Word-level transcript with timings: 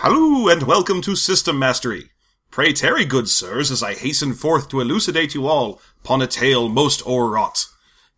Halloo, 0.00 0.48
and 0.48 0.64
welcome 0.64 1.00
to 1.00 1.16
System 1.16 1.58
Mastery. 1.58 2.10
Pray 2.50 2.74
tarry, 2.74 3.06
good 3.06 3.30
sirs, 3.30 3.70
as 3.70 3.82
I 3.82 3.94
hasten 3.94 4.34
forth 4.34 4.68
to 4.68 4.82
elucidate 4.82 5.34
you 5.34 5.46
all 5.46 5.80
upon 6.04 6.20
a 6.20 6.26
tale 6.26 6.68
most 6.68 7.02
o'erwrought. 7.06 7.64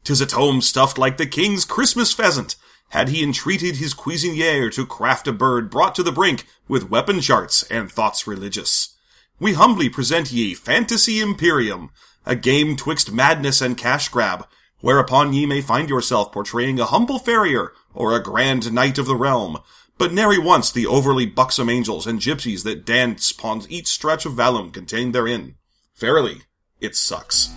Tis 0.03 0.21
a 0.21 0.27
tome 0.27 0.61
stuffed 0.61 0.99
like 0.99 1.19
the 1.19 1.27
king's 1.27 1.64
Christmas 1.64 2.12
pheasant, 2.12 2.56
had 2.88 3.11
he 3.11 3.22
entreated 3.22 3.77
his 3.77 3.95
cuisinier 3.95 4.72
to 4.72 4.85
craft 4.85 5.29
a 5.29 5.33
bird 5.33 5.71
brought 5.71 5.95
to 5.95 6.03
the 6.03 6.11
brink 6.11 6.46
with 6.67 6.91
weapon 6.91 7.21
charts 7.21 7.63
and 7.71 7.92
thoughts 7.92 8.26
religious. 8.26 8.97
We 9.38 9.53
humbly 9.53 9.88
present 9.88 10.33
ye 10.33 10.54
Fantasy 10.54 11.21
Imperium, 11.21 11.90
a 12.26 12.35
game 12.35 12.74
twixt 12.74 13.13
madness 13.13 13.60
and 13.60 13.79
cash 13.79 14.08
grab, 14.08 14.49
whereupon 14.81 15.33
ye 15.33 15.47
may 15.47 15.60
find 15.60 15.88
yourself 15.88 16.33
portraying 16.33 16.80
a 16.80 16.87
humble 16.87 17.20
farrier 17.20 17.73
or 17.95 18.16
a 18.16 18.23
grand 18.23 18.73
knight 18.73 18.98
of 18.98 19.06
the 19.06 19.15
realm, 19.15 19.59
but 19.98 20.12
nary 20.12 20.38
once 20.38 20.70
the 20.70 20.87
overly 20.87 21.27
buxom 21.27 21.69
angels 21.69 22.06
and 22.06 22.20
gypsies 22.20 22.62
that 22.62 22.87
dance 22.87 23.32
upon 23.32 23.62
each 23.68 23.88
stretch 23.88 24.24
of 24.24 24.34
vellum 24.34 24.70
contained 24.70 25.12
therein. 25.14 25.56
Verily, 25.96 26.42
it 26.80 26.95
sucks. 26.95 27.50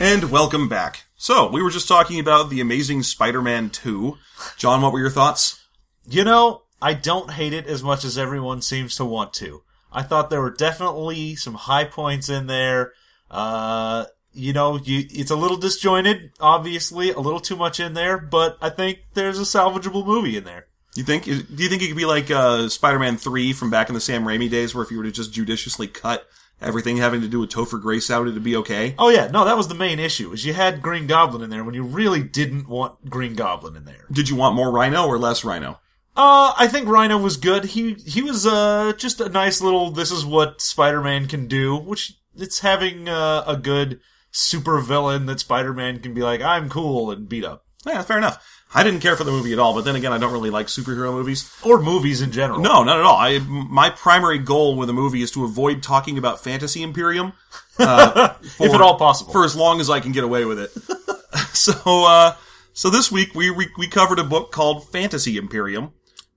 And 0.00 0.30
welcome 0.32 0.68
back. 0.68 1.01
So, 1.22 1.48
we 1.48 1.62
were 1.62 1.70
just 1.70 1.86
talking 1.86 2.18
about 2.18 2.50
the 2.50 2.60
amazing 2.60 3.04
Spider-Man 3.04 3.70
2. 3.70 4.18
John, 4.56 4.82
what 4.82 4.92
were 4.92 4.98
your 4.98 5.08
thoughts? 5.08 5.64
You 6.04 6.24
know, 6.24 6.62
I 6.82 6.94
don't 6.94 7.30
hate 7.30 7.52
it 7.52 7.68
as 7.68 7.80
much 7.80 8.04
as 8.04 8.18
everyone 8.18 8.60
seems 8.60 8.96
to 8.96 9.04
want 9.04 9.32
to. 9.34 9.62
I 9.92 10.02
thought 10.02 10.30
there 10.30 10.40
were 10.40 10.50
definitely 10.50 11.36
some 11.36 11.54
high 11.54 11.84
points 11.84 12.28
in 12.28 12.48
there. 12.48 12.94
Uh, 13.30 14.06
you 14.32 14.52
know, 14.52 14.78
you, 14.78 15.04
it's 15.10 15.30
a 15.30 15.36
little 15.36 15.56
disjointed, 15.56 16.32
obviously, 16.40 17.12
a 17.12 17.20
little 17.20 17.38
too 17.38 17.54
much 17.54 17.78
in 17.78 17.94
there, 17.94 18.18
but 18.18 18.58
I 18.60 18.70
think 18.70 19.04
there's 19.14 19.38
a 19.38 19.42
salvageable 19.42 20.04
movie 20.04 20.36
in 20.36 20.42
there. 20.42 20.66
You 20.96 21.04
think? 21.04 21.26
Do 21.26 21.30
you 21.30 21.68
think 21.68 21.82
it 21.82 21.86
could 21.86 21.96
be 21.96 22.04
like 22.04 22.32
uh, 22.32 22.68
Spider-Man 22.68 23.16
3 23.16 23.52
from 23.52 23.70
back 23.70 23.88
in 23.88 23.94
the 23.94 24.00
Sam 24.00 24.24
Raimi 24.24 24.50
days, 24.50 24.74
where 24.74 24.82
if 24.82 24.90
you 24.90 24.98
were 24.98 25.04
to 25.04 25.12
just 25.12 25.32
judiciously 25.32 25.86
cut 25.86 26.26
everything 26.62 26.96
having 26.96 27.20
to 27.20 27.28
do 27.28 27.40
with 27.40 27.50
Topher 27.50 27.80
Grace 27.80 28.10
out, 28.10 28.28
it'd 28.28 28.42
be 28.42 28.56
okay? 28.56 28.94
Oh 28.98 29.08
yeah, 29.08 29.28
no, 29.28 29.44
that 29.44 29.56
was 29.56 29.68
the 29.68 29.74
main 29.74 29.98
issue. 29.98 30.32
Is 30.32 30.44
you 30.44 30.52
had 30.52 30.82
Green 30.82 31.06
Goblin 31.06 31.42
in 31.42 31.50
there 31.50 31.64
when 31.64 31.74
you 31.74 31.82
really 31.82 32.22
didn't 32.22 32.68
want 32.68 33.10
Green 33.10 33.34
Goblin 33.34 33.76
in 33.76 33.84
there. 33.84 34.06
Did 34.10 34.28
you 34.28 34.36
want 34.36 34.56
more 34.56 34.70
Rhino 34.70 35.06
or 35.06 35.18
less 35.18 35.44
Rhino? 35.44 35.80
Uh, 36.14 36.52
I 36.58 36.68
think 36.68 36.88
Rhino 36.88 37.16
was 37.16 37.36
good. 37.36 37.64
He 37.64 37.94
he 37.94 38.22
was 38.22 38.46
uh 38.46 38.92
just 38.96 39.20
a 39.20 39.28
nice 39.28 39.60
little. 39.60 39.90
This 39.90 40.10
is 40.10 40.26
what 40.26 40.60
Spider-Man 40.60 41.26
can 41.26 41.46
do, 41.46 41.76
which 41.76 42.14
it's 42.36 42.60
having 42.60 43.08
uh, 43.08 43.44
a 43.46 43.56
good 43.56 44.00
super 44.30 44.80
villain 44.80 45.26
that 45.26 45.40
Spider-Man 45.40 46.00
can 46.00 46.14
be 46.14 46.22
like, 46.22 46.40
I'm 46.40 46.68
cool 46.68 47.10
and 47.10 47.28
beat 47.28 47.44
up. 47.44 47.66
Yeah, 47.86 48.02
fair 48.02 48.18
enough. 48.18 48.61
I 48.74 48.82
didn't 48.82 49.00
care 49.00 49.16
for 49.16 49.24
the 49.24 49.30
movie 49.30 49.52
at 49.52 49.58
all, 49.58 49.74
but 49.74 49.84
then 49.84 49.96
again, 49.96 50.12
I 50.12 50.18
don't 50.18 50.32
really 50.32 50.50
like 50.50 50.66
superhero 50.66 51.12
movies. 51.12 51.50
Or 51.62 51.80
movies 51.80 52.22
in 52.22 52.32
general. 52.32 52.60
No, 52.60 52.82
not 52.82 52.98
at 52.98 53.04
all. 53.04 53.16
I 53.16 53.38
my 53.38 53.90
primary 53.90 54.38
goal 54.38 54.76
with 54.76 54.88
a 54.88 54.92
movie 54.92 55.22
is 55.22 55.30
to 55.32 55.44
avoid 55.44 55.82
talking 55.82 56.16
about 56.16 56.42
Fantasy 56.42 56.82
Imperium, 56.82 57.32
uh, 57.78 58.28
for, 58.28 58.66
if 58.66 58.74
at 58.74 58.80
all 58.80 58.96
possible. 58.96 59.32
for 59.32 59.44
as 59.44 59.54
long 59.54 59.80
as 59.80 59.90
I 59.90 60.00
can 60.00 60.12
get 60.12 60.24
away 60.24 60.44
with 60.44 60.58
it. 60.58 60.70
so, 61.54 61.72
uh, 61.84 62.34
so 62.72 62.88
this 62.88 63.12
week 63.12 63.34
we, 63.34 63.50
we 63.50 63.68
we 63.76 63.88
covered 63.88 64.18
a 64.18 64.24
book 64.24 64.52
called 64.52 64.88
Fantasy 64.90 65.36
Imperium, 65.36 65.92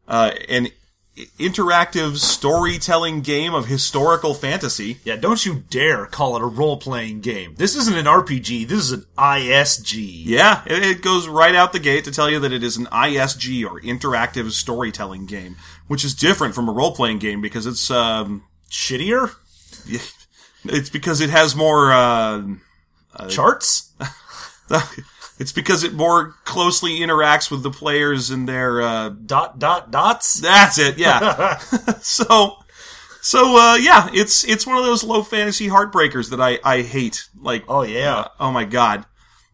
uh, 0.08 0.32
an 0.50 0.68
interactive 1.40 2.18
storytelling 2.18 3.22
game 3.22 3.54
of 3.54 3.68
historical 3.68 4.34
fantasy. 4.34 5.00
Yeah, 5.04 5.16
don't 5.16 5.46
you 5.46 5.64
dare 5.70 6.06
call 6.06 6.36
it 6.36 6.42
a 6.42 6.46
role-playing 6.46 7.22
game. 7.22 7.56
This 7.58 7.76
isn't 7.76 7.98
an 7.98 8.06
RPG. 8.06 8.68
This 8.68 8.80
is 8.80 8.92
an 8.92 9.06
ISG. 9.18 10.24
Yeah, 10.26 10.64
it, 10.66 11.02
goes 11.02 11.28
right 11.28 11.56
out 11.56 11.72
the 11.72 11.80
gate 11.80 12.04
to 12.06 12.12
tell 12.12 12.30
you 12.30 12.40
that 12.40 12.52
it 12.52 12.64
is 12.64 12.78
an 12.78 12.86
ISG 12.88 13.66
or 13.66 13.80
interactive 13.82 14.52
storytelling 14.52 15.26
game, 15.26 15.56
which 15.88 16.04
is 16.04 16.14
different 16.14 16.56
from 16.56 16.68
a 16.68 16.74
role-playing 16.74 17.20
game 17.20 17.42
because 17.42 17.66
it's 17.66 17.90
um, 17.90 18.44
Shittier 18.70 19.36
it's 20.66 20.90
because 20.90 21.22
it 21.22 21.30
has 21.30 21.56
more. 21.56 21.92
Uh, 21.94 22.44
charts. 23.30 23.94
it's 25.38 25.52
because 25.52 25.84
it 25.84 25.94
more 25.94 26.36
closely 26.46 27.00
interacts 27.00 27.52
with 27.52 27.64
the 27.64 27.72
players 27.72 28.30
and 28.30 28.48
their. 28.48 28.82
Uh, 28.82 29.10
Dot 29.10 29.60
dot 29.60 29.92
dots. 29.92 30.36
that's 30.40 30.78
it. 30.78 30.98
Yeah. 30.98 31.58
so, 32.02 32.58
so 33.22 33.58
uh, 33.58 33.76
yeah, 33.76 34.10
it's 34.14 34.44
it's 34.44 34.66
one 34.68 34.78
of 34.78 34.86
those 34.86 35.04
low 35.04 35.24
fantasy 35.24 35.68
heartbreakers 35.68 36.30
that 36.30 36.40
I 36.42 36.60
I 36.64 36.82
hate. 36.84 37.28
Like, 37.40 37.64
Oh 37.68 37.82
yeah. 37.84 38.16
uh, 38.20 38.28
oh 38.40 38.52
my 38.52 38.66
god, 38.66 39.06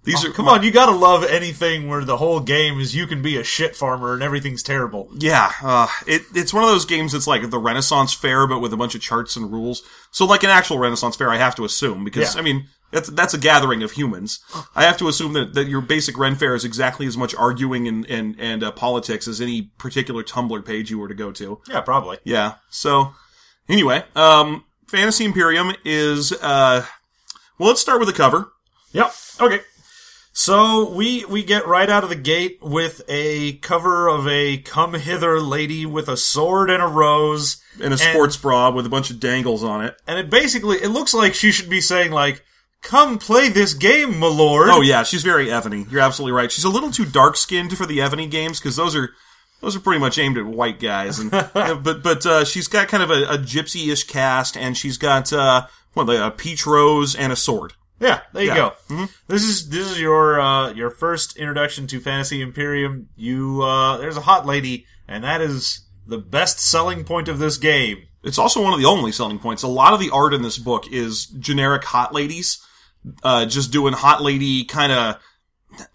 these 0.04 0.26
are 0.26 0.32
Come 0.32 0.48
on, 0.48 0.64
you 0.64 0.72
gotta 0.72 0.92
love 0.96 1.24
anything 1.24 1.88
where 1.88 2.04
the 2.04 2.18
whole 2.18 2.40
game 2.42 2.80
is 2.80 2.96
you 2.96 3.08
can 3.08 3.22
be 3.22 3.38
a 3.38 3.44
shit 3.44 3.76
farmer 3.76 4.14
and 4.14 4.22
everything's 4.24 4.64
terrible. 4.64 5.10
Yeah, 5.18 5.52
uh, 5.64 5.88
it, 6.08 6.24
it's 6.36 6.54
one 6.54 6.64
of 6.64 6.70
those 6.70 6.86
games 6.86 7.12
that's 7.14 7.28
like 7.28 7.50
the 7.50 7.60
Renaissance 7.60 8.14
Fair, 8.14 8.46
but 8.48 8.60
with 8.60 8.74
a 8.74 8.78
bunch 8.78 8.94
of 8.96 9.02
charts 9.02 9.36
and 9.36 9.52
rules. 9.52 9.84
So, 10.12 10.26
like 10.26 10.44
an 10.44 10.50
actual 10.50 10.78
Renaissance 10.80 11.16
Fair, 11.16 11.30
I 11.30 11.38
have 11.38 11.56
to 11.56 11.66
assume 11.66 12.04
because 12.04 12.36
Yeah. 12.36 12.42
I 12.42 12.44
mean 12.44 12.68
that's 12.92 13.10
that's 13.10 13.34
a 13.34 13.38
gathering 13.38 13.84
of 13.84 13.92
humans. 13.92 14.40
I 14.76 14.84
have 14.84 14.98
to 14.98 15.08
assume 15.08 15.34
that, 15.34 15.54
that 15.54 15.68
your 15.68 15.82
basic 15.82 16.18
Ren 16.18 16.36
Fair 16.36 16.56
is 16.56 16.66
exactly 16.66 17.06
as 17.08 17.18
much 17.18 17.36
arguing 17.36 17.88
and 17.88 18.06
and 18.06 18.36
and 18.40 18.64
uh, 18.64 18.72
politics 18.72 19.28
as 19.28 19.42
any 19.42 19.72
particular 19.78 20.24
Tumblr 20.24 20.66
page 20.66 20.92
you 20.92 21.00
were 21.00 21.08
to 21.08 21.16
go 21.16 21.32
to. 21.32 21.62
Yeah, 21.70 21.82
probably. 21.82 22.20
Yeah. 22.24 22.56
So, 22.70 23.14
anyway, 23.70 24.04
um, 24.16 24.66
Fantasy 24.88 25.26
Imperium 25.26 25.74
is 25.86 26.32
uh, 26.34 26.86
well, 27.58 27.70
let's 27.70 27.82
start 27.82 28.00
with 28.00 28.08
the 28.08 28.16
cover. 28.16 28.52
Yep. 28.94 29.14
Okay. 29.40 29.62
So 30.34 30.90
we 30.90 31.26
we 31.26 31.44
get 31.44 31.68
right 31.68 31.90
out 31.90 32.04
of 32.04 32.10
the 32.10 32.16
gate 32.16 32.60
with 32.62 33.02
a 33.10 33.54
cover 33.58 34.08
of 34.08 34.28
a 34.28 34.58
come 34.60 34.94
hither 34.94 35.42
lady 35.42 35.86
with 35.86 36.08
a 36.08 36.16
sword 36.16 36.70
and 36.70 36.82
a 36.82 36.88
rose, 36.88 37.62
and 37.84 37.94
a 37.94 37.98
sports 37.98 38.38
bra 38.38 38.72
with 38.72 38.86
a 38.86 38.90
bunch 38.90 39.10
of 39.10 39.20
dangles 39.20 39.64
on 39.64 39.84
it. 39.84 39.98
and 40.08 40.18
it 40.18 40.30
basically 40.30 40.78
it 40.78 40.90
looks 40.90 41.14
like 41.14 41.34
she 41.34 41.52
should 41.52 41.70
be 41.70 41.82
saying 41.82 42.12
like, 42.12 42.46
"Come 42.82 43.18
play 43.18 43.50
this 43.50 43.74
game, 43.74 44.18
my 44.20 44.28
lord." 44.28 44.70
Oh 44.70 44.82
yeah, 44.82 45.04
she's 45.04 45.24
very 45.24 45.48
Evony. 45.48 45.90
You're 45.92 46.02
absolutely 46.02 46.34
right. 46.34 46.52
She's 46.52 46.66
a 46.66 46.70
little 46.70 46.92
too 46.92 47.06
dark 47.06 47.38
skinned 47.38 47.78
for 47.78 47.86
the 47.86 48.00
Evony 48.00 48.30
games 48.30 48.60
because 48.60 48.76
those 48.76 48.96
are 48.96 49.12
those 49.62 49.76
are 49.76 49.80
pretty 49.80 50.00
much 50.00 50.18
aimed 50.18 50.38
at 50.38 50.46
white 50.46 50.80
guys. 50.80 51.20
And 51.20 51.34
uh, 51.34 51.76
but 51.76 52.04
but 52.04 52.26
uh, 52.26 52.46
she's 52.46 52.68
got 52.68 52.88
kind 52.88 53.04
of 53.04 53.12
a, 53.12 53.24
a 53.24 53.38
gypsy-ish 53.38 54.06
cast, 54.06 54.58
and 54.58 54.76
she's 54.76 54.98
got 54.98 55.32
uh, 55.32 55.68
what 55.94 56.10
a 56.10 56.32
peach 56.32 56.66
rose 56.66 57.16
and 57.16 57.32
a 57.32 57.36
sword. 57.36 57.74
Yeah, 58.00 58.22
there 58.34 58.44
you 58.44 58.50
Yeah. 58.50 58.72
Mm-hmm. 58.90 59.06
go. 59.06 59.12
This 59.28 59.44
is 59.44 59.70
this 59.70 59.90
is 59.92 60.00
your 60.00 60.42
uh, 60.42 60.74
your 60.74 60.90
first 60.90 61.38
introduction 61.38 61.88
to 61.88 62.00
Fantasy 62.00 62.42
Imperium. 62.42 63.10
You 63.16 63.62
uh, 63.62 63.98
there's 63.98 64.18
a 64.18 64.22
hot 64.22 64.46
lady, 64.46 64.86
and 65.08 65.24
that 65.24 65.40
is 65.40 65.82
the 66.08 66.18
best 66.18 66.60
selling 66.60 67.04
point 67.04 67.28
of 67.28 67.38
this 67.38 67.58
game. 67.58 68.08
It's 68.24 68.40
also 68.40 68.62
one 68.64 68.74
of 68.74 68.80
the 68.80 68.86
only 68.86 69.12
selling 69.12 69.40
points. 69.40 69.64
A 69.64 69.68
lot 69.68 69.94
of 69.94 70.00
the 70.00 70.10
art 70.10 70.34
in 70.34 70.42
this 70.42 70.58
book 70.58 70.92
is 70.92 71.28
generic 71.28 71.84
hot 71.84 72.14
ladies, 72.14 72.64
uh, 73.24 73.46
just 73.46 73.72
doing 73.72 73.94
hot 73.94 74.22
lady 74.22 74.64
kind 74.64 74.92
of 74.92 75.18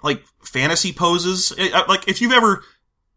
like 0.02 0.24
fantasy 0.42 0.92
poses. 0.92 1.52
It- 1.56 1.72
like 1.88 2.08
if 2.08 2.20
you've 2.20 2.32
ever 2.32 2.62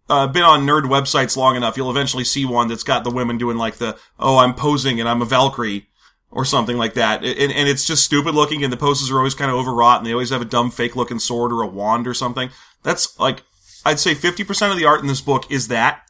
uh, 0.10 0.28
been 0.28 0.44
on 0.44 0.66
nerd 0.66 0.84
websites 0.84 1.38
long 1.38 1.56
enough, 1.56 1.78
you'll 1.78 1.92
eventually 1.92 2.24
see 2.24 2.46
one 2.46 2.68
that's 2.68 2.84
got 2.84 3.04
the 3.04 3.12
women 3.12 3.38
doing 3.38 3.58
like 3.58 3.76
the 3.76 3.98
"oh, 4.20 4.38
I'm 4.38 4.54
posing 4.56 5.00
and 5.00 5.08
I'm 5.08 5.22
a 5.22 5.26
Valkyrie" 5.26 5.88
or 6.32 6.46
something 6.46 6.78
like 6.78 6.94
that, 6.94 7.24
and, 7.24 7.52
and 7.52 7.68
it's 7.68 7.86
just 7.86 8.06
stupid 8.06 8.36
looking, 8.36 8.64
and 8.64 8.72
the 8.72 8.78
poses 8.78 9.10
are 9.10 9.18
always 9.18 9.34
kind 9.34 9.50
of 9.50 9.58
overwrought, 9.58 9.98
and 9.98 10.06
they 10.06 10.12
always 10.12 10.30
have 10.30 10.42
a 10.44 10.46
dumb 10.46 10.70
fake 10.70 10.96
looking 10.96 11.18
sword 11.18 11.52
or 11.52 11.64
a 11.64 11.68
wand 11.68 12.08
or 12.08 12.14
something. 12.14 12.52
That's 12.84 13.20
like 13.20 13.42
I'd 13.86 14.00
say 14.00 14.14
fifty 14.14 14.44
percent 14.44 14.72
of 14.72 14.78
the 14.78 14.86
art 14.86 15.02
in 15.02 15.08
this 15.08 15.22
book 15.22 15.50
is 15.52 15.70
that, 15.70 16.02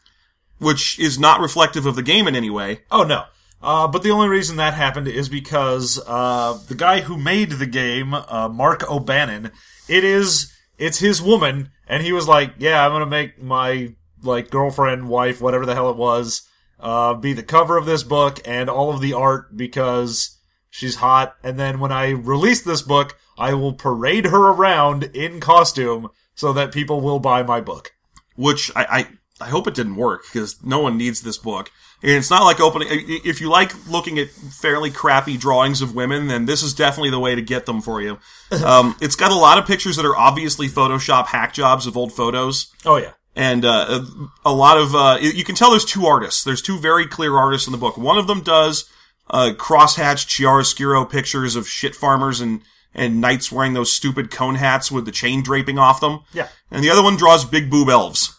which 0.58 1.00
is 1.00 1.18
not 1.20 1.40
reflective 1.40 1.86
of 1.86 1.96
the 1.96 2.04
game 2.04 2.28
in 2.28 2.36
any 2.36 2.50
way. 2.50 2.82
Oh 2.92 3.04
no. 3.04 3.26
Uh, 3.62 3.88
but 3.88 4.04
the 4.04 4.12
only 4.12 4.30
reason 4.30 4.58
that 4.58 4.74
happened 4.74 5.08
is 5.08 5.28
because 5.28 6.00
uh, 6.08 6.58
the 6.68 6.76
guy 6.76 7.02
who 7.02 7.18
made 7.18 7.52
the 7.52 7.66
game, 7.66 8.14
uh, 8.14 8.50
Mark 8.50 8.90
O'Bannon, 8.90 9.52
it 9.88 10.04
is 10.04 10.54
it's 10.78 11.00
his 11.00 11.22
woman, 11.22 11.72
and 11.88 12.04
he 12.04 12.14
was 12.14 12.28
like, 12.28 12.54
"Yeah, 12.58 12.86
I'm 12.86 12.92
gonna 12.92 13.06
make 13.06 13.42
my 13.42 13.96
like 14.22 14.50
girlfriend, 14.50 15.10
wife, 15.10 15.42
whatever 15.42 15.66
the 15.66 15.76
hell 15.76 15.90
it 15.90 15.98
was, 15.98 16.48
uh, 16.80 17.14
be 17.14 17.34
the 17.34 17.44
cover 17.44 17.78
of 17.78 17.86
this 17.86 18.04
book 18.04 18.40
and 18.46 18.70
all 18.70 18.94
of 18.94 19.02
the 19.02 19.14
art 19.14 19.56
because 19.56 20.38
she's 20.70 20.96
hot. 20.96 21.36
And 21.44 21.60
then 21.60 21.80
when 21.80 21.92
I 21.92 22.10
release 22.10 22.62
this 22.62 22.82
book, 22.82 23.18
I 23.38 23.54
will 23.54 23.74
parade 23.74 24.26
her 24.26 24.52
around 24.52 25.04
in 25.14 25.40
costume 25.40 26.10
so 26.36 26.54
that 26.54 26.72
people 26.72 27.02
will 27.02 27.20
buy 27.20 27.44
my 27.44 27.60
book." 27.60 27.94
which 28.40 28.72
I, 28.74 28.86
I 28.90 29.08
I 29.42 29.50
hope 29.50 29.68
it 29.68 29.74
didn't 29.76 29.96
work 29.96 30.24
because 30.24 30.62
no 30.64 30.80
one 30.80 30.98
needs 30.98 31.22
this 31.22 31.38
book. 31.38 31.72
And 32.02 32.12
it's 32.12 32.30
not 32.30 32.44
like 32.46 32.60
opening. 32.62 32.88
If 32.92 33.42
you 33.42 33.50
like 33.50 33.74
looking 33.90 34.20
at 34.20 34.30
fairly 34.30 34.90
crappy 34.90 35.36
drawings 35.38 35.82
of 35.82 35.94
women, 35.96 36.28
then 36.28 36.46
this 36.46 36.64
is 36.64 36.74
definitely 36.74 37.10
the 37.10 37.20
way 37.20 37.36
to 37.36 37.42
get 37.42 37.66
them 37.66 37.82
for 37.82 38.02
you. 38.02 38.20
Um, 38.66 38.96
it's 39.00 39.16
got 39.16 39.32
a 39.32 39.36
lot 39.36 39.60
of 39.60 39.66
pictures 39.68 39.96
that 39.98 40.06
are 40.06 40.18
obviously 40.18 40.68
Photoshop 40.68 41.28
hack 41.28 41.54
jobs 41.54 41.86
of 41.86 41.96
old 41.96 42.12
photos 42.12 42.74
Oh 42.84 42.96
yeah. 42.98 43.12
and 43.36 43.64
uh, 43.64 44.04
a 44.44 44.52
lot 44.52 44.80
of 44.80 44.96
uh, 44.96 45.18
you 45.22 45.44
can 45.44 45.54
tell 45.54 45.70
there's 45.70 45.86
two 45.86 46.06
artists. 46.08 46.44
There's 46.44 46.62
two 46.64 46.80
very 46.80 47.06
clear 47.06 47.36
artists 47.38 47.68
in 47.68 47.72
the 47.74 47.78
book. 47.78 47.96
One 47.98 48.18
of 48.18 48.26
them 48.26 48.42
does 48.42 48.90
uh, 49.30 49.52
crosshatch 49.56 50.26
chiaroscuro 50.26 51.08
pictures 51.10 51.56
of 51.56 51.68
shit 51.68 51.96
farmers 51.96 52.42
and 52.42 52.62
and 52.96 53.22
knights 53.22 53.52
wearing 53.52 53.74
those 53.74 53.94
stupid 53.94 54.32
cone 54.32 54.56
hats 54.56 54.92
with 54.92 55.06
the 55.06 55.12
chain 55.12 55.44
draping 55.44 55.78
off 55.78 56.00
them. 56.02 56.22
Yeah. 56.34 56.48
And 56.72 56.84
the 56.84 56.90
other 56.90 57.04
one 57.04 57.18
draws 57.18 57.46
big 57.46 57.70
boob 57.70 57.90
elves. 57.90 58.36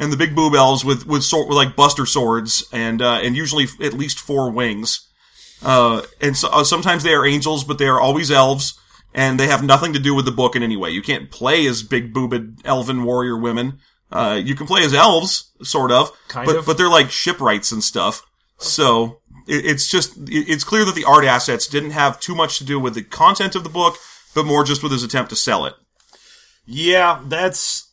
And 0.00 0.12
the 0.12 0.16
big 0.16 0.34
boob 0.34 0.54
elves 0.54 0.84
with 0.84 1.06
with 1.06 1.22
sword 1.22 1.48
with 1.48 1.56
like 1.56 1.76
buster 1.76 2.06
swords 2.06 2.66
and 2.72 3.00
uh, 3.02 3.20
and 3.22 3.36
usually 3.36 3.66
at 3.80 3.92
least 3.92 4.18
four 4.18 4.50
wings. 4.50 5.06
Uh, 5.62 6.02
and 6.22 6.36
so, 6.36 6.48
uh, 6.48 6.64
sometimes 6.64 7.02
they 7.02 7.12
are 7.12 7.26
angels, 7.26 7.64
but 7.64 7.76
they 7.78 7.86
are 7.86 8.00
always 8.00 8.30
elves, 8.30 8.80
and 9.14 9.38
they 9.38 9.46
have 9.46 9.62
nothing 9.62 9.92
to 9.92 9.98
do 9.98 10.14
with 10.14 10.24
the 10.24 10.30
book 10.32 10.56
in 10.56 10.62
any 10.62 10.76
way. 10.76 10.88
You 10.90 11.02
can't 11.02 11.30
play 11.30 11.66
as 11.66 11.82
big 11.82 12.14
boobed 12.14 12.62
elven 12.64 13.04
warrior 13.04 13.36
women. 13.36 13.78
Uh, 14.10 14.40
you 14.42 14.54
can 14.54 14.66
play 14.66 14.82
as 14.82 14.94
elves, 14.94 15.52
sort 15.62 15.92
of, 15.92 16.10
Kind 16.28 16.46
but 16.46 16.56
of. 16.56 16.66
but 16.66 16.78
they're 16.78 16.88
like 16.88 17.10
shipwrights 17.10 17.70
and 17.70 17.84
stuff. 17.84 18.22
So 18.56 19.20
it, 19.46 19.66
it's 19.66 19.86
just 19.86 20.16
it, 20.16 20.48
it's 20.48 20.64
clear 20.64 20.86
that 20.86 20.94
the 20.94 21.04
art 21.04 21.26
assets 21.26 21.66
didn't 21.66 21.90
have 21.90 22.18
too 22.20 22.34
much 22.34 22.56
to 22.58 22.64
do 22.64 22.80
with 22.80 22.94
the 22.94 23.02
content 23.02 23.54
of 23.54 23.64
the 23.64 23.68
book, 23.68 23.98
but 24.34 24.46
more 24.46 24.64
just 24.64 24.82
with 24.82 24.92
his 24.92 25.04
attempt 25.04 25.28
to 25.28 25.36
sell 25.36 25.66
it. 25.66 25.74
Yeah, 26.64 27.20
that's 27.26 27.89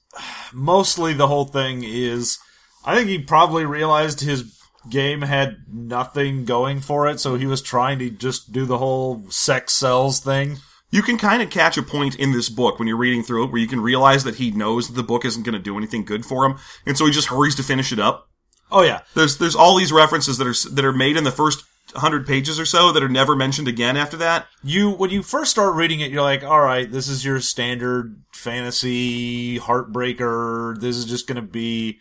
mostly 0.54 1.13
the 1.13 1.27
whole 1.27 1.45
thing 1.45 1.83
is 1.83 2.38
I 2.86 2.95
think 2.95 3.09
he 3.09 3.19
probably 3.19 3.65
realized 3.65 4.21
his 4.21 4.57
game 4.89 5.21
had 5.21 5.57
nothing 5.71 6.45
going 6.45 6.80
for 6.80 7.07
it, 7.07 7.19
so 7.19 7.36
he 7.36 7.45
was 7.45 7.62
trying 7.62 8.00
to 8.00 8.09
just 8.09 8.51
do 8.51 8.65
the 8.65 8.77
whole 8.77 9.25
sex 9.30 9.74
sells 9.74 10.19
thing. 10.19 10.57
You 10.89 11.01
can 11.01 11.18
kind 11.18 11.42
of 11.42 11.50
catch 11.50 11.77
a 11.77 11.83
point 11.83 12.15
in 12.15 12.31
this 12.31 12.48
book 12.48 12.80
when 12.80 12.88
you're 12.88 12.95
reading 12.95 13.21
through 13.21 13.44
it 13.44 13.51
where 13.51 13.59
you 13.59 13.68
can 13.68 13.81
realize 13.81 14.24
that 14.24 14.36
he 14.36 14.51
knows 14.51 14.88
that 14.88 14.94
the 14.94 15.04
book 15.04 15.25
isn't 15.25 15.44
going 15.44 15.54
to 15.54 15.59
do 15.59 15.77
anything 15.77 16.06
good 16.06 16.25
for 16.25 16.45
him, 16.45 16.57
and 16.86 16.98
so 16.98 17.06
he 17.06 17.12
just 17.12 17.27
hurries 17.27 17.56
to 17.56 17.63
finish 17.63 17.92
it 17.92 18.00
up. 18.00 18.30
Oh 18.71 18.83
yeah. 18.83 19.01
There's 19.13 19.38
there's 19.38 19.56
all 19.56 19.77
these 19.77 19.92
references 19.92 20.38
that 20.38 20.48
are 20.48 20.74
that 20.74 20.86
are 20.86 20.94
made 20.94 21.18
in 21.18 21.24
the 21.24 21.31
first 21.31 21.63
hundred 21.95 22.28
pages 22.28 22.60
or 22.60 22.66
so 22.66 22.92
that 22.92 23.04
are 23.04 23.10
never 23.10 23.36
mentioned 23.36 23.68
again 23.68 23.98
after 23.98 24.18
that. 24.18 24.48
You 24.63 24.92
when 24.92 25.10
you 25.10 25.24
first 25.24 25.51
start 25.51 25.75
reading 25.75 26.00
it, 26.00 26.12
you're 26.12 26.22
like, 26.22 26.44
all 26.44 26.62
right, 26.62 26.92
this 26.92 27.07
is 27.07 27.25
your 27.25 27.39
standard 27.39 28.22
fantasy 28.34 29.57
heartbreaker. 29.60 30.80
This 30.80 30.98
is 30.98 31.06
just 31.06 31.28
gonna 31.28 31.42
be 31.42 32.00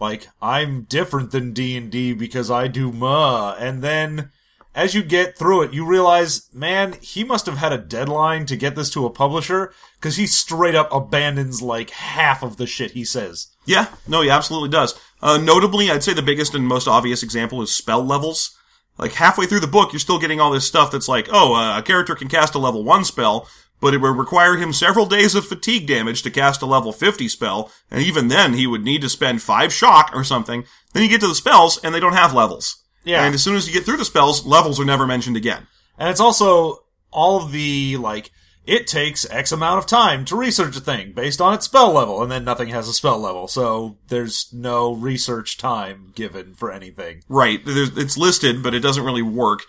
like 0.00 0.28
I'm 0.42 0.82
different 0.82 1.30
than 1.30 1.52
D 1.52 1.76
and 1.76 1.90
D 1.90 2.12
because 2.12 2.50
I 2.50 2.68
do 2.68 2.92
ma. 2.92 3.54
And 3.58 3.82
then 3.82 4.30
as 4.74 4.94
you 4.94 5.02
get 5.02 5.36
through 5.36 5.62
it, 5.62 5.72
you 5.72 5.84
realize, 5.84 6.48
man, 6.52 6.96
he 7.00 7.24
must 7.24 7.46
have 7.46 7.56
had 7.56 7.72
a 7.72 7.78
deadline 7.78 8.46
to 8.46 8.56
get 8.56 8.76
this 8.76 8.90
to 8.90 9.06
a 9.06 9.10
publisher 9.10 9.72
because 10.00 10.16
he 10.16 10.26
straight 10.26 10.74
up 10.74 10.92
abandons 10.92 11.60
like 11.60 11.90
half 11.90 12.42
of 12.42 12.58
the 12.58 12.66
shit 12.66 12.92
he 12.92 13.04
says. 13.04 13.48
Yeah, 13.66 13.88
no, 14.06 14.22
he 14.22 14.30
absolutely 14.30 14.68
does. 14.68 14.98
Uh, 15.20 15.36
notably, 15.38 15.90
I'd 15.90 16.04
say 16.04 16.12
the 16.12 16.22
biggest 16.22 16.54
and 16.54 16.66
most 16.66 16.86
obvious 16.86 17.22
example 17.22 17.60
is 17.60 17.74
spell 17.74 18.04
levels. 18.04 18.56
Like 18.98 19.12
halfway 19.12 19.46
through 19.46 19.60
the 19.60 19.66
book, 19.66 19.92
you're 19.92 20.00
still 20.00 20.18
getting 20.18 20.40
all 20.40 20.50
this 20.50 20.66
stuff 20.66 20.90
that's 20.90 21.08
like, 21.08 21.28
oh, 21.30 21.54
uh, 21.54 21.78
a 21.78 21.82
character 21.82 22.14
can 22.14 22.28
cast 22.28 22.54
a 22.54 22.58
level 22.58 22.82
one 22.82 23.04
spell, 23.04 23.48
but 23.80 23.94
it 23.94 24.00
would 24.00 24.16
require 24.16 24.56
him 24.56 24.72
several 24.72 25.06
days 25.06 25.34
of 25.34 25.46
fatigue 25.46 25.86
damage 25.86 26.22
to 26.22 26.30
cast 26.30 26.62
a 26.62 26.66
level 26.66 26.92
50 26.92 27.28
spell, 27.28 27.70
and 27.90 28.02
even 28.02 28.28
then 28.28 28.54
he 28.54 28.66
would 28.66 28.82
need 28.82 29.02
to 29.02 29.08
spend 29.08 29.40
five 29.40 29.72
shock 29.72 30.10
or 30.14 30.24
something. 30.24 30.64
Then 30.92 31.04
you 31.04 31.08
get 31.08 31.20
to 31.20 31.28
the 31.28 31.34
spells, 31.34 31.78
and 31.78 31.94
they 31.94 32.00
don't 32.00 32.14
have 32.14 32.34
levels. 32.34 32.82
Yeah. 33.04 33.24
And 33.24 33.34
as 33.34 33.42
soon 33.42 33.56
as 33.56 33.66
you 33.68 33.72
get 33.72 33.84
through 33.84 33.98
the 33.98 34.04
spells, 34.04 34.44
levels 34.44 34.80
are 34.80 34.84
never 34.84 35.06
mentioned 35.06 35.36
again. 35.36 35.66
And 35.96 36.08
it's 36.10 36.20
also 36.20 36.84
all 37.10 37.42
of 37.42 37.52
the 37.52 37.96
like 37.96 38.30
it 38.68 38.86
takes 38.86 39.28
X 39.30 39.50
amount 39.50 39.78
of 39.78 39.86
time 39.86 40.26
to 40.26 40.36
research 40.36 40.76
a 40.76 40.80
thing 40.80 41.12
based 41.12 41.40
on 41.40 41.54
its 41.54 41.64
spell 41.64 41.90
level, 41.90 42.22
and 42.22 42.30
then 42.30 42.44
nothing 42.44 42.68
has 42.68 42.86
a 42.86 42.92
spell 42.92 43.18
level, 43.18 43.48
so 43.48 43.96
there's 44.08 44.52
no 44.52 44.94
research 44.94 45.56
time 45.56 46.12
given 46.14 46.52
for 46.52 46.70
anything. 46.70 47.22
Right. 47.30 47.64
There's, 47.64 47.96
it's 47.96 48.18
listed, 48.18 48.62
but 48.62 48.74
it 48.74 48.80
doesn't 48.80 49.04
really 49.04 49.22
work. 49.22 49.60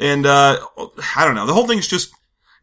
And, 0.00 0.26
uh, 0.26 0.58
I 1.16 1.24
don't 1.24 1.36
know. 1.36 1.46
The 1.46 1.54
whole 1.54 1.68
thing's 1.68 1.86
just, 1.86 2.12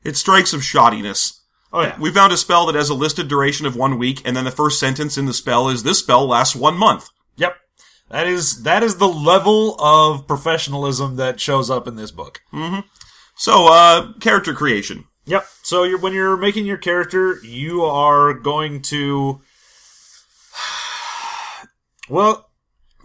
it 0.03 0.17
strikes 0.17 0.51
of 0.51 0.61
shoddiness. 0.61 1.39
Oh 1.71 1.81
yeah. 1.81 1.97
We 1.97 2.11
found 2.11 2.33
a 2.33 2.37
spell 2.37 2.65
that 2.65 2.75
has 2.75 2.89
a 2.89 2.93
listed 2.93 3.29
duration 3.29 3.65
of 3.65 3.77
one 3.77 3.97
week, 3.97 4.21
and 4.25 4.35
then 4.35 4.43
the 4.43 4.51
first 4.51 4.79
sentence 4.79 5.17
in 5.17 5.25
the 5.25 5.33
spell 5.33 5.69
is 5.69 5.83
this 5.83 5.99
spell 5.99 6.27
lasts 6.27 6.57
one 6.57 6.77
month. 6.77 7.09
Yep. 7.37 7.55
That 8.09 8.27
is 8.27 8.63
that 8.63 8.83
is 8.83 8.97
the 8.97 9.07
level 9.07 9.75
of 9.79 10.27
professionalism 10.27 11.15
that 11.15 11.39
shows 11.39 11.69
up 11.69 11.87
in 11.87 11.95
this 11.95 12.11
book. 12.11 12.41
So, 13.35 13.67
uh, 13.67 14.13
character 14.19 14.53
creation. 14.53 15.05
Yep. 15.25 15.47
So 15.63 15.83
you're 15.83 15.99
when 15.99 16.13
you're 16.13 16.37
making 16.37 16.65
your 16.65 16.77
character, 16.77 17.39
you 17.43 17.83
are 17.83 18.33
going 18.33 18.81
to 18.83 19.41
well, 22.09 22.49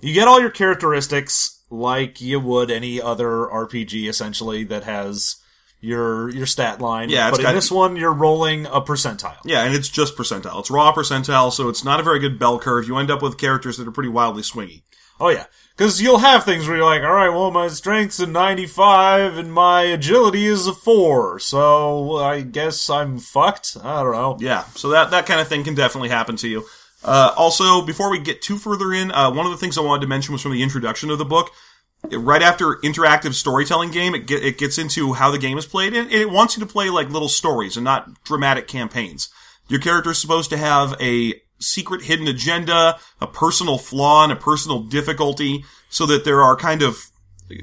you 0.00 0.12
get 0.14 0.28
all 0.28 0.40
your 0.40 0.50
characteristics 0.50 1.62
like 1.70 2.20
you 2.20 2.40
would 2.40 2.70
any 2.70 3.00
other 3.00 3.28
RPG 3.28 4.08
essentially 4.08 4.64
that 4.64 4.84
has 4.84 5.36
your 5.80 6.28
your 6.30 6.46
stat 6.46 6.80
line. 6.80 7.08
Yeah, 7.08 7.30
but 7.30 7.40
in 7.40 7.54
this 7.54 7.70
one 7.70 7.96
you're 7.96 8.12
rolling 8.12 8.66
a 8.66 8.80
percentile. 8.80 9.38
Yeah, 9.44 9.64
and 9.64 9.74
it's 9.74 9.88
just 9.88 10.16
percentile. 10.16 10.60
It's 10.60 10.70
raw 10.70 10.92
percentile, 10.92 11.52
so 11.52 11.68
it's 11.68 11.84
not 11.84 12.00
a 12.00 12.02
very 12.02 12.18
good 12.18 12.38
bell 12.38 12.58
curve. 12.58 12.86
You 12.86 12.96
end 12.98 13.10
up 13.10 13.22
with 13.22 13.38
characters 13.38 13.76
that 13.78 13.88
are 13.88 13.92
pretty 13.92 14.10
wildly 14.10 14.42
swingy. 14.42 14.82
Oh 15.18 15.28
yeah. 15.28 15.46
Because 15.76 16.02
you'll 16.02 16.18
have 16.18 16.44
things 16.44 16.68
where 16.68 16.76
you're 16.76 16.84
like, 16.84 17.02
all 17.02 17.14
right, 17.14 17.30
well, 17.30 17.50
my 17.50 17.68
strength's 17.68 18.20
a 18.20 18.26
95 18.26 19.38
and 19.38 19.50
my 19.50 19.82
agility 19.84 20.44
is 20.44 20.66
a 20.66 20.74
4, 20.74 21.38
so 21.38 22.16
I 22.16 22.42
guess 22.42 22.90
I'm 22.90 23.18
fucked? 23.18 23.78
I 23.82 24.02
don't 24.02 24.12
know. 24.12 24.36
Yeah, 24.40 24.64
so 24.74 24.90
that, 24.90 25.10
that 25.12 25.24
kind 25.24 25.40
of 25.40 25.48
thing 25.48 25.64
can 25.64 25.74
definitely 25.74 26.10
happen 26.10 26.36
to 26.36 26.48
you. 26.48 26.66
Uh, 27.02 27.32
also, 27.34 27.80
before 27.80 28.10
we 28.10 28.18
get 28.18 28.42
too 28.42 28.58
further 28.58 28.92
in, 28.92 29.10
uh, 29.10 29.30
one 29.32 29.46
of 29.46 29.52
the 29.52 29.58
things 29.58 29.78
I 29.78 29.80
wanted 29.80 30.02
to 30.02 30.08
mention 30.08 30.32
was 30.32 30.42
from 30.42 30.52
the 30.52 30.62
introduction 30.62 31.08
of 31.08 31.16
the 31.16 31.24
book. 31.24 31.50
Right 32.10 32.42
after 32.42 32.76
interactive 32.82 33.34
storytelling 33.34 33.90
game, 33.90 34.14
it, 34.14 34.26
get, 34.26 34.42
it 34.42 34.58
gets 34.58 34.78
into 34.78 35.12
how 35.12 35.30
the 35.30 35.38
game 35.38 35.58
is 35.58 35.66
played, 35.66 35.94
and 35.94 36.10
it 36.10 36.30
wants 36.30 36.56
you 36.56 36.64
to 36.64 36.72
play 36.72 36.90
like 36.90 37.10
little 37.10 37.28
stories 37.28 37.76
and 37.76 37.84
not 37.84 38.24
dramatic 38.24 38.66
campaigns. 38.66 39.28
Your 39.68 39.80
character 39.80 40.10
is 40.10 40.20
supposed 40.20 40.50
to 40.50 40.56
have 40.56 40.94
a 41.00 41.34
secret 41.60 42.02
hidden 42.02 42.26
agenda, 42.26 42.98
a 43.20 43.26
personal 43.26 43.78
flaw, 43.78 44.24
and 44.24 44.32
a 44.32 44.36
personal 44.36 44.82
difficulty, 44.82 45.64
so 45.90 46.06
that 46.06 46.24
there 46.24 46.42
are 46.42 46.56
kind 46.56 46.82
of 46.82 47.10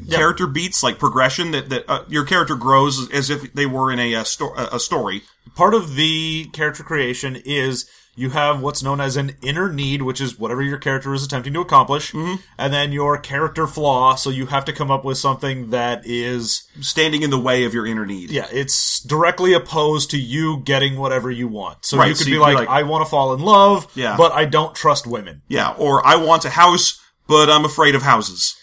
character 0.09 0.47
beats, 0.47 0.83
like 0.83 0.99
progression, 0.99 1.51
that, 1.51 1.69
that 1.69 1.89
uh, 1.89 2.03
your 2.07 2.25
character 2.25 2.55
grows 2.55 3.11
as 3.11 3.29
if 3.29 3.53
they 3.53 3.65
were 3.65 3.91
in 3.91 3.99
a, 3.99 4.15
uh 4.15 4.23
sto- 4.23 4.53
a 4.55 4.75
a 4.75 4.79
story. 4.79 5.23
Part 5.55 5.73
of 5.73 5.95
the 5.95 6.45
character 6.53 6.83
creation 6.83 7.41
is 7.43 7.89
you 8.17 8.31
have 8.31 8.61
what's 8.61 8.81
known 8.81 8.99
as 8.99 9.15
an 9.15 9.35
inner 9.43 9.71
need, 9.71 10.01
which 10.01 10.19
is 10.19 10.39
whatever 10.39 10.63
your 10.63 10.79
character 10.79 11.13
is 11.13 11.23
attempting 11.23 11.53
to 11.53 11.61
accomplish, 11.61 12.11
mm-hmm. 12.11 12.42
and 12.57 12.73
then 12.73 12.92
your 12.92 13.15
character 13.19 13.68
flaw, 13.68 14.15
so 14.15 14.31
you 14.31 14.47
have 14.47 14.65
to 14.65 14.73
come 14.73 14.89
up 14.89 15.06
with 15.06 15.19
something 15.19 15.69
that 15.69 16.01
is, 16.03 16.63
standing 16.81 17.21
in 17.21 17.30
the 17.30 17.39
way 17.39 17.63
of 17.63 17.75
your 17.75 17.85
inner 17.85 18.07
need. 18.07 18.31
yeah, 18.31 18.47
it's 18.51 19.01
directly 19.01 19.53
opposed 19.53 20.09
to 20.09 20.18
you 20.18 20.57
getting 20.65 20.97
whatever 20.97 21.30
you 21.30 21.47
want. 21.47 21.85
So 21.85 21.97
Right, 21.99 22.07
you 22.07 22.13
could 22.15 22.19
so 22.19 22.25
be 22.25 22.31
you 22.31 22.39
could 22.39 22.45
be 22.47 22.56
like, 22.56 22.68
like- 22.68 22.75
I 22.75 22.83
want 22.83 23.06
to 23.06 23.09
fall 23.09 23.35
in 23.35 23.39
love, 23.39 23.87
Yeah. 23.94 24.18
but 24.18 24.31
I 24.31 24.45
don't 24.45 24.73
trust 24.73 25.06
women. 25.06 25.44
Yeah, 25.47 25.75
or 25.77 26.06
I 26.06 26.15
want 26.15 26.44
a 26.44 26.49
house, 26.49 26.99
but 27.27 27.51
I'm 27.51 27.65
afraid 27.65 27.94
of 27.94 28.01
houses. 28.01 28.56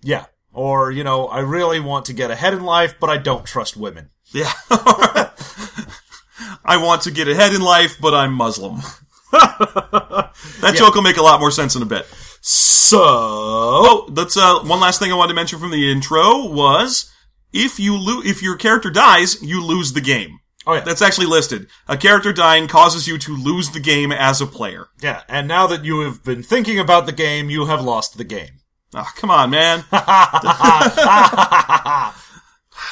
Yeah. 0.00 0.26
Or, 0.52 0.92
you 0.92 1.02
know, 1.02 1.26
I 1.26 1.40
really 1.40 1.80
want 1.80 2.04
to 2.04 2.12
get 2.12 2.30
ahead 2.30 2.54
in 2.54 2.62
life, 2.62 2.94
but 3.00 3.10
I 3.10 3.16
don't 3.16 3.44
trust 3.44 3.76
women. 3.76 4.10
Yeah. 4.32 4.52
I 6.64 6.76
want 6.76 7.02
to 7.02 7.10
get 7.10 7.28
ahead 7.28 7.52
in 7.54 7.60
life, 7.60 7.96
but 8.00 8.14
I'm 8.14 8.32
Muslim. 8.32 8.76
that 9.32 10.74
joke 10.76 10.94
will 10.94 11.02
make 11.02 11.16
a 11.16 11.22
lot 11.22 11.40
more 11.40 11.50
sense 11.50 11.74
in 11.74 11.82
a 11.82 11.86
bit. 11.86 12.06
So, 12.40 13.00
Oh, 13.04 14.08
that's 14.12 14.36
uh, 14.36 14.60
one 14.64 14.80
last 14.80 14.98
thing 14.98 15.10
I 15.12 15.14
wanted 15.14 15.30
to 15.30 15.34
mention 15.36 15.58
from 15.58 15.70
the 15.70 15.90
intro 15.90 16.46
was 16.48 17.10
if 17.52 17.78
you 17.80 17.96
lo- 17.96 18.22
if 18.24 18.42
your 18.42 18.56
character 18.56 18.90
dies, 18.90 19.40
you 19.42 19.64
lose 19.64 19.92
the 19.92 20.00
game. 20.00 20.40
oh 20.66 20.74
yeah, 20.74 20.80
That's 20.80 21.02
actually 21.02 21.26
listed. 21.26 21.68
A 21.88 21.96
character 21.96 22.32
dying 22.32 22.68
causes 22.68 23.06
you 23.08 23.16
to 23.18 23.34
lose 23.36 23.70
the 23.70 23.80
game 23.80 24.12
as 24.12 24.40
a 24.40 24.46
player. 24.46 24.88
yeah. 25.00 25.22
And 25.28 25.48
now 25.48 25.66
that 25.68 25.84
you 25.84 26.00
have 26.00 26.22
been 26.24 26.42
thinking 26.42 26.78
about 26.78 27.06
the 27.06 27.12
game, 27.12 27.48
you 27.50 27.66
have 27.66 27.82
lost 27.82 28.16
the 28.18 28.24
game. 28.24 28.60
Oh, 28.94 29.10
come 29.16 29.30
on, 29.30 29.48
man. 29.50 29.78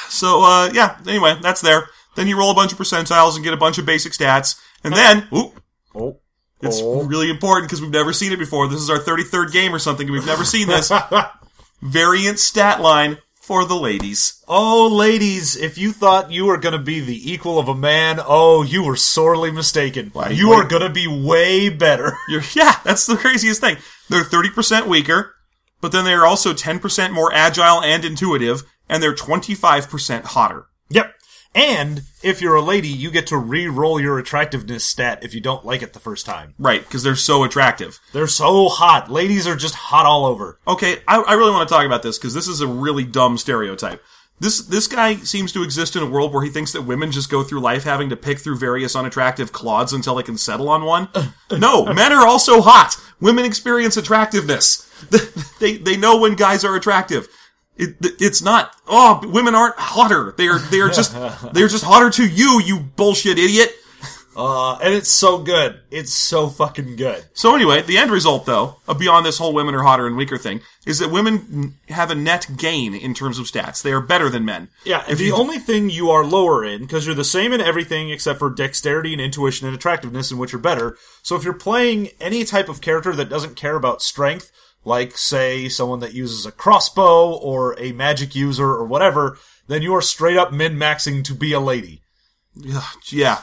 so, 0.09 0.41
uh, 0.43 0.69
yeah, 0.73 0.97
anyway, 1.07 1.35
that's 1.41 1.61
there. 1.61 1.87
Then 2.15 2.27
you 2.27 2.37
roll 2.37 2.51
a 2.51 2.55
bunch 2.55 2.71
of 2.71 2.77
percentiles 2.77 3.35
and 3.35 3.43
get 3.43 3.53
a 3.53 3.57
bunch 3.57 3.77
of 3.77 3.85
basic 3.85 4.13
stats. 4.13 4.59
And 4.83 4.93
then, 4.93 5.27
ooh, 5.33 5.53
Oh, 5.93 6.19
it's 6.61 6.79
oh. 6.81 7.03
really 7.03 7.29
important 7.29 7.67
because 7.69 7.81
we've 7.81 7.91
never 7.91 8.13
seen 8.13 8.31
it 8.31 8.39
before. 8.39 8.67
This 8.67 8.81
is 8.81 8.89
our 8.89 8.99
33rd 8.99 9.51
game 9.51 9.73
or 9.73 9.79
something. 9.79 10.07
and 10.07 10.13
We've 10.13 10.25
never 10.25 10.45
seen 10.45 10.67
this. 10.67 10.91
Variant 11.81 12.39
stat 12.39 12.79
line 12.81 13.17
for 13.35 13.65
the 13.65 13.75
ladies. 13.75 14.43
Oh, 14.47 14.87
ladies, 14.87 15.57
if 15.57 15.77
you 15.77 15.91
thought 15.91 16.31
you 16.31 16.45
were 16.45 16.57
going 16.57 16.73
to 16.73 16.79
be 16.79 16.99
the 16.99 17.31
equal 17.31 17.57
of 17.59 17.67
a 17.67 17.75
man, 17.75 18.19
oh, 18.23 18.61
you 18.63 18.83
were 18.83 18.95
sorely 18.95 19.51
mistaken. 19.51 20.11
You 20.31 20.51
are 20.51 20.67
going 20.67 20.83
to 20.83 20.89
be 20.89 21.07
way 21.07 21.69
better. 21.69 22.15
You're, 22.29 22.43
yeah, 22.53 22.75
that's 22.83 23.05
the 23.05 23.17
craziest 23.17 23.59
thing. 23.59 23.77
They're 24.09 24.23
30% 24.23 24.87
weaker, 24.87 25.33
but 25.81 25.91
then 25.91 26.05
they're 26.05 26.25
also 26.25 26.53
10% 26.53 27.11
more 27.11 27.33
agile 27.33 27.81
and 27.81 28.05
intuitive, 28.05 28.63
and 28.87 29.01
they're 29.01 29.15
25% 29.15 30.23
hotter. 30.25 30.67
And 31.53 32.03
if 32.23 32.41
you're 32.41 32.55
a 32.55 32.61
lady, 32.61 32.87
you 32.87 33.11
get 33.11 33.27
to 33.27 33.37
re-roll 33.37 33.99
your 33.99 34.17
attractiveness 34.17 34.85
stat 34.85 35.23
if 35.23 35.33
you 35.33 35.41
don't 35.41 35.65
like 35.65 35.81
it 35.81 35.93
the 35.93 35.99
first 35.99 36.25
time. 36.25 36.53
Right, 36.57 36.81
because 36.81 37.03
they're 37.03 37.15
so 37.15 37.43
attractive. 37.43 37.99
They're 38.13 38.27
so 38.27 38.69
hot. 38.69 39.11
Ladies 39.11 39.45
are 39.47 39.55
just 39.55 39.75
hot 39.75 40.05
all 40.05 40.25
over. 40.25 40.59
Okay, 40.65 40.99
I, 41.07 41.17
I 41.19 41.33
really 41.33 41.51
want 41.51 41.67
to 41.67 41.73
talk 41.73 41.85
about 41.85 42.03
this 42.03 42.17
because 42.17 42.33
this 42.33 42.47
is 42.47 42.61
a 42.61 42.67
really 42.67 43.03
dumb 43.03 43.37
stereotype. 43.37 44.01
This 44.39 44.61
this 44.61 44.87
guy 44.87 45.17
seems 45.17 45.51
to 45.51 45.61
exist 45.61 45.95
in 45.95 46.01
a 46.01 46.09
world 46.09 46.33
where 46.33 46.43
he 46.43 46.49
thinks 46.49 46.71
that 46.71 46.81
women 46.81 47.11
just 47.11 47.29
go 47.29 47.43
through 47.43 47.59
life 47.59 47.83
having 47.83 48.09
to 48.09 48.15
pick 48.15 48.39
through 48.39 48.57
various 48.57 48.95
unattractive 48.95 49.51
clods 49.51 49.93
until 49.93 50.15
they 50.15 50.23
can 50.23 50.35
settle 50.35 50.67
on 50.67 50.83
one. 50.83 51.09
No, 51.51 51.85
men 51.85 52.11
are 52.11 52.25
also 52.25 52.59
hot. 52.61 52.95
Women 53.19 53.45
experience 53.45 53.97
attractiveness. 53.97 54.87
They 55.59 55.77
they 55.77 55.95
know 55.95 56.17
when 56.17 56.33
guys 56.33 56.63
are 56.65 56.75
attractive. 56.75 57.27
It, 57.77 57.95
it's 58.01 58.41
not. 58.41 58.75
Oh, 58.87 59.21
women 59.27 59.55
aren't 59.55 59.75
hotter. 59.77 60.33
They 60.37 60.47
are 60.47 60.59
they 60.59 60.79
are 60.81 60.89
just 60.89 61.13
they 61.53 61.63
are 61.63 61.67
just 61.67 61.83
hotter 61.83 62.09
to 62.11 62.27
you. 62.27 62.61
You 62.61 62.79
bullshit 62.79 63.37
idiot. 63.39 63.71
Uh, 64.35 64.77
and 64.77 64.93
it's 64.93 65.09
so 65.09 65.39
good. 65.39 65.81
It's 65.91 66.13
so 66.13 66.47
fucking 66.47 66.95
good. 66.95 67.25
So 67.33 67.53
anyway, 67.53 67.81
the 67.81 67.97
end 67.97 68.11
result, 68.11 68.45
though, 68.45 68.77
beyond 68.97 69.25
this 69.25 69.37
whole 69.37 69.53
women 69.53 69.75
are 69.75 69.83
hotter 69.83 70.07
and 70.07 70.15
weaker 70.15 70.37
thing, 70.37 70.61
is 70.85 70.99
that 70.99 71.11
women 71.11 71.75
have 71.89 72.11
a 72.11 72.15
net 72.15 72.47
gain 72.55 72.93
in 72.93 73.13
terms 73.13 73.39
of 73.39 73.45
stats. 73.47 73.81
They 73.81 73.91
are 73.91 73.99
better 73.99 74.29
than 74.29 74.45
men. 74.45 74.69
Yeah, 74.85 75.03
and 75.07 75.17
the 75.17 75.33
only 75.33 75.59
thing 75.59 75.89
you 75.89 76.09
are 76.11 76.23
lower 76.23 76.63
in, 76.63 76.81
because 76.81 77.05
you're 77.05 77.15
the 77.15 77.25
same 77.25 77.51
in 77.51 77.59
everything 77.59 78.09
except 78.09 78.39
for 78.39 78.49
dexterity 78.49 79.11
and 79.11 79.21
intuition 79.21 79.67
and 79.67 79.75
attractiveness, 79.75 80.31
in 80.31 80.37
which 80.37 80.53
you're 80.53 80.61
better. 80.61 80.97
So 81.23 81.35
if 81.35 81.43
you're 81.43 81.53
playing 81.53 82.09
any 82.21 82.45
type 82.45 82.69
of 82.69 82.79
character 82.79 83.13
that 83.13 83.29
doesn't 83.29 83.57
care 83.57 83.75
about 83.75 84.01
strength, 84.01 84.51
like, 84.83 85.17
say, 85.17 85.69
someone 85.69 85.99
that 85.99 86.13
uses 86.13 86.45
a 86.45 86.51
crossbow 86.51 87.33
or 87.33 87.79
a 87.79 87.91
magic 87.91 88.35
user 88.35 88.67
or 88.67 88.85
whatever, 88.85 89.37
then 89.67 89.81
you 89.81 89.93
are 89.93 90.01
straight 90.01 90.37
up 90.37 90.51
min-maxing 90.51 91.23
to 91.25 91.33
be 91.33 91.53
a 91.53 91.59
lady. 91.59 92.01
Yeah. 93.09 93.41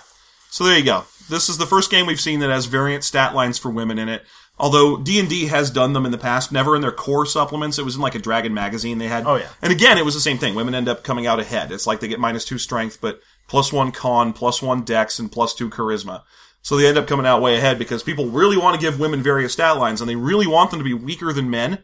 So 0.51 0.65
there 0.65 0.79
you 0.79 0.85
go. 0.85 1.05
This 1.29 1.49
is 1.49 1.59
the 1.59 1.67
first 1.67 1.91
game 1.91 2.07
we've 2.07 2.21
seen 2.21 2.41
that 2.41 2.51
has 2.51 2.67
variant 2.67 3.05
stat 3.05 3.35
lines 3.35 3.59
for 3.59 3.71
women 3.71 3.99
in 3.99 4.09
it. 4.09 4.25
Although 4.59 4.97
D 4.97 5.21
and 5.21 5.29
D 5.29 5.47
has 5.47 5.71
done 5.71 5.93
them 5.93 6.05
in 6.05 6.11
the 6.11 6.19
past, 6.19 6.51
never 6.51 6.75
in 6.75 6.83
their 6.83 6.91
core 6.91 7.27
supplements. 7.27 7.79
It 7.79 7.85
was 7.85 7.95
in 7.95 8.01
like 8.01 8.17
a 8.17 8.19
Dragon 8.19 8.53
magazine 8.53 8.99
they 8.99 9.07
had. 9.07 9.25
Oh, 9.25 9.37
yeah. 9.37 9.51
And 9.63 9.73
again, 9.73 9.99
it 9.99 10.05
was 10.05 10.15
the 10.15 10.21
same 10.21 10.39
thing. 10.39 10.57
Women 10.57 10.75
end 10.75 10.89
up 10.89 11.05
coming 11.05 11.29
out 11.29 11.39
ahead. 11.39 11.71
It's 11.71 11.87
like 11.87 12.01
they 12.01 12.09
get 12.09 12.19
minus 12.19 12.45
two 12.45 12.59
strength, 12.59 12.99
but 13.01 13.21
plus 13.47 13.73
one 13.73 13.93
con, 13.93 14.33
plus 14.33 14.61
one 14.61 14.83
dex, 14.83 15.21
and 15.21 15.31
plus 15.31 15.55
two 15.55 15.71
charisma. 15.71 16.23
So 16.69 16.77
they 16.77 16.87
end 16.87 16.99
up 16.99 17.07
coming 17.07 17.25
out 17.25 17.41
way 17.41 17.57
ahead 17.57 17.79
because 17.79 18.03
people 18.03 18.27
really 18.27 18.59
want 18.59 18.79
to 18.79 18.81
give 18.87 19.01
women 19.01 19.23
various 19.23 19.55
stat 19.55 19.79
lines, 19.79 20.03
and 20.03 20.11
they 20.11 20.17
really 20.17 20.47
want 20.47 20.71
them 20.71 20.81
to 20.81 20.85
be 20.85 20.93
weaker 20.93 21.33
than 21.33 21.49
men. 21.49 21.79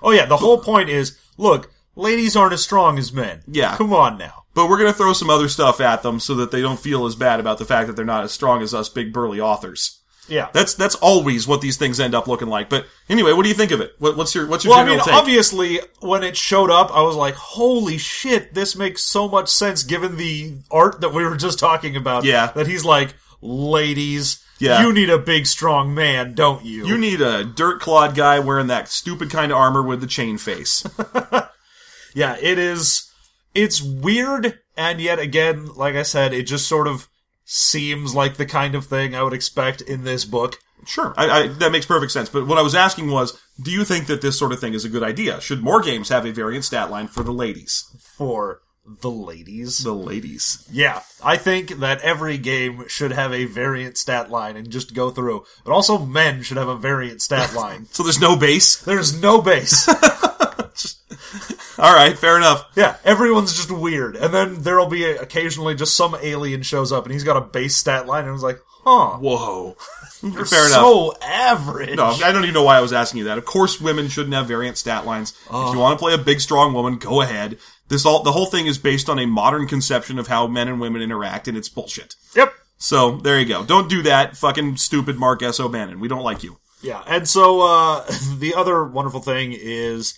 Oh 0.00 0.12
yeah, 0.12 0.26
the 0.26 0.36
whole 0.36 0.58
point 0.58 0.88
is, 0.88 1.18
look, 1.36 1.72
ladies 1.96 2.36
aren't 2.36 2.52
as 2.52 2.62
strong 2.62 2.98
as 2.98 3.12
men. 3.12 3.40
Yeah. 3.48 3.76
Come 3.76 3.92
on 3.92 4.16
now. 4.16 4.44
But 4.54 4.68
we're 4.68 4.78
going 4.78 4.92
to 4.92 4.96
throw 4.96 5.12
some 5.12 5.28
other 5.28 5.48
stuff 5.48 5.80
at 5.80 6.04
them 6.04 6.20
so 6.20 6.36
that 6.36 6.52
they 6.52 6.60
don't 6.60 6.78
feel 6.78 7.04
as 7.04 7.16
bad 7.16 7.40
about 7.40 7.58
the 7.58 7.64
fact 7.64 7.88
that 7.88 7.96
they're 7.96 8.04
not 8.04 8.22
as 8.22 8.30
strong 8.30 8.62
as 8.62 8.72
us 8.72 8.88
big 8.88 9.12
burly 9.12 9.40
authors. 9.40 9.98
Yeah. 10.28 10.50
That's 10.52 10.74
that's 10.74 10.94
always 10.94 11.48
what 11.48 11.60
these 11.60 11.76
things 11.76 11.98
end 11.98 12.14
up 12.14 12.28
looking 12.28 12.46
like. 12.46 12.68
But 12.70 12.86
anyway, 13.08 13.32
what 13.32 13.42
do 13.42 13.48
you 13.48 13.56
think 13.56 13.72
of 13.72 13.80
it? 13.80 13.94
What, 13.98 14.16
what's 14.16 14.36
your 14.36 14.46
what's 14.46 14.64
your 14.64 14.74
Well, 14.74 14.84
I 14.84 14.88
mean, 14.88 15.00
take? 15.00 15.14
obviously, 15.14 15.80
when 15.98 16.22
it 16.22 16.36
showed 16.36 16.70
up, 16.70 16.94
I 16.94 17.02
was 17.02 17.16
like, 17.16 17.34
"Holy 17.34 17.98
shit! 17.98 18.54
This 18.54 18.76
makes 18.76 19.02
so 19.02 19.26
much 19.26 19.48
sense." 19.48 19.82
Given 19.82 20.16
the 20.16 20.58
art 20.70 21.00
that 21.00 21.12
we 21.12 21.24
were 21.24 21.36
just 21.36 21.58
talking 21.58 21.96
about, 21.96 22.22
Yeah. 22.22 22.52
that 22.54 22.68
he's 22.68 22.84
like, 22.84 23.14
"Ladies, 23.40 24.42
Yeah. 24.58 24.82
you 24.82 24.92
need 24.92 25.10
a 25.10 25.18
big, 25.18 25.46
strong 25.46 25.94
man, 25.94 26.34
don't 26.34 26.64
you?" 26.64 26.86
you 26.86 26.98
need 26.98 27.20
a 27.20 27.44
dirt 27.44 27.80
clawed 27.80 28.14
guy 28.14 28.38
wearing 28.38 28.66
that 28.68 28.88
stupid 28.88 29.30
kind 29.30 29.52
of 29.52 29.58
armor 29.58 29.82
with 29.82 30.00
the 30.00 30.06
chain 30.06 30.38
face. 30.38 30.84
yeah, 32.14 32.36
it 32.40 32.58
is. 32.58 33.10
It's 33.54 33.82
weird, 33.82 34.58
and 34.76 35.00
yet 35.00 35.18
again, 35.18 35.66
like 35.74 35.94
I 35.94 36.02
said, 36.02 36.32
it 36.32 36.44
just 36.44 36.68
sort 36.68 36.86
of 36.86 37.08
seems 37.44 38.14
like 38.14 38.36
the 38.36 38.46
kind 38.46 38.74
of 38.74 38.86
thing 38.86 39.14
I 39.14 39.22
would 39.22 39.32
expect 39.32 39.80
in 39.80 40.04
this 40.04 40.24
book. 40.24 40.56
sure, 40.86 41.14
I, 41.16 41.30
I, 41.30 41.46
that 41.48 41.72
makes 41.72 41.86
perfect 41.86 42.12
sense. 42.12 42.28
But 42.28 42.46
what 42.46 42.58
I 42.58 42.62
was 42.62 42.74
asking 42.74 43.10
was, 43.10 43.40
do 43.60 43.70
you 43.70 43.84
think 43.84 44.06
that 44.06 44.20
this 44.20 44.38
sort 44.38 44.52
of 44.52 44.60
thing 44.60 44.74
is 44.74 44.84
a 44.84 44.88
good 44.88 45.02
idea? 45.02 45.40
Should 45.40 45.62
more 45.62 45.80
games 45.80 46.10
have 46.10 46.26
a 46.26 46.30
variant 46.32 46.64
stat 46.64 46.90
line 46.90 47.08
for 47.08 47.22
the 47.22 47.32
ladies? 47.32 47.84
For 48.16 48.60
the 49.00 49.10
ladies. 49.10 49.78
The 49.78 49.92
ladies. 49.92 50.66
Yeah, 50.70 51.02
I 51.22 51.36
think 51.36 51.80
that 51.80 52.00
every 52.00 52.38
game 52.38 52.84
should 52.88 53.12
have 53.12 53.32
a 53.32 53.44
variant 53.44 53.96
stat 53.96 54.30
line 54.30 54.56
and 54.56 54.70
just 54.70 54.94
go 54.94 55.10
through. 55.10 55.44
But 55.64 55.72
also, 55.72 55.98
men 55.98 56.42
should 56.42 56.56
have 56.56 56.68
a 56.68 56.76
variant 56.76 57.22
stat 57.22 57.54
line. 57.56 57.86
So 57.86 58.02
there's 58.02 58.20
no 58.20 58.36
base. 58.36 58.76
There's 58.76 59.20
no 59.20 59.40
base. 59.42 59.88
All 61.78 61.94
right, 61.94 62.18
fair 62.18 62.36
enough. 62.36 62.68
yeah, 62.74 62.96
everyone's 63.04 63.54
just 63.54 63.70
weird. 63.70 64.16
And 64.16 64.34
then 64.34 64.62
there'll 64.62 64.88
be 64.88 65.04
a, 65.04 65.20
occasionally 65.20 65.76
just 65.76 65.94
some 65.94 66.16
alien 66.20 66.62
shows 66.62 66.90
up 66.90 67.04
and 67.04 67.12
he's 67.12 67.22
got 67.22 67.36
a 67.36 67.40
base 67.40 67.76
stat 67.76 68.06
line 68.06 68.22
and 68.22 68.30
I 68.30 68.32
was 68.32 68.42
like, 68.42 68.60
huh. 68.82 69.18
Whoa. 69.18 69.76
you're 70.22 70.44
fair 70.44 70.66
enough. 70.66 70.80
So 70.80 71.14
average. 71.22 71.96
No, 71.96 72.06
I 72.06 72.32
don't 72.32 72.42
even 72.42 72.54
know 72.54 72.64
why 72.64 72.78
I 72.78 72.80
was 72.80 72.92
asking 72.92 73.18
you 73.18 73.24
that. 73.24 73.38
Of 73.38 73.44
course, 73.44 73.80
women 73.80 74.08
shouldn't 74.08 74.34
have 74.34 74.46
variant 74.48 74.76
stat 74.76 75.06
lines. 75.06 75.34
If 75.46 75.72
you 75.72 75.78
want 75.78 75.98
to 75.98 76.02
play 76.02 76.14
a 76.14 76.18
big, 76.18 76.40
strong 76.40 76.72
woman, 76.74 76.98
go 76.98 77.20
ahead. 77.20 77.58
This 77.88 78.04
all 78.04 78.22
the 78.22 78.32
whole 78.32 78.46
thing 78.46 78.66
is 78.66 78.78
based 78.78 79.08
on 79.08 79.18
a 79.18 79.26
modern 79.26 79.66
conception 79.66 80.18
of 80.18 80.28
how 80.28 80.46
men 80.46 80.68
and 80.68 80.80
women 80.80 81.02
interact, 81.02 81.48
and 81.48 81.56
it's 81.56 81.68
bullshit. 81.68 82.16
Yep. 82.36 82.52
So 82.76 83.16
there 83.16 83.40
you 83.40 83.46
go. 83.46 83.64
Don't 83.64 83.88
do 83.88 84.02
that, 84.02 84.36
fucking 84.36 84.76
stupid 84.76 85.18
Mark 85.18 85.42
S. 85.42 85.58
O'Bannon. 85.58 85.98
We 85.98 86.08
don't 86.08 86.22
like 86.22 86.42
you. 86.42 86.58
Yeah, 86.80 87.02
and 87.06 87.28
so 87.28 87.60
uh, 87.62 88.04
the 88.38 88.54
other 88.54 88.84
wonderful 88.84 89.20
thing 89.20 89.52
is, 89.52 90.16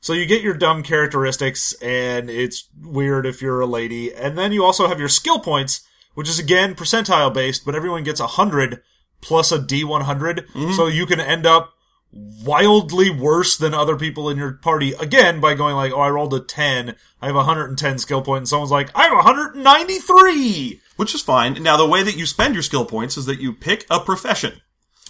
so 0.00 0.12
you 0.12 0.26
get 0.26 0.42
your 0.42 0.54
dumb 0.54 0.82
characteristics, 0.82 1.74
and 1.74 2.28
it's 2.28 2.68
weird 2.82 3.24
if 3.24 3.40
you're 3.40 3.60
a 3.60 3.66
lady, 3.66 4.12
and 4.12 4.36
then 4.36 4.52
you 4.52 4.64
also 4.64 4.88
have 4.88 4.98
your 4.98 5.08
skill 5.08 5.38
points, 5.38 5.86
which 6.14 6.28
is 6.28 6.38
again 6.38 6.74
percentile 6.74 7.32
based, 7.32 7.64
but 7.64 7.74
everyone 7.74 8.02
gets 8.02 8.20
a 8.20 8.26
hundred 8.26 8.82
plus 9.20 9.52
a 9.52 9.58
D 9.60 9.84
one 9.84 10.02
hundred, 10.02 10.46
so 10.74 10.88
you 10.88 11.06
can 11.06 11.20
end 11.20 11.46
up 11.46 11.74
wildly 12.12 13.10
worse 13.10 13.56
than 13.56 13.74
other 13.74 13.96
people 13.96 14.28
in 14.28 14.36
your 14.36 14.52
party 14.52 14.92
again 14.94 15.40
by 15.40 15.54
going 15.54 15.74
like, 15.74 15.92
oh, 15.92 16.00
I 16.00 16.10
rolled 16.10 16.34
a 16.34 16.40
ten, 16.40 16.94
I 17.20 17.26
have 17.26 17.36
a 17.36 17.44
hundred 17.44 17.70
and 17.70 17.78
ten 17.78 17.98
skill 17.98 18.18
points, 18.18 18.26
point, 18.26 18.38
and 18.38 18.48
someone's 18.48 18.70
like, 18.70 18.90
I 18.94 19.04
have 19.04 19.18
a 19.18 19.22
hundred 19.22 19.54
and 19.54 19.64
ninety 19.64 19.98
three. 19.98 20.80
Which 20.96 21.14
is 21.14 21.22
fine. 21.22 21.54
Now, 21.62 21.76
the 21.76 21.88
way 21.88 22.02
that 22.02 22.16
you 22.16 22.26
spend 22.26 22.54
your 22.54 22.62
skill 22.62 22.84
points 22.84 23.16
is 23.16 23.26
that 23.26 23.40
you 23.40 23.52
pick 23.52 23.86
a 23.90 23.98
profession. 23.98 24.60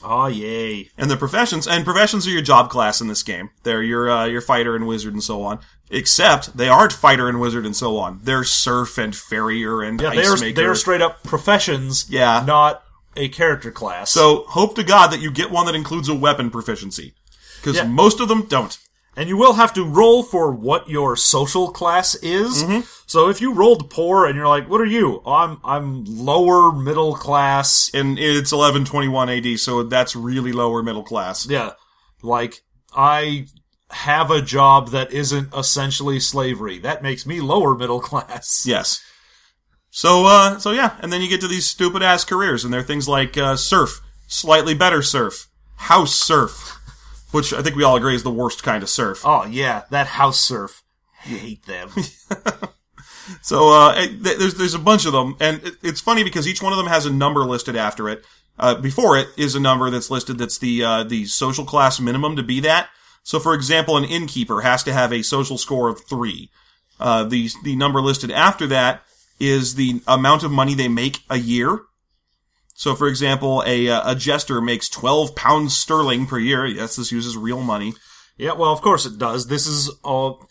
Oh 0.04 0.26
yay! 0.26 0.90
And 0.98 1.10
the 1.10 1.16
professions, 1.16 1.66
and 1.68 1.84
professions 1.84 2.26
are 2.26 2.30
your 2.30 2.42
job 2.42 2.70
class 2.70 3.00
in 3.00 3.06
this 3.08 3.22
game. 3.22 3.50
They're 3.62 3.82
your, 3.82 4.10
uh, 4.10 4.24
your 4.26 4.40
fighter 4.40 4.74
and 4.74 4.86
wizard 4.86 5.12
and 5.12 5.22
so 5.22 5.42
on. 5.42 5.60
Except, 5.90 6.56
they 6.56 6.68
aren't 6.68 6.92
fighter 6.92 7.28
and 7.28 7.38
wizard 7.40 7.66
and 7.66 7.76
so 7.76 7.98
on. 7.98 8.20
They're 8.22 8.44
serf 8.44 8.96
and 8.98 9.14
farrier 9.14 9.82
and 9.82 10.00
Yeah, 10.00 10.08
ice 10.08 10.16
they're 10.16 10.36
maker. 10.38 10.54
they're 10.60 10.74
straight 10.74 11.02
up 11.02 11.22
professions. 11.22 12.06
Yeah. 12.08 12.42
not 12.46 12.82
a 13.16 13.28
character 13.28 13.70
class. 13.70 14.10
So 14.10 14.44
hope 14.48 14.74
to 14.76 14.82
God 14.84 15.08
that 15.08 15.20
you 15.20 15.30
get 15.30 15.50
one 15.50 15.66
that 15.66 15.74
includes 15.74 16.08
a 16.08 16.14
weapon 16.14 16.50
proficiency. 16.50 17.14
Because 17.60 17.76
Yeah. 17.76 17.86
most 17.86 18.20
of 18.20 18.28
them 18.28 18.42
don't. 18.48 18.76
and 19.14 19.28
you 19.28 19.36
will 19.36 19.52
have 19.52 19.74
to 19.74 19.84
roll 19.84 20.22
for 20.22 20.50
what 20.50 20.88
your 20.88 21.16
social 21.16 21.70
class 21.70 22.14
is. 22.22 22.64
Mm-hmm. 22.64 22.80
So 23.06 23.28
if 23.28 23.42
you 23.42 23.52
rolled 23.52 23.90
poor 23.90 24.24
and 24.24 24.34
you're 24.36 24.48
like, 24.48 24.70
"What 24.70 24.80
are 24.80 24.86
you?" 24.86 25.20
Oh, 25.26 25.32
I'm 25.32 25.58
I'm 25.62 26.04
lower 26.06 26.72
middle 26.72 27.14
class. 27.14 27.90
And 27.92 28.18
it's 28.18 28.52
1121 28.52 29.28
AD, 29.28 29.58
so 29.60 29.82
that's 29.82 30.16
really 30.16 30.50
lower 30.52 30.82
middle 30.82 31.02
class. 31.02 31.46
Yeah, 31.46 31.72
like 32.22 32.62
I 32.96 33.48
have 33.90 34.30
a 34.30 34.40
job 34.40 34.92
that 34.92 35.12
isn't 35.12 35.52
essentially 35.54 36.18
slavery. 36.18 36.78
That 36.78 37.02
makes 37.02 37.26
me 37.26 37.42
lower 37.42 37.76
middle 37.76 38.00
class. 38.10 38.64
Yes. 38.66 39.02
So, 39.94 40.24
uh, 40.24 40.58
so 40.58 40.70
yeah, 40.70 40.96
and 41.00 41.12
then 41.12 41.20
you 41.20 41.28
get 41.28 41.42
to 41.42 41.48
these 41.48 41.68
stupid 41.68 42.02
ass 42.02 42.24
careers, 42.24 42.64
and 42.64 42.72
they're 42.72 42.82
things 42.82 43.06
like, 43.06 43.36
uh, 43.36 43.56
serf, 43.56 44.00
slightly 44.26 44.72
better 44.74 45.02
serf, 45.02 45.48
house 45.76 46.14
serf, 46.14 46.78
which 47.30 47.52
I 47.52 47.60
think 47.60 47.76
we 47.76 47.84
all 47.84 47.96
agree 47.96 48.14
is 48.14 48.22
the 48.22 48.30
worst 48.32 48.62
kind 48.62 48.82
of 48.82 48.88
serf. 48.88 49.20
Oh 49.22 49.44
yeah, 49.44 49.82
that 49.90 50.06
house 50.06 50.40
serf. 50.40 50.82
You 51.26 51.36
hate 51.36 51.66
them. 51.66 51.90
So 53.40 53.68
uh, 53.70 53.94
it- 53.96 54.22
there's 54.22 54.54
there's 54.54 54.74
a 54.74 54.80
bunch 54.80 55.06
of 55.06 55.12
them, 55.12 55.36
and 55.38 55.62
it, 55.62 55.74
it's 55.82 56.00
funny 56.00 56.24
because 56.24 56.48
each 56.48 56.60
one 56.60 56.72
of 56.72 56.76
them 56.76 56.88
has 56.88 57.06
a 57.06 57.12
number 57.12 57.40
listed 57.44 57.76
after 57.76 58.08
it. 58.08 58.24
Uh, 58.58 58.74
before 58.74 59.16
it 59.16 59.28
is 59.36 59.54
a 59.54 59.60
number 59.60 59.88
that's 59.90 60.10
listed 60.10 60.38
that's 60.38 60.58
the 60.58 60.82
uh, 60.82 61.04
the 61.04 61.24
social 61.26 61.64
class 61.64 62.00
minimum 62.00 62.34
to 62.34 62.42
be 62.42 62.58
that. 62.60 62.88
So, 63.22 63.38
for 63.38 63.54
example, 63.54 63.96
an 63.96 64.02
innkeeper 64.04 64.62
has 64.62 64.82
to 64.82 64.92
have 64.92 65.12
a 65.12 65.22
social 65.22 65.56
score 65.56 65.88
of 65.88 66.04
three. 66.04 66.50
Uh, 66.98 67.22
the 67.22 67.48
the 67.62 67.76
number 67.76 68.00
listed 68.00 68.32
after 68.32 68.66
that 68.66 69.04
is 69.42 69.74
the 69.74 70.00
amount 70.06 70.44
of 70.44 70.52
money 70.52 70.74
they 70.74 70.88
make 70.88 71.18
a 71.28 71.36
year. 71.36 71.80
So, 72.74 72.94
for 72.94 73.08
example, 73.08 73.62
a 73.66 73.88
uh, 73.88 74.12
a 74.12 74.14
jester 74.14 74.60
makes 74.60 74.88
twelve 74.88 75.34
pounds 75.34 75.76
sterling 75.76 76.26
per 76.26 76.38
year. 76.38 76.64
Yes, 76.64 76.96
this 76.96 77.12
uses 77.12 77.36
real 77.36 77.60
money. 77.60 77.94
yeah, 78.38 78.52
well, 78.52 78.72
of 78.72 78.80
course 78.80 79.04
it 79.04 79.18
does. 79.18 79.48
This 79.48 79.66
is 79.66 79.90
all. 80.02 80.48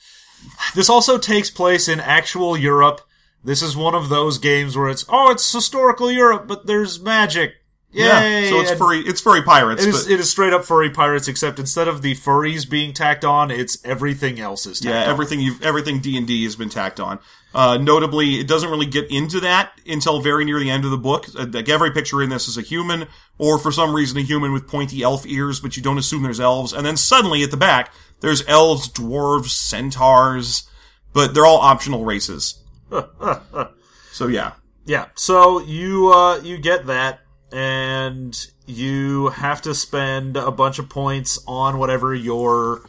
This 0.76 0.90
also 0.90 1.18
takes 1.18 1.50
place 1.50 1.88
in 1.88 2.00
actual 2.00 2.58
Europe. 2.58 3.02
This 3.44 3.62
is 3.62 3.76
one 3.76 3.96
of 3.96 4.10
those 4.10 4.38
games 4.38 4.78
where 4.78 4.90
it's 4.90 5.06
oh, 5.10 5.32
it's 5.32 5.52
historical 5.52 6.12
Europe, 6.12 6.48
but 6.48 6.68
there's 6.68 7.00
magic. 7.00 7.54
Yay! 7.92 8.44
Yeah, 8.44 8.50
so 8.50 8.62
it's 8.62 8.72
And 8.72 8.80
furry. 8.80 9.00
It's 9.00 9.20
furry 9.20 9.42
pirates. 9.42 9.84
It 9.84 9.90
is, 9.90 10.10
it 10.10 10.20
is 10.20 10.30
straight 10.30 10.54
up 10.54 10.64
furry 10.64 10.90
pirates, 10.90 11.28
except 11.28 11.60
instead 11.60 11.88
of 11.90 12.02
the 12.02 12.16
furries 12.16 12.70
being 12.70 12.94
tacked 12.94 13.26
on, 13.26 13.52
it's 13.52 13.84
everything 13.84 14.40
else 14.40 14.66
is 14.66 14.80
tacked 14.80 14.94
yeah, 14.94 15.04
on. 15.04 15.10
everything 15.10 15.42
you 15.42 15.56
everything 15.62 16.00
D 16.00 16.18
and 16.18 16.26
D 16.26 16.44
has 16.46 16.56
been 16.56 16.70
tacked 16.70 17.00
on. 17.00 17.20
Uh, 17.54 17.78
notably, 17.78 18.40
it 18.40 18.48
doesn't 18.48 18.70
really 18.70 18.86
get 18.86 19.12
into 19.12 19.42
that 19.42 19.74
until 19.86 20.22
very 20.22 20.46
near 20.46 20.60
the 20.60 20.70
end 20.70 20.86
of 20.86 20.92
the 20.92 20.98
book. 20.98 21.28
Uh, 21.38 21.46
Like 21.52 21.68
every 21.68 21.92
picture 21.92 22.22
in 22.22 22.30
this 22.30 22.48
is 22.48 22.58
a 22.58 22.62
human, 22.62 23.08
or 23.38 23.58
for 23.58 23.72
some 23.72 23.94
reason 23.94 24.18
a 24.18 24.22
human 24.22 24.54
with 24.54 24.68
pointy 24.68 25.04
elf 25.04 25.26
ears, 25.26 25.60
but 25.60 25.76
you 25.76 25.84
don't 25.84 25.98
assume 25.98 26.24
there's 26.24 26.40
elves. 26.40 26.72
And 26.72 26.86
then 26.86 26.96
suddenly 26.98 27.44
at 27.44 27.52
the 27.52 27.58
back, 27.58 27.94
there's 28.22 28.48
elves, 28.48 28.88
dwarves, 28.90 29.50
centaurs, 29.50 30.70
but 31.14 31.34
they're 31.34 31.46
all 31.46 31.58
optional 31.58 32.06
races. 32.06 32.64
so 34.12 34.28
yeah, 34.28 34.54
Yeah. 34.86 35.08
So 35.16 35.60
you 35.60 36.12
uh 36.14 36.38
you 36.42 36.58
get 36.58 36.86
that 36.88 37.22
and 37.52 38.38
you 38.66 39.30
have 39.30 39.62
to 39.64 39.74
spend 39.76 40.38
a 40.38 40.52
bunch 40.52 40.80
of 40.80 40.90
points 40.90 41.40
on 41.48 41.78
whatever 41.78 42.14
your 42.14 42.84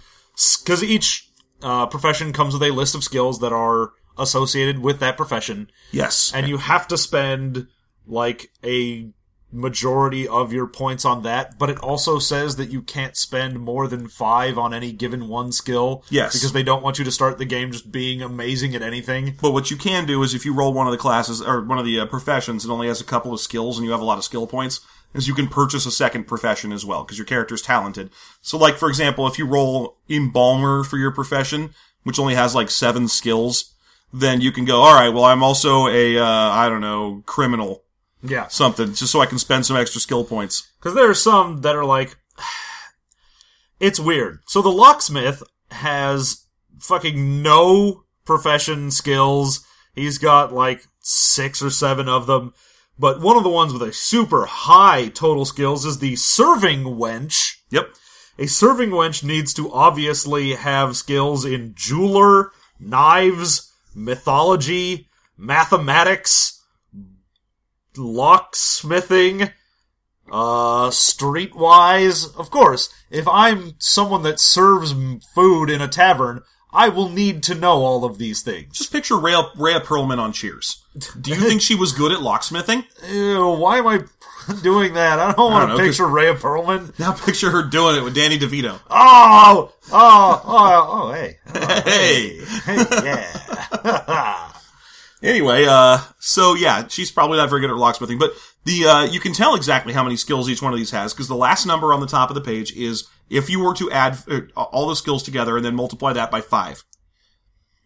cuz 0.65 0.83
each 0.83 1.29
uh, 1.63 1.87
profession 1.87 2.33
comes 2.33 2.55
with 2.55 2.63
a 2.63 2.73
list 2.73 2.95
of 2.95 3.05
skills 3.05 3.39
that 3.39 3.53
are 3.53 3.93
associated 4.19 4.79
with 4.81 5.01
that 5.01 5.17
profession 5.17 5.71
yes, 5.91 6.33
and 6.35 6.49
you 6.49 6.59
have 6.59 6.87
to 6.89 6.97
spend 6.99 7.67
like 8.07 8.51
a 8.65 9.11
majority 9.55 10.27
of 10.27 10.51
your 10.51 10.67
points 10.67 11.05
on 11.05 11.23
that 11.25 11.59
but 11.59 11.69
it 11.69 11.79
also 11.81 12.19
says 12.19 12.57
that 12.57 12.71
you 12.71 12.81
can't 12.81 13.17
spend 13.19 13.61
more 13.61 13.87
than 13.87 14.09
5 14.09 14.57
on 14.57 14.73
any 14.73 14.93
given 14.93 15.29
one 15.29 15.53
skill 15.53 16.03
Yes. 16.09 16.33
because 16.33 16.53
they 16.55 16.63
don't 16.63 16.83
want 16.83 16.99
you 16.99 17.05
to 17.05 17.13
start 17.13 17.37
the 17.37 17.45
game 17.45 17.71
just 17.71 17.93
being 17.93 18.23
amazing 18.23 18.75
at 18.75 18.81
anything 18.81 19.37
But 19.43 19.53
what 19.53 19.71
you 19.71 19.77
can 19.77 20.07
do 20.07 20.23
is 20.23 20.35
if 20.35 20.47
you 20.47 20.55
roll 20.55 20.73
one 20.73 20.87
of 20.87 20.91
the 20.93 20.97
classes 20.99 21.43
or 21.43 21.63
one 21.63 21.79
of 21.79 21.85
the 21.85 22.01
uh, 22.01 22.07
professions 22.07 22.65
and 22.65 22.73
only 22.73 22.89
has 22.89 23.03
a 23.03 23.05
couple 23.05 23.35
of 23.35 23.41
skills 23.41 23.77
and 23.77 23.85
you 23.85 23.93
have 23.93 24.01
a 24.01 24.05
lot 24.05 24.17
of 24.17 24.25
skill 24.25 24.47
points, 24.47 24.81
is 25.13 25.29
you 25.29 25.35
can 25.35 25.49
purchase 25.49 25.85
a 25.85 25.91
second 25.91 26.25
profession 26.27 26.73
as 26.73 26.87
well 26.87 27.05
because 27.05 27.19
your 27.19 27.27
character 27.27 27.55
is 27.55 27.61
talented. 27.61 28.09
So, 28.41 28.57
like 28.57 28.77
for 28.79 28.89
example, 28.89 29.27
if 29.27 29.39
you 29.39 29.45
roll 29.47 29.99
embalmer 30.09 30.83
for 30.85 30.97
your 30.97 31.11
profession, 31.11 31.75
which 32.05 32.19
only 32.19 32.35
has 32.35 32.55
like 32.55 32.71
seven 32.71 33.07
skills, 33.09 33.72
then 34.13 34.41
you 34.41 34.53
can 34.53 34.65
go, 34.65 34.81
all 34.81 34.95
right, 34.95 35.09
well, 35.09 35.25
I'm 35.25 35.43
also 35.43 35.89
a 35.89 36.19
uh, 36.19 36.25
I 36.25 36.69
don't 36.69 36.81
know 36.81 37.23
criminal 37.27 37.85
yeah 38.25 38.47
something 38.47 38.95
just 38.95 39.11
so 39.11 39.21
I 39.21 39.27
can 39.27 39.41
spend 39.41 39.67
some 39.67 39.77
extra 39.77 40.01
skill 40.01 40.25
points. 40.25 40.71
Because 40.79 40.95
there 40.95 41.09
are 41.11 41.15
some 41.15 41.63
that 41.63 41.77
are 41.77 41.85
like, 41.85 42.17
it's 43.81 44.01
weird. 44.01 44.41
So 44.47 44.63
the 44.63 44.71
locksmith 44.71 45.43
has 45.71 46.47
fucking 46.79 47.43
no 47.43 48.05
profession 48.25 48.91
skills. 48.91 49.65
He's 49.95 50.19
got 50.19 50.53
like 50.53 50.87
six 51.01 51.63
or 51.63 51.71
seven 51.71 52.09
of 52.09 52.27
them. 52.27 52.55
But 52.99 53.21
one 53.21 53.37
of 53.37 53.43
the 53.43 53.49
ones 53.49 53.73
with 53.73 53.83
a 53.83 53.93
super 53.93 54.47
high 54.47 55.09
total 55.09 55.45
skills 55.45 55.85
is 55.85 55.99
the 55.99 56.17
serving 56.17 56.85
wench. 56.85 57.57
Yep. 57.71 57.95
A 58.39 58.47
serving 58.47 58.91
wench 58.91 59.25
needs 59.25 59.53
to 59.55 59.73
obviously 59.73 60.55
have 60.55 60.97
skills 60.97 61.45
in 61.45 61.75
jeweler, 61.75 62.51
knives, 62.79 63.72
mythology, 63.95 65.09
mathematics, 65.37 66.63
locksmithing, 67.97 69.53
uh, 70.31 70.89
streetwise. 70.91 72.35
Of 72.37 72.51
course, 72.51 72.93
if 73.11 73.29
I'm 73.29 73.75
someone 73.79 74.23
that 74.23 74.41
serves 74.41 74.95
food 75.35 75.71
in 75.71 75.81
a 75.81 75.89
tavern, 75.89 76.43
I 76.73 76.89
will 76.89 77.11
need 77.11 77.43
to 77.45 77.55
know 77.55 77.83
all 77.83 78.05
of 78.05 78.19
these 78.19 78.43
things. 78.43 78.79
Just 78.79 78.93
picture 78.93 79.19
Rhea, 79.19 79.43
Rhea 79.57 79.81
Perlman 79.81 80.19
on 80.19 80.33
Cheers. 80.33 80.83
Do 81.21 81.31
you 81.31 81.37
think 81.37 81.61
she 81.61 81.75
was 81.75 81.93
good 81.93 82.13
at 82.13 82.21
locksmithing? 82.21 82.85
Ew, 83.13 83.49
why 83.49 83.79
am 83.79 83.87
I 83.87 84.05
doing 84.63 84.95
that? 84.95 85.19
I 85.19 85.33
don't 85.33 85.53
want 85.53 85.71
to 85.71 85.77
picture 85.77 86.07
Rhea 86.07 86.35
Perlman. 86.35 86.99
Now 86.99 87.13
picture 87.13 87.51
her 87.51 87.63
doing 87.63 87.97
it 87.97 88.03
with 88.03 88.15
Danny 88.15 88.39
DeVito. 88.39 88.79
Oh, 88.91 89.73
oh, 89.93 90.43
oh, 90.45 90.89
oh, 90.91 91.13
hey. 91.13 91.39
Oh, 91.47 91.83
Hey. 91.85 92.45
hey, 92.65 92.85
yeah. 93.05 94.49
Anyway, 95.23 95.67
uh, 95.69 95.99
so 96.19 96.55
yeah, 96.55 96.89
she's 96.89 97.13
probably 97.13 97.37
not 97.39 97.49
very 97.49 97.61
good 97.61 97.71
at 97.71 97.77
locksmithing, 97.77 98.19
but 98.19 98.33
the, 98.65 98.85
uh, 98.87 99.05
you 99.05 99.21
can 99.21 99.33
tell 99.33 99.55
exactly 99.55 99.93
how 99.93 100.03
many 100.03 100.17
skills 100.17 100.49
each 100.51 100.61
one 100.61 100.73
of 100.73 100.79
these 100.79 100.91
has, 100.91 101.15
because 101.15 101.29
the 101.29 101.37
last 101.37 101.65
number 101.65 101.93
on 101.93 102.01
the 102.01 102.09
top 102.09 102.29
of 102.29 102.35
the 102.35 102.41
page 102.41 102.73
is 102.77 103.09
if 103.31 103.49
you 103.49 103.61
were 103.61 103.73
to 103.75 103.89
add 103.93 104.19
uh, 104.29 104.41
all 104.57 104.89
the 104.89 104.97
skills 104.97 105.23
together 105.23 105.57
and 105.57 105.65
then 105.65 105.77
multiply 105.77 106.13
that 106.13 106.33
by 106.33 106.41
five. 106.41 106.83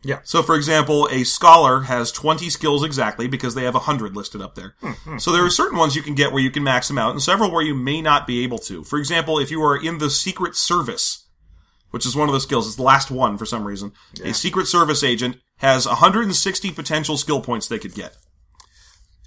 Yeah. 0.07 0.21
So 0.23 0.43
for 0.43 0.55
example, 0.55 1.09
a 1.11 1.25
scholar 1.25 1.81
has 1.81 2.13
20 2.13 2.49
skills 2.49 2.85
exactly 2.85 3.27
because 3.27 3.55
they 3.55 3.65
have 3.65 3.75
100 3.75 4.15
listed 4.15 4.41
up 4.41 4.55
there. 4.55 4.75
Hmm, 4.81 4.93
hmm. 4.93 5.19
so 5.19 5.33
there 5.33 5.45
are 5.45 5.51
certain 5.51 5.79
ones 5.79 5.97
you 5.97 6.03
can 6.03 6.15
get 6.15 6.33
where 6.33 6.43
you 6.43 6.51
can 6.51 6.63
max 6.63 6.89
them 6.89 6.99
out 6.99 7.11
and 7.11 7.23
several 7.23 7.51
where 7.51 7.65
you 7.65 7.75
may 7.75 8.01
not 8.01 8.27
be 8.27 8.45
able 8.45 8.59
to. 8.59 8.85
For 8.85 8.99
example, 8.99 9.39
if 9.39 9.51
you 9.51 9.63
are 9.63 9.77
in 9.77 9.99
the 9.99 10.09
Secret 10.09 10.55
Service, 10.55 11.27
which 11.91 12.07
is 12.07 12.15
one 12.15 12.29
of 12.29 12.35
the 12.35 12.41
skills, 12.41 12.67
it's 12.67 12.77
the 12.77 12.83
last 12.83 13.11
one 13.11 13.37
for 13.37 13.47
some 13.47 13.67
reason. 13.67 13.93
A 14.23 14.33
Secret 14.33 14.67
Service 14.67 15.03
agent 15.03 15.39
has 15.59 15.87
160 15.87 16.71
potential 16.71 17.17
skill 17.17 17.41
points 17.41 17.67
they 17.67 17.79
could 17.79 17.95
get. 17.95 18.17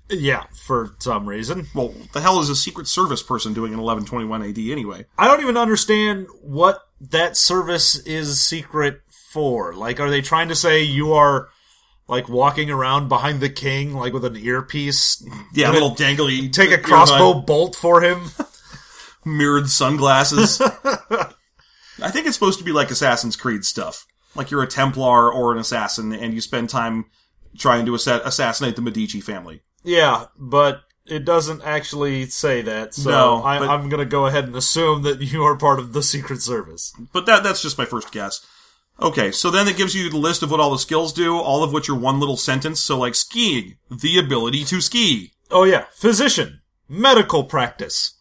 yeah, 0.09 0.45
for 0.65 0.95
some 0.99 1.27
reason. 1.27 1.67
Well, 1.75 1.89
what 1.89 2.13
the 2.13 2.21
hell 2.21 2.39
is 2.39 2.49
a 2.49 2.55
Secret 2.55 2.87
Service 2.87 3.21
person 3.21 3.53
doing 3.53 3.73
in 3.73 3.79
1121 3.79 4.43
AD 4.43 4.57
anyway? 4.57 5.05
I 5.17 5.27
don't 5.27 5.41
even 5.41 5.57
understand 5.57 6.27
what 6.41 6.83
that 7.01 7.37
service 7.37 7.95
is 7.99 8.41
secret 8.41 9.01
for. 9.29 9.73
Like, 9.73 9.99
are 9.99 10.09
they 10.09 10.21
trying 10.21 10.49
to 10.49 10.55
say 10.55 10.83
you 10.83 11.13
are 11.13 11.49
like 12.07 12.27
walking 12.27 12.69
around 12.71 13.07
behind 13.09 13.39
the 13.39 13.49
king, 13.49 13.93
like 13.93 14.13
with 14.13 14.25
an 14.25 14.35
earpiece? 14.35 15.25
Yeah, 15.53 15.71
a 15.71 15.73
little 15.73 15.95
dangly. 15.95 16.51
Take 16.51 16.71
a 16.71 16.77
earbud, 16.77 16.83
crossbow 16.83 17.41
bolt 17.41 17.75
for 17.75 18.01
him. 18.01 18.31
mirrored 19.25 19.69
sunglasses. 19.69 20.61
I 22.01 22.09
think 22.11 22.25
it's 22.27 22.35
supposed 22.35 22.59
to 22.59 22.65
be 22.65 22.71
like 22.71 22.91
Assassin's 22.91 23.35
Creed 23.35 23.65
stuff. 23.65 24.05
Like 24.35 24.51
you're 24.51 24.63
a 24.63 24.67
Templar 24.67 25.31
or 25.31 25.51
an 25.51 25.59
assassin 25.59 26.13
and 26.13 26.33
you 26.33 26.41
spend 26.41 26.69
time 26.69 27.05
trying 27.57 27.85
to 27.85 27.95
assa- 27.95 28.21
assassinate 28.23 28.75
the 28.75 28.81
Medici 28.81 29.21
family. 29.21 29.61
yeah, 29.83 30.25
but 30.37 30.83
it 31.05 31.25
doesn't 31.25 31.63
actually 31.63 32.27
say 32.27 32.61
that. 32.61 32.93
So 32.93 33.09
No, 33.09 33.43
I, 33.43 33.57
I'm 33.57 33.89
going 33.89 33.99
to 33.99 34.05
go 34.05 34.27
ahead 34.27 34.45
and 34.45 34.55
assume 34.55 35.01
that 35.03 35.19
you 35.19 35.43
are 35.43 35.57
part 35.57 35.79
of 35.79 35.93
the 35.93 36.03
secret 36.03 36.41
service. 36.41 36.93
But 37.11 37.25
that 37.25 37.43
that's 37.43 37.61
just 37.61 37.77
my 37.77 37.85
first 37.85 38.11
guess. 38.11 38.45
Okay, 39.01 39.31
so 39.31 39.49
then 39.49 39.67
it 39.67 39.77
gives 39.77 39.95
you 39.95 40.09
the 40.09 40.17
list 40.17 40.43
of 40.43 40.51
what 40.51 40.59
all 40.59 40.71
the 40.71 40.77
skills 40.77 41.13
do, 41.13 41.37
all 41.37 41.63
of 41.63 41.71
which 41.71 41.89
are 41.89 41.95
one 41.95 42.19
little 42.19 42.37
sentence. 42.37 42.79
So 42.81 42.97
like 42.97 43.15
skiing, 43.15 43.75
the 43.89 44.19
ability 44.19 44.65
to 44.65 44.81
ski. 44.81 45.31
Oh 45.51 45.63
yeah, 45.63 45.85
physician, 45.93 46.61
medical 46.87 47.43
practice. 47.45 48.13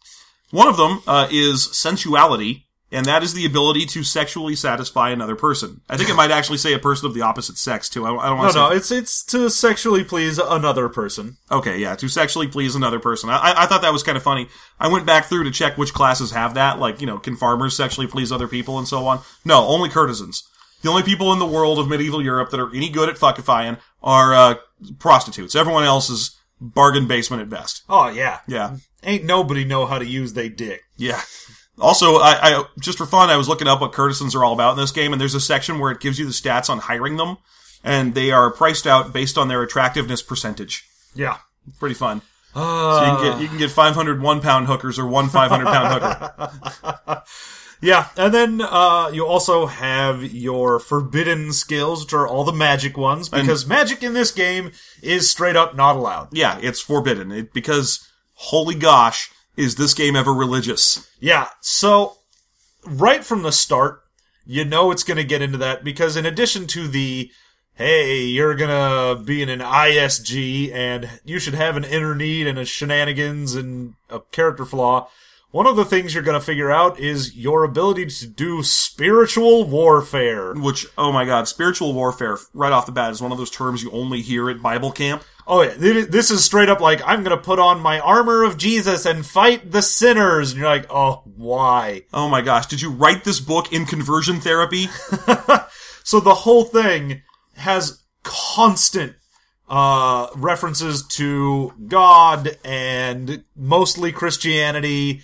One 0.51 0.67
of 0.67 0.77
them 0.77 1.01
uh, 1.05 1.27
is 1.29 1.75
sensuality, 1.77 2.65
and 2.91 3.05
that 3.05 3.21
is 3.21 3.33
the 3.35 3.45
ability 3.45 3.85
to 3.87 4.03
sexually 4.03 4.55
satisfy 4.55 5.11
another 5.11 5.35
person. 5.35 5.81
I 5.89 5.95
think 5.97 6.09
it 6.09 6.15
might 6.15 6.31
actually 6.31 6.57
say 6.57 6.73
a 6.73 6.79
person 6.79 7.05
of 7.07 7.13
the 7.13 7.21
opposite 7.21 7.57
sex 7.57 7.87
too. 7.89 8.05
I 8.05 8.09
don't, 8.09 8.19
I 8.19 8.29
don't 8.29 8.37
want 8.39 8.53
to 8.53 8.57
no, 8.59 8.69
say. 8.71 8.75
it's 8.77 8.91
it's 8.91 9.23
to 9.25 9.49
sexually 9.49 10.03
please 10.03 10.39
another 10.39 10.89
person. 10.89 11.37
Okay, 11.51 11.77
yeah, 11.77 11.95
to 11.97 12.07
sexually 12.07 12.47
please 12.47 12.73
another 12.73 12.99
person. 12.99 13.29
I, 13.29 13.35
I- 13.37 13.63
I 13.63 13.65
thought 13.67 13.81
that 13.83 13.93
was 13.93 14.01
kind 14.01 14.17
of 14.17 14.23
funny. 14.23 14.47
I 14.79 14.87
went 14.87 15.05
back 15.05 15.25
through 15.25 15.43
to 15.43 15.51
check 15.51 15.77
which 15.77 15.93
classes 15.93 16.31
have 16.31 16.53
that. 16.55 16.79
Like, 16.79 17.01
you 17.01 17.05
know, 17.05 17.19
can 17.19 17.35
farmers 17.35 17.75
sexually 17.75 18.07
please 18.07 18.31
other 18.31 18.47
people 18.47 18.79
and 18.79 18.87
so 18.87 19.05
on? 19.07 19.19
No, 19.45 19.67
only 19.67 19.89
courtesans. 19.89 20.47
The 20.81 20.89
only 20.89 21.03
people 21.03 21.33
in 21.33 21.39
the 21.39 21.45
world 21.45 21.77
of 21.79 21.87
medieval 21.87 22.21
Europe 22.23 22.51
that 22.51 22.59
are 22.59 22.73
any 22.73 22.89
good 22.89 23.09
at 23.09 23.15
fuckifying 23.15 23.77
are 24.01 24.33
uh, 24.33 24.55
prostitutes. 24.97 25.55
Everyone 25.55 25.83
else 25.83 26.09
is 26.09 26.37
bargain 26.61 27.07
basement 27.07 27.41
at 27.41 27.49
best. 27.49 27.83
Oh 27.89 28.07
yeah, 28.09 28.39
Yeah. 28.47 28.77
ain't 29.03 29.25
nobody 29.25 29.65
know 29.65 29.85
how 29.85 29.99
to 29.99 30.05
use 30.05 30.33
they 30.33 30.49
dick. 30.49 30.81
Yeah. 30.97 31.21
Also, 31.79 32.15
I, 32.15 32.37
I 32.41 32.63
just 32.79 32.97
for 32.97 33.05
fun, 33.05 33.29
I 33.29 33.37
was 33.37 33.47
looking 33.47 33.67
up 33.67 33.79
what 33.81 33.93
courtesans 33.93 34.35
are 34.35 34.43
all 34.43 34.53
about 34.53 34.71
in 34.73 34.77
this 34.79 34.91
game, 34.91 35.13
and 35.13 35.21
there's 35.21 35.35
a 35.35 35.39
section 35.41 35.79
where 35.79 35.91
it 35.91 36.01
gives 36.01 36.19
you 36.19 36.25
the 36.25 36.31
stats 36.33 36.69
on 36.69 36.79
hiring 36.79 37.15
them, 37.17 37.37
and 37.83 38.13
they 38.15 38.31
are 38.31 38.51
priced 38.51 38.85
out 38.85 39.13
based 39.13 39.37
on 39.37 39.47
their 39.47 39.61
attractiveness 39.61 40.21
percentage. 40.21 40.85
Yeah. 41.15 41.37
Pretty 41.79 41.95
fun. 41.95 42.21
So 42.53 42.61
you 42.61 43.17
can 43.17 43.23
get 43.23 43.41
you 43.43 43.47
can 43.47 43.57
get 43.59 43.71
500 43.71 44.21
one 44.21 44.41
pound 44.41 44.67
hookers 44.67 44.97
or 44.99 45.05
one 45.07 45.29
500 45.29 45.65
pound 45.65 46.03
hooker. 46.03 47.23
Yeah, 47.81 48.09
and 48.17 48.33
then 48.33 48.61
uh, 48.61 49.09
you 49.13 49.25
also 49.25 49.67
have 49.67 50.23
your 50.23 50.79
forbidden 50.79 51.53
skills, 51.53 52.03
which 52.03 52.13
are 52.13 52.27
all 52.27 52.43
the 52.43 52.51
magic 52.51 52.97
ones, 52.97 53.29
because 53.29 53.65
magic 53.65 54.03
in 54.03 54.13
this 54.13 54.31
game 54.31 54.71
is 55.01 55.29
straight 55.29 55.55
up 55.55 55.75
not 55.75 55.95
allowed. 55.95 56.29
Yeah, 56.31 56.59
it's 56.61 56.81
forbidden 56.81 57.31
it, 57.31 57.53
because 57.53 58.05
holy 58.33 58.75
gosh, 58.75 59.31
is 59.55 59.75
this 59.75 59.93
game 59.93 60.15
ever 60.15 60.33
religious? 60.33 61.09
Yeah, 61.19 61.49
so 61.61 62.17
right 62.85 63.23
from 63.23 63.43
the 63.43 63.51
start, 63.51 64.01
you 64.45 64.65
know 64.65 64.91
it's 64.91 65.03
going 65.03 65.17
to 65.17 65.23
get 65.23 65.41
into 65.41 65.57
that 65.59 65.83
because 65.83 66.17
in 66.17 66.25
addition 66.25 66.67
to 66.67 66.87
the 66.87 67.31
hey, 67.75 68.23
you're 68.25 68.55
going 68.55 68.69
to 68.69 69.23
be 69.23 69.41
in 69.41 69.47
an 69.47 69.61
ISG 69.61 70.69
and 70.73 71.09
you 71.23 71.39
should 71.39 71.53
have 71.53 71.77
an 71.77 71.85
inner 71.85 72.13
need 72.13 72.45
and 72.45 72.59
a 72.59 72.65
shenanigans 72.65 73.55
and 73.55 73.93
a 74.09 74.19
character 74.31 74.65
flaw, 74.65 75.07
one 75.51 75.67
of 75.67 75.75
the 75.75 75.85
things 75.85 76.13
you're 76.13 76.23
going 76.23 76.39
to 76.39 76.45
figure 76.45 76.71
out 76.71 76.99
is 76.99 77.35
your 77.35 77.63
ability 77.63 78.05
to 78.05 78.27
do 78.27 78.61
spiritual 78.63 79.65
warfare. 79.65 80.53
Which, 80.53 80.85
oh 80.97 81.11
my 81.11 81.25
god, 81.25 81.47
spiritual 81.47 81.93
warfare, 81.93 82.37
right 82.53 82.71
off 82.71 82.85
the 82.85 82.91
bat, 82.91 83.11
is 83.11 83.21
one 83.21 83.31
of 83.31 83.37
those 83.37 83.51
terms 83.51 83.81
you 83.81 83.91
only 83.91 84.21
hear 84.21 84.49
at 84.49 84.61
Bible 84.61 84.91
camp. 84.91 85.23
Oh 85.47 85.63
yeah, 85.63 85.73
this 85.75 86.29
is 86.29 86.45
straight 86.45 86.69
up 86.69 86.79
like 86.79 87.01
I'm 87.03 87.23
going 87.23 87.35
to 87.35 87.43
put 87.43 87.57
on 87.57 87.79
my 87.81 87.99
armor 87.99 88.43
of 88.43 88.57
Jesus 88.57 89.05
and 89.05 89.25
fight 89.25 89.71
the 89.71 89.81
sinners. 89.81 90.51
And 90.51 90.59
you're 90.59 90.69
like, 90.69 90.85
"Oh, 90.91 91.23
why?" 91.25 92.03
Oh 92.13 92.29
my 92.29 92.41
gosh, 92.41 92.67
did 92.67 92.81
you 92.81 92.91
write 92.91 93.23
this 93.23 93.39
book 93.39 93.73
in 93.73 93.85
conversion 93.85 94.41
therapy? 94.41 94.87
So 96.09 96.19
the 96.19 96.33
whole 96.33 96.63
thing 96.63 97.21
has 97.53 98.01
constant 98.23 99.13
uh, 99.69 100.29
references 100.35 101.05
to 101.09 101.71
God 101.87 102.57
and 102.63 103.43
mostly 103.55 104.11
Christianity 104.11 105.21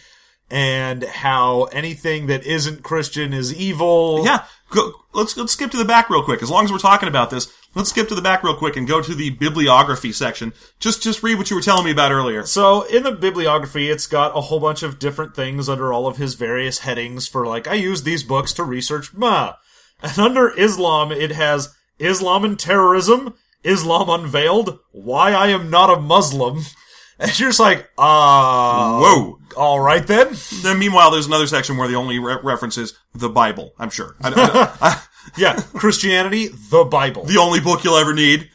and 0.49 1.03
how 1.03 1.63
anything 1.65 2.27
that 2.27 2.45
isn't 2.45 2.83
Christian 2.83 3.33
is 3.33 3.53
evil. 3.53 4.23
Yeah, 4.25 4.45
go, 4.69 4.93
let's 5.13 5.35
let's 5.37 5.53
skip 5.53 5.71
to 5.71 5.77
the 5.77 5.85
back 5.85 6.09
real 6.09 6.23
quick. 6.23 6.43
As 6.43 6.49
long 6.49 6.65
as 6.65 6.71
we're 6.71 6.77
talking 6.77 7.09
about 7.09 7.29
this, 7.29 7.51
let's 7.73 7.89
skip 7.89 8.07
to 8.09 8.15
the 8.15 8.21
back 8.21 8.43
real 8.43 8.55
quick 8.55 8.75
and 8.75 8.87
go 8.87 9.01
to 9.01 9.15
the 9.15 9.31
bibliography 9.31 10.11
section. 10.11 10.53
Just 10.79 11.03
just 11.03 11.23
read 11.23 11.37
what 11.37 11.49
you 11.49 11.55
were 11.55 11.61
telling 11.61 11.85
me 11.85 11.91
about 11.91 12.11
earlier. 12.11 12.45
So 12.45 12.83
in 12.83 13.03
the 13.03 13.11
bibliography, 13.11 13.89
it's 13.89 14.07
got 14.07 14.37
a 14.37 14.41
whole 14.41 14.59
bunch 14.59 14.83
of 14.83 14.99
different 14.99 15.35
things 15.35 15.69
under 15.69 15.91
all 15.91 16.07
of 16.07 16.17
his 16.17 16.35
various 16.35 16.79
headings 16.79 17.27
for 17.27 17.45
like, 17.45 17.67
I 17.67 17.75
use 17.75 18.03
these 18.03 18.23
books 18.23 18.53
to 18.53 18.63
research 18.63 19.13
ma. 19.13 19.55
And 20.01 20.17
under 20.19 20.49
Islam, 20.59 21.11
it 21.11 21.31
has 21.31 21.73
Islam 21.99 22.43
and 22.43 22.59
terrorism, 22.59 23.33
Islam 23.63 24.09
unveiled, 24.09 24.79
why 24.91 25.31
I 25.31 25.47
am 25.47 25.69
not 25.69 25.95
a 25.95 26.01
Muslim. 26.01 26.61
And 27.17 27.39
you're 27.39 27.47
just 27.47 27.61
like, 27.61 27.89
uh, 27.97 28.99
Whoa. 28.99 29.39
All 29.55 29.79
right 29.79 30.05
then. 30.05 30.35
Then 30.61 30.79
meanwhile, 30.79 31.11
there's 31.11 31.27
another 31.27 31.47
section 31.47 31.77
where 31.77 31.87
the 31.87 31.95
only 31.95 32.19
re- 32.19 32.37
reference 32.43 32.77
is 32.77 32.93
the 33.13 33.29
Bible. 33.29 33.73
I'm 33.79 33.89
sure. 33.89 34.15
I, 34.21 34.29
I- 34.31 34.87
I- 34.89 35.01
Yeah, 35.37 35.59
Christianity, 35.73 36.49
the 36.69 36.83
Bible, 36.85 37.25
the 37.25 37.37
only 37.39 37.59
book 37.59 37.83
you'll 37.83 37.97
ever 37.97 38.13
need. 38.13 38.49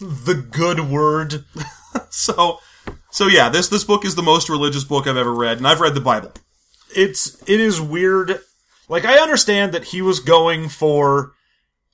the 0.00 0.34
good 0.50 0.80
word. 0.80 1.44
So, 2.08 2.58
so 3.10 3.26
yeah, 3.26 3.50
this 3.50 3.68
this 3.68 3.84
book 3.84 4.04
is 4.06 4.14
the 4.14 4.22
most 4.22 4.48
religious 4.48 4.82
book 4.84 5.06
I've 5.06 5.16
ever 5.18 5.32
read, 5.34 5.58
and 5.58 5.66
I've 5.68 5.80
read 5.80 5.94
the 5.94 6.00
Bible. 6.00 6.32
it's 6.96 7.36
it 7.46 7.60
is 7.60 7.80
weird. 7.80 8.38
Like 8.88 9.04
I 9.04 9.18
understand 9.18 9.72
that 9.72 9.84
he 9.84 10.00
was 10.00 10.18
going 10.20 10.70
for 10.70 11.32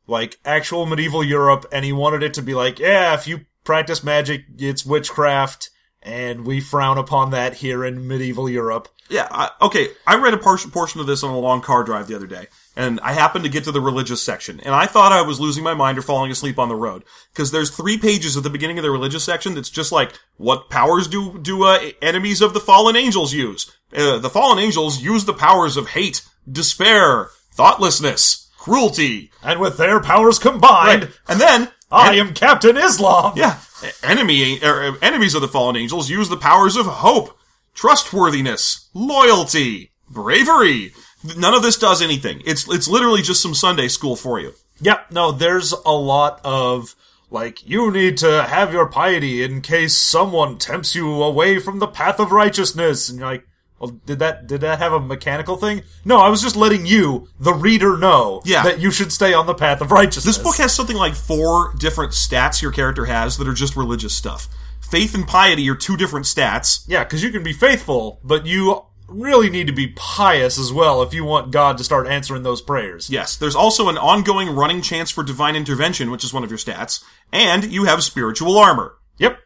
like 0.07 0.39
actual 0.45 0.87
medieval 0.87 1.23
Europe 1.25 1.67
and 1.73 1.85
he 1.85 1.93
wanted 1.93 2.23
it 2.23 2.35
to 2.35 2.43
be 2.43 2.55
like, 2.55 2.79
yeah, 2.79 3.13
if 3.15 3.27
you 3.27 3.41
practice 3.65 4.05
magic, 4.05 4.43
it's 4.57 4.87
witchcraft 4.87 5.71
and 6.03 6.45
we 6.45 6.61
frown 6.61 6.99
upon 6.99 7.31
that 7.33 7.55
here 7.55 7.85
in 7.85 8.07
medieval 8.07 8.49
Europe. 8.49 8.89
Yeah, 9.11 9.27
I, 9.31 9.51
okay. 9.63 9.89
I 10.07 10.17
read 10.17 10.35
a 10.35 10.39
portion 10.39 10.71
portion 10.71 11.01
of 11.01 11.07
this 11.07 11.23
on 11.23 11.31
a 11.31 11.39
long 11.39 11.63
car 11.63 11.83
drive 11.83 12.09
the 12.09 12.15
other 12.15 12.27
day, 12.27 12.47
and 12.77 13.01
I 13.01 13.15
happened 13.15 13.45
to 13.45 13.51
get 13.51 13.65
to 13.65 13.73
the 13.73 13.81
religious 13.81 14.23
section, 14.23 14.61
and 14.61 14.75
I 14.75 14.85
thought 14.85 15.13
I 15.13 15.23
was 15.23 15.41
losing 15.41 15.65
my 15.65 15.73
mind 15.73 15.97
or 15.97 16.03
falling 16.03 16.31
asleep 16.31 16.59
on 16.59 16.69
the 16.69 16.77
road 16.77 17.05
because 17.33 17.51
there's 17.51 17.71
three 17.71 17.97
pages 17.97 18.37
at 18.37 18.43
the 18.43 18.51
beginning 18.51 18.79
of 18.79 18.83
the 18.83 18.91
religious 18.91 19.25
section 19.25 19.55
that's 19.55 19.71
just 19.71 19.93
like, 19.93 20.13
what 20.37 20.69
powers 20.69 21.09
do 21.09 21.39
do 21.39 21.65
uh, 21.65 21.91
enemies 22.03 22.43
of 22.43 22.53
the 22.53 22.61
fallen 22.61 22.97
angels 22.97 23.33
use? 23.33 23.75
Uh, 23.97 24.19
the 24.19 24.29
fallen 24.31 24.59
angels 24.59 25.01
use 25.01 25.25
the 25.25 25.33
powers 25.33 25.79
of 25.79 25.89
hate, 25.89 26.23
despair, 26.51 27.31
thoughtlessness, 27.53 28.51
cruelty, 28.59 29.31
And 29.43 29.59
with 29.59 29.79
their 29.79 30.01
powers 30.01 30.39
combined, 30.39 31.11
and 31.27 31.41
then 31.41 31.71
I 31.91 32.17
am 32.17 32.35
Captain 32.35 32.77
Islam. 32.77 33.33
yeah, 33.37 33.59
enemy 34.03 34.59
er, 34.63 34.97
enemies 35.03 35.35
of 35.35 35.43
the 35.43 35.49
fallen 35.49 35.77
angels 35.77 36.11
use 36.11 36.29
the 36.29 36.37
powers 36.37 36.77
of 36.77 36.87
hope, 36.87 37.39
trustworthiness, 37.75 38.89
loyalty, 38.95 39.93
bravery. 40.09 40.93
None 41.37 41.55
of 41.55 41.63
this 41.63 41.79
does 41.79 42.01
anything. 42.01 42.43
It's 42.45 42.69
it's 42.69 42.89
literally 42.89 43.23
just 43.23 43.43
some 43.43 43.55
Sunday 43.55 43.89
school 43.89 44.17
for 44.17 44.39
you. 44.41 44.53
Yep, 44.81 45.11
no, 45.11 45.33
there's 45.33 45.73
a 45.73 45.93
lot 45.93 46.41
of 46.45 46.95
like 47.31 47.67
you 47.69 47.91
need 47.91 48.17
to 48.19 48.45
have 48.45 48.73
your 48.73 48.87
piety 48.87 49.43
in 49.43 49.61
case 49.61 49.97
someone 49.97 50.59
tempts 50.59 50.95
you 50.95 51.23
away 51.23 51.59
from 51.59 51.79
the 51.79 51.89
path 51.89 52.21
of 52.21 52.33
righteousness, 52.33 53.09
and 53.09 53.19
you're 53.19 53.29
like, 53.29 53.47
well, 53.79 53.91
did 54.07 54.19
that 54.19 54.47
did 54.47 54.61
that 54.63 54.79
have 54.79 54.93
a 54.93 55.01
mechanical 55.01 55.57
thing? 55.57 55.83
No, 56.05 56.19
I 56.21 56.29
was 56.29 56.43
just 56.43 56.57
letting 56.57 56.87
you, 56.87 57.29
the 57.39 57.53
reader, 57.55 57.97
know 57.97 58.43
Yeah. 58.45 58.63
that 58.65 58.81
you 58.81 58.91
should 58.91 59.13
stay 59.13 59.33
on 59.35 59.47
the 59.47 59.55
path 59.55 59.81
of 59.81 59.91
righteousness. 59.93 60.37
This 60.37 60.43
book 60.45 60.57
has 60.57 60.75
something 60.75 60.97
like 60.97 61.15
four 61.15 61.75
different 61.79 62.13
stats 62.13 62.61
your 62.63 62.73
character 62.73 63.05
has 63.07 63.37
that 63.39 63.47
are 63.49 63.55
just 63.55 63.77
religious 63.77 64.15
stuff. 64.15 64.49
Faith 64.81 65.15
and 65.15 65.27
piety 65.29 65.69
are 65.71 65.75
two 65.75 65.97
different 65.97 66.27
stats. 66.27 66.85
yeah, 66.87 67.05
because 67.05 67.23
you 67.23 67.31
can 67.31 67.43
be 67.43 67.53
faithful, 67.53 68.21
but 68.25 68.47
you 68.47 68.83
really 69.07 69.49
need 69.49 69.67
to 69.67 69.73
be 69.73 69.89
pious 69.97 70.59
as 70.59 70.71
well 70.73 71.01
if 71.03 71.15
you 71.15 71.25
want 71.25 71.51
God 71.51 71.79
to 71.79 71.85
start 71.85 72.07
answering 72.07 72.43
those 72.43 72.61
prayers. 72.61 73.09
Yes, 73.09 73.37
there's 73.37 73.55
also 73.55 73.89
an 73.89 73.97
ongoing 73.97 74.51
running 74.51 74.83
chance 74.83 75.11
for 75.11 75.23
divine 75.23 75.57
intervention, 75.57 76.11
which 76.11 76.25
is 76.25 76.33
one 76.35 76.45
of 76.45 76.51
your 76.51 76.59
stats, 76.59 77.03
and 77.33 77.65
you 77.73 77.85
have 77.85 78.03
spiritual 78.03 78.59
armor. 78.59 78.97
Yep. 79.19 79.39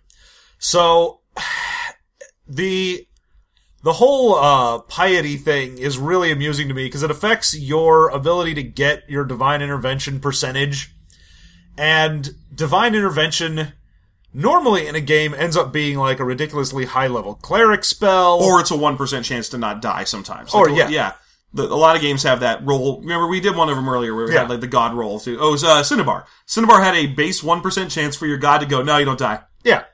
So 0.58 1.20
the 2.48 3.06
the 3.82 3.94
whole 3.94 4.34
uh, 4.36 4.78
piety 4.80 5.36
thing 5.36 5.78
is 5.78 5.98
really 5.98 6.30
amusing 6.30 6.68
to 6.68 6.74
me 6.74 6.84
because 6.84 7.02
it 7.02 7.10
affects 7.10 7.58
your 7.58 8.08
ability 8.10 8.54
to 8.54 8.62
get 8.62 9.08
your 9.08 9.24
divine 9.24 9.60
intervention 9.62 10.20
percentage, 10.20 10.94
and 11.76 12.30
divine 12.54 12.94
intervention 12.94 13.72
normally 14.34 14.86
in 14.86 14.94
a 14.94 15.00
game 15.00 15.34
ends 15.34 15.56
up 15.56 15.72
being 15.72 15.98
like 15.98 16.18
a 16.20 16.24
ridiculously 16.24 16.84
high 16.86 17.06
level 17.06 17.34
cleric 17.34 17.84
spell 17.84 18.42
Or 18.42 18.60
it's 18.60 18.70
a 18.70 18.74
1% 18.74 19.24
chance 19.24 19.48
to 19.50 19.58
not 19.58 19.82
die 19.82 20.04
sometimes. 20.04 20.54
Or, 20.54 20.68
Like, 20.68 20.78
yeah. 20.78 20.88
Yeah. 20.88 21.12
The, 21.54 21.64
a 21.64 21.76
lot 21.76 21.96
of 21.96 22.02
games 22.02 22.22
have 22.22 22.40
that 22.40 22.64
roll. 22.64 23.00
Remember, 23.02 23.26
we 23.26 23.38
did 23.40 23.54
one 23.54 23.68
of 23.68 23.76
them 23.76 23.86
earlier 23.86 24.14
where 24.14 24.24
we 24.26 24.32
Yeah. 24.32 24.40
had 24.40 24.48
like 24.50 24.60
the 24.60 24.66
god 24.66 24.94
roll 24.94 25.20
too. 25.20 25.36
Oh, 25.38 25.48
it 25.48 25.52
was 25.52 25.64
uh, 25.64 25.82
Synnibarr. 25.82 26.24
Synnibarr 26.46 26.82
had 26.82 26.94
a 26.94 27.06
base 27.08 27.42
1% 27.42 27.90
chance 27.90 28.16
for 28.16 28.26
your 28.26 28.38
god 28.38 28.58
to 28.60 28.66
go, 28.66 28.82
no, 28.82 28.96
you 28.96 29.04
don't 29.04 29.18
die. 29.18 29.40
Yeah. 29.64 29.84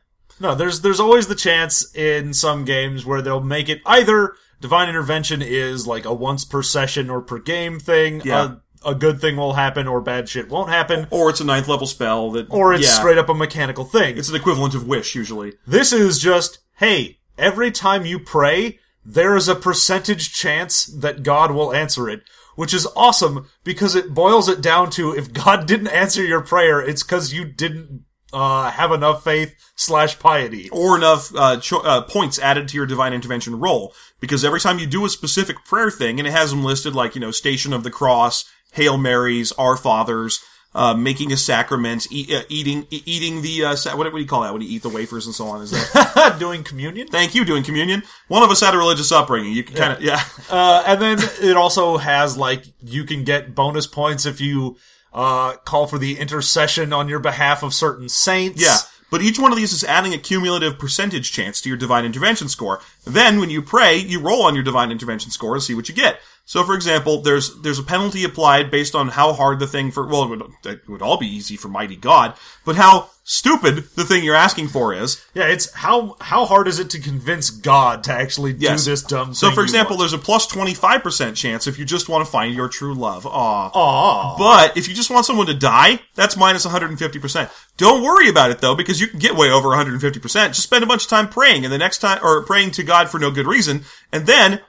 No, 0.40 0.54
there's 0.54 0.80
there's 0.80 1.00
always 1.00 1.26
the 1.26 1.34
chance 1.34 1.94
in 1.94 2.32
some 2.32 2.64
games 2.64 3.04
where 3.04 3.22
they'll 3.22 3.40
make 3.40 3.68
it 3.68 3.80
either 3.86 4.34
divine 4.60 4.88
intervention 4.88 5.42
is 5.42 5.86
like 5.86 6.04
a 6.04 6.14
once 6.14 6.44
per 6.44 6.62
session 6.62 7.10
or 7.10 7.20
per 7.20 7.38
game 7.38 7.78
thing. 7.78 8.22
Yeah. 8.24 8.56
A, 8.84 8.90
a 8.90 8.94
good 8.94 9.20
thing 9.20 9.36
will 9.36 9.54
happen 9.54 9.86
or 9.86 10.00
bad 10.00 10.28
shit 10.28 10.48
won't 10.48 10.70
happen. 10.70 11.06
Or 11.10 11.30
it's 11.30 11.40
a 11.40 11.44
ninth 11.44 11.68
level 11.68 11.86
spell 11.86 12.30
that. 12.32 12.46
Or 12.50 12.72
it's 12.72 12.86
yeah, 12.86 12.94
straight 12.94 13.18
up 13.18 13.28
a 13.28 13.34
mechanical 13.34 13.84
thing. 13.84 14.18
It's 14.18 14.28
an 14.28 14.36
equivalent 14.36 14.74
of 14.74 14.86
wish 14.86 15.14
usually. 15.14 15.54
This 15.66 15.92
is 15.92 16.18
just, 16.18 16.58
hey, 16.76 17.18
every 17.36 17.70
time 17.70 18.06
you 18.06 18.18
pray, 18.18 18.78
there 19.04 19.36
is 19.36 19.48
a 19.48 19.54
percentage 19.54 20.32
chance 20.32 20.86
that 20.86 21.22
God 21.22 21.50
will 21.50 21.74
answer 21.74 22.08
it. 22.08 22.22
Which 22.54 22.74
is 22.74 22.88
awesome 22.96 23.48
because 23.62 23.94
it 23.94 24.12
boils 24.12 24.48
it 24.48 24.60
down 24.60 24.90
to 24.90 25.14
if 25.14 25.32
God 25.32 25.66
didn't 25.68 25.88
answer 25.88 26.24
your 26.24 26.40
prayer, 26.40 26.80
it's 26.80 27.04
because 27.04 27.32
you 27.32 27.44
didn't 27.44 28.02
uh, 28.32 28.70
have 28.70 28.92
enough 28.92 29.24
faith 29.24 29.54
slash 29.76 30.18
piety. 30.18 30.68
or 30.70 30.96
enough 30.96 31.34
uh, 31.34 31.58
cho- 31.60 31.80
uh, 31.80 32.00
points 32.02 32.38
added 32.38 32.68
to 32.68 32.76
your 32.76 32.86
divine 32.86 33.12
intervention 33.12 33.58
roll. 33.58 33.94
Because 34.20 34.44
every 34.44 34.60
time 34.60 34.78
you 34.78 34.86
do 34.86 35.04
a 35.04 35.08
specific 35.08 35.64
prayer 35.64 35.90
thing, 35.90 36.18
and 36.18 36.26
it 36.26 36.32
has 36.32 36.50
them 36.50 36.64
listed 36.64 36.94
like, 36.94 37.14
you 37.14 37.20
know, 37.20 37.30
Station 37.30 37.72
of 37.72 37.84
the 37.84 37.90
Cross, 37.90 38.44
Hail 38.72 38.98
Marys, 38.98 39.52
Our 39.52 39.76
Fathers, 39.76 40.40
uh, 40.74 40.92
making 40.94 41.32
a 41.32 41.36
sacrament, 41.36 42.06
e- 42.10 42.34
uh, 42.36 42.42
eating 42.48 42.86
e- 42.90 43.02
eating 43.06 43.40
the, 43.42 43.64
uh, 43.64 43.76
sa- 43.76 43.96
what, 43.96 44.06
what 44.12 44.18
do 44.18 44.20
you 44.20 44.26
call 44.28 44.42
that 44.42 44.52
when 44.52 44.60
you 44.60 44.68
eat 44.68 44.82
the 44.82 44.88
wafers 44.88 45.24
and 45.26 45.34
so 45.34 45.46
on? 45.46 45.62
Is 45.62 45.70
that, 45.70 46.36
Doing 46.40 46.62
communion. 46.64 47.06
thank 47.08 47.34
you, 47.34 47.44
doing 47.44 47.62
communion. 47.62 48.02
One 48.28 48.42
of 48.42 48.50
us 48.50 48.60
had 48.60 48.74
a 48.74 48.78
religious 48.78 49.10
upbringing. 49.10 49.52
You 49.52 49.62
can 49.64 49.76
kind 49.76 49.92
of, 49.94 50.02
yeah. 50.02 50.22
Uh, 50.50 50.82
and 50.86 51.00
then 51.00 51.18
it 51.40 51.56
also 51.56 51.96
has 51.96 52.36
like 52.36 52.64
you 52.82 53.04
can 53.04 53.24
get 53.24 53.54
bonus 53.54 53.86
points 53.86 54.26
if 54.26 54.40
you 54.40 54.76
uh, 55.12 55.56
call 55.56 55.86
for 55.86 55.98
the 55.98 56.18
intercession 56.18 56.92
on 56.92 57.08
your 57.08 57.20
behalf 57.20 57.62
of 57.62 57.74
certain 57.74 58.08
saints. 58.08 58.62
Yeah. 58.62 58.76
But 59.10 59.22
each 59.22 59.38
one 59.38 59.52
of 59.52 59.56
these 59.56 59.72
is 59.72 59.84
adding 59.84 60.12
a 60.12 60.18
cumulative 60.18 60.78
percentage 60.78 61.32
chance 61.32 61.62
to 61.62 61.68
your 61.68 61.78
divine 61.78 62.04
intervention 62.04 62.48
score. 62.48 62.80
Then, 63.06 63.40
when 63.40 63.48
you 63.48 63.62
pray, 63.62 63.96
you 63.96 64.20
roll 64.20 64.42
on 64.42 64.54
your 64.54 64.64
divine 64.64 64.90
intervention 64.90 65.30
score 65.30 65.54
and 65.54 65.62
see 65.62 65.74
what 65.74 65.88
you 65.88 65.94
get. 65.94 66.20
So, 66.44 66.62
for 66.62 66.74
example, 66.74 67.22
there's 67.22 67.60
there's 67.60 67.78
a 67.78 67.82
penalty 67.82 68.24
applied 68.24 68.70
based 68.70 68.94
on 68.94 69.08
how 69.08 69.32
hard 69.32 69.60
the 69.60 69.66
thing 69.66 69.90
for 69.90 70.06
well, 70.06 70.24
it 70.24 70.28
would, 70.28 70.42
it 70.66 70.88
would 70.88 71.02
all 71.02 71.16
be 71.16 71.26
easy 71.26 71.56
for 71.56 71.68
mighty 71.68 71.96
God, 71.96 72.34
but 72.64 72.76
how 72.76 73.10
stupid 73.30 73.84
the 73.94 74.04
thing 74.04 74.24
you're 74.24 74.34
asking 74.34 74.66
for 74.68 74.94
is. 74.94 75.22
yeah. 75.34 75.44
It's 75.48 75.70
how 75.74 76.16
how 76.20 76.46
hard 76.46 76.66
is 76.66 76.78
it 76.78 76.88
to 76.90 76.98
convince 76.98 77.50
God 77.50 78.02
to 78.04 78.12
actually 78.12 78.54
Yes. 78.54 78.84
do 78.84 78.90
this 78.90 79.02
dumb? 79.02 79.26
Thing? 79.28 79.34
So, 79.34 79.48
thing 79.48 79.54
for 79.54 79.62
example, 79.62 79.98
there's 79.98 80.14
a 80.14 80.18
plus 80.18 80.46
twenty 80.46 80.72
five 80.72 81.02
percent 81.02 81.36
chance 81.36 81.66
if 81.66 81.78
you 81.78 81.84
just 81.84 82.08
want 82.08 82.24
to 82.24 82.30
find 82.30 82.54
your 82.54 82.68
true 82.68 82.94
love. 82.94 83.26
Aw. 83.26 83.70
Aw. 83.74 84.36
But 84.38 84.76
if 84.78 84.88
you 84.88 84.94
just 84.94 85.10
want 85.10 85.26
someone 85.26 85.46
to 85.46 85.54
die, 85.54 86.00
that's 86.14 86.36
minus 86.38 86.64
150%. 86.66 87.50
Don't 87.76 88.02
worry 88.02 88.28
about 88.30 88.50
it 88.50 88.60
though, 88.60 88.74
because 88.74 88.98
you 89.00 89.06
can 89.08 89.18
get 89.18 89.36
way 89.36 89.50
over 89.50 89.68
150%. 89.68 90.22
Just 90.48 90.62
spend 90.62 90.82
a 90.82 90.86
bunch 90.86 91.04
of 91.04 91.10
time 91.10 91.28
praying 91.28 91.64
and 91.64 91.72
the 91.72 91.78
next 91.78 91.98
time, 91.98 92.18
or 92.22 92.42
praying 92.44 92.70
to 92.72 92.82
God 92.82 93.10
for 93.10 93.18
no 93.20 93.30
good 93.30 93.46
reason. 93.46 93.84
And 94.10 94.26
then 94.26 94.60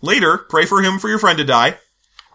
later, 0.00 0.38
pray 0.38 0.64
for 0.64 0.80
him 0.82 0.98
for 0.98 1.08
your 1.08 1.18
friend 1.18 1.36
to 1.38 1.44
die. 1.44 1.76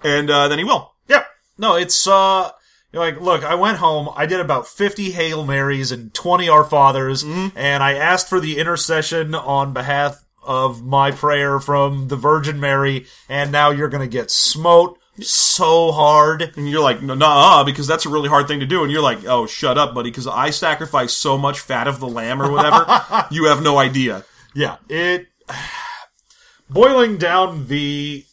And, 0.03 0.29
uh, 0.29 0.47
then 0.47 0.59
he 0.59 0.63
will. 0.63 0.93
Yeah. 1.07 1.23
No, 1.57 1.75
it's 1.75 2.05
uh 2.07 2.51
you're 2.91 3.03
like, 3.03 3.21
look, 3.21 3.43
I 3.43 3.55
went 3.55 3.77
home, 3.77 4.09
I 4.15 4.25
did 4.25 4.39
about 4.39 4.67
50 4.67 5.11
Hail 5.11 5.45
Marys 5.45 5.91
and 5.91 6.13
20 6.13 6.49
Our 6.49 6.63
Fathers, 6.63 7.23
Mm-hmm. 7.23 7.57
and 7.57 7.81
I 7.83 7.93
asked 7.93 8.27
for 8.29 8.39
the 8.39 8.57
intercession 8.59 9.33
on 9.35 9.73
behalf 9.73 10.23
of 10.43 10.83
my 10.83 11.11
prayer 11.11 11.59
from 11.59 12.07
the 12.07 12.15
Virgin 12.15 12.59
Mary, 12.59 13.05
and 13.29 13.51
now 13.51 13.69
you're 13.69 13.89
gonna 13.89 14.07
get 14.07 14.31
smote 14.31 14.97
so 15.19 15.91
hard. 15.91 16.53
And 16.55 16.67
you're 16.69 16.81
like, 16.81 17.01
no, 17.03 17.13
nah, 17.13 17.63
because 17.63 17.85
that's 17.85 18.05
a 18.05 18.09
really 18.09 18.29
hard 18.29 18.47
thing 18.47 18.59
to 18.61 18.65
do. 18.65 18.81
And 18.81 18.91
you're 18.91 19.03
like, 19.03 19.23
oh, 19.25 19.45
shut 19.45 19.77
up, 19.77 19.93
buddy, 19.93 20.09
because 20.09 20.25
I 20.25 20.49
sacrifice 20.49 21.13
so 21.13 21.37
much 21.37 21.59
fat 21.59 21.87
of 21.87 21.99
the 21.99 22.07
lamb 22.07 22.41
or 22.41 22.49
whatever. 22.51 22.85
you 23.31 23.45
have 23.45 23.61
no 23.61 23.77
idea. 23.77 24.23
Yeah, 24.55 24.77
it 24.89 25.27
boiling 26.69 27.17
down 27.17 27.67
the 27.67 28.25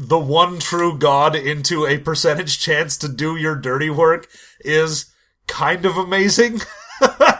the 0.00 0.18
one 0.18 0.60
true 0.60 0.96
god 0.96 1.34
into 1.34 1.84
a 1.84 1.98
percentage 1.98 2.60
chance 2.60 2.96
to 2.96 3.08
do 3.08 3.34
your 3.34 3.56
dirty 3.56 3.90
work 3.90 4.28
is 4.60 5.12
kind 5.48 5.84
of 5.84 5.96
amazing. 5.96 6.60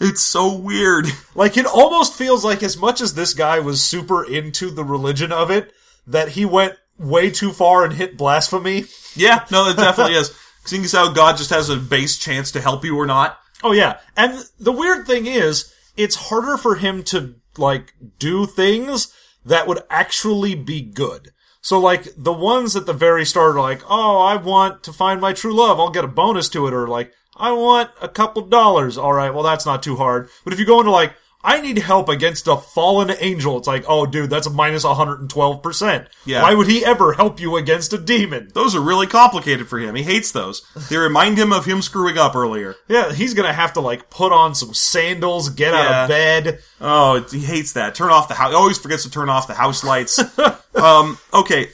It's 0.00 0.22
so 0.22 0.56
weird. 0.56 1.06
like 1.34 1.56
it 1.56 1.66
almost 1.66 2.14
feels 2.14 2.44
like 2.44 2.62
as 2.62 2.76
much 2.76 3.00
as 3.00 3.14
this 3.14 3.34
guy 3.34 3.58
was 3.58 3.82
super 3.82 4.24
into 4.24 4.70
the 4.70 4.84
religion 4.84 5.32
of 5.32 5.50
it, 5.50 5.72
that 6.06 6.30
he 6.30 6.44
went 6.44 6.76
way 6.98 7.30
too 7.30 7.52
far 7.52 7.84
and 7.84 7.92
hit 7.92 8.16
blasphemy. 8.16 8.84
Yeah, 9.16 9.44
no, 9.50 9.68
it 9.68 9.76
definitely 9.76 10.14
is. 10.14 10.32
Seeing 10.64 10.84
as 10.84 10.92
how 10.92 11.12
God 11.12 11.36
just 11.36 11.50
has 11.50 11.68
a 11.68 11.76
base 11.76 12.16
chance 12.16 12.52
to 12.52 12.60
help 12.60 12.84
you 12.84 12.96
or 12.96 13.06
not. 13.06 13.38
Oh 13.64 13.72
yeah. 13.72 13.98
And 14.16 14.44
the 14.60 14.72
weird 14.72 15.06
thing 15.06 15.26
is, 15.26 15.74
it's 15.96 16.14
harder 16.14 16.56
for 16.56 16.76
him 16.76 17.02
to 17.04 17.34
like 17.56 17.94
do 18.20 18.46
things 18.46 19.12
that 19.44 19.66
would 19.66 19.82
actually 19.90 20.54
be 20.54 20.80
good. 20.80 21.32
So 21.68 21.78
like 21.78 22.08
the 22.16 22.32
ones 22.32 22.76
at 22.76 22.86
the 22.86 22.94
very 22.94 23.26
start 23.26 23.54
are 23.54 23.60
like, 23.60 23.82
oh, 23.90 24.22
I 24.22 24.36
want 24.36 24.82
to 24.84 24.90
find 24.90 25.20
my 25.20 25.34
true 25.34 25.52
love. 25.52 25.78
I'll 25.78 25.90
get 25.90 26.02
a 26.02 26.08
bonus 26.08 26.48
to 26.48 26.66
it. 26.66 26.72
Or 26.72 26.88
like, 26.88 27.12
I 27.36 27.52
want 27.52 27.90
a 28.00 28.08
couple 28.08 28.40
dollars. 28.40 28.96
All 28.96 29.12
right. 29.12 29.34
Well, 29.34 29.42
that's 29.42 29.66
not 29.66 29.82
too 29.82 29.96
hard. 29.96 30.30
But 30.44 30.54
if 30.54 30.58
you 30.58 30.64
go 30.64 30.80
into 30.80 30.90
like, 30.90 31.12
I 31.42 31.60
need 31.60 31.78
help 31.78 32.08
against 32.08 32.48
a 32.48 32.56
fallen 32.56 33.12
angel. 33.20 33.58
It's 33.58 33.68
like, 33.68 33.84
oh, 33.86 34.06
dude, 34.06 34.28
that's 34.28 34.48
a 34.48 34.50
minus 34.50 34.84
112%. 34.84 36.06
Yeah. 36.26 36.42
Why 36.42 36.54
would 36.54 36.66
he 36.66 36.84
ever 36.84 37.12
help 37.12 37.40
you 37.40 37.56
against 37.56 37.92
a 37.92 37.98
demon? 37.98 38.50
Those 38.54 38.74
are 38.74 38.80
really 38.80 39.06
complicated 39.06 39.68
for 39.68 39.78
him. 39.78 39.94
He 39.94 40.02
hates 40.02 40.32
those. 40.32 40.66
They 40.90 40.96
remind 40.96 41.38
him 41.38 41.52
of 41.52 41.64
him 41.64 41.80
screwing 41.80 42.18
up 42.18 42.34
earlier. 42.34 42.74
Yeah, 42.88 43.12
he's 43.12 43.34
gonna 43.34 43.52
have 43.52 43.74
to 43.74 43.80
like 43.80 44.10
put 44.10 44.32
on 44.32 44.56
some 44.56 44.74
sandals, 44.74 45.50
get 45.50 45.74
out 45.74 46.04
of 46.04 46.08
bed. 46.08 46.58
Oh, 46.80 47.22
he 47.30 47.40
hates 47.40 47.74
that. 47.74 47.94
Turn 47.94 48.10
off 48.10 48.28
the 48.28 48.34
house. 48.34 48.50
He 48.50 48.56
always 48.56 48.78
forgets 48.78 49.04
to 49.04 49.10
turn 49.10 49.28
off 49.28 49.46
the 49.46 49.54
house 49.54 49.84
lights. 49.84 50.18
um, 50.74 51.18
okay, 51.32 51.68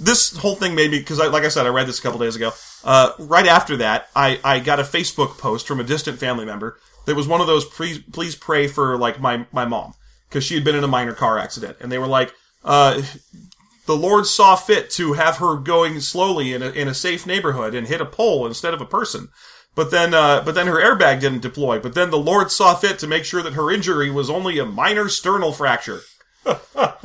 this 0.00 0.36
whole 0.36 0.56
thing 0.56 0.74
made 0.74 0.90
me 0.90 0.98
because, 0.98 1.20
I, 1.20 1.28
like 1.28 1.44
I 1.44 1.48
said, 1.48 1.66
I 1.66 1.70
read 1.70 1.86
this 1.86 1.98
a 1.98 2.02
couple 2.02 2.18
days 2.18 2.36
ago. 2.36 2.52
Uh, 2.84 3.12
right 3.18 3.46
after 3.46 3.78
that, 3.78 4.08
I, 4.14 4.40
I 4.44 4.60
got 4.60 4.78
a 4.78 4.84
Facebook 4.84 5.38
post 5.38 5.66
from 5.66 5.80
a 5.80 5.84
distant 5.84 6.18
family 6.18 6.44
member. 6.44 6.78
There 7.06 7.14
was 7.14 7.26
one 7.26 7.40
of 7.40 7.46
those 7.46 7.64
please 7.64 7.98
please 7.98 8.36
pray 8.36 8.66
for 8.66 8.98
like 8.98 9.20
my 9.20 9.46
my 9.52 9.64
mom 9.64 9.94
because 10.28 10.44
she 10.44 10.54
had 10.54 10.64
been 10.64 10.74
in 10.74 10.84
a 10.84 10.88
minor 10.88 11.14
car 11.14 11.38
accident, 11.38 11.78
and 11.80 11.90
they 11.90 11.98
were 11.98 12.06
like, 12.06 12.34
uh, 12.64 13.00
the 13.86 13.96
Lord 13.96 14.26
saw 14.26 14.56
fit 14.56 14.90
to 14.90 15.14
have 15.14 15.38
her 15.38 15.56
going 15.56 16.00
slowly 16.00 16.52
in 16.52 16.62
a, 16.62 16.70
in 16.70 16.88
a 16.88 16.94
safe 16.94 17.26
neighborhood 17.26 17.74
and 17.74 17.86
hit 17.86 18.00
a 18.00 18.06
pole 18.06 18.46
instead 18.46 18.74
of 18.74 18.80
a 18.80 18.86
person. 18.86 19.28
But 19.76 19.90
then, 19.90 20.14
uh, 20.14 20.42
but 20.42 20.54
then 20.54 20.66
her 20.66 20.82
airbag 20.82 21.20
didn't 21.20 21.42
deploy. 21.42 21.78
But 21.78 21.94
then 21.94 22.10
the 22.10 22.18
Lord 22.18 22.50
saw 22.50 22.74
fit 22.74 22.98
to 22.98 23.06
make 23.06 23.24
sure 23.24 23.42
that 23.42 23.52
her 23.52 23.70
injury 23.70 24.10
was 24.10 24.28
only 24.28 24.58
a 24.58 24.66
minor 24.66 25.08
sternal 25.08 25.52
fracture. 25.52 26.00
and 26.44 26.58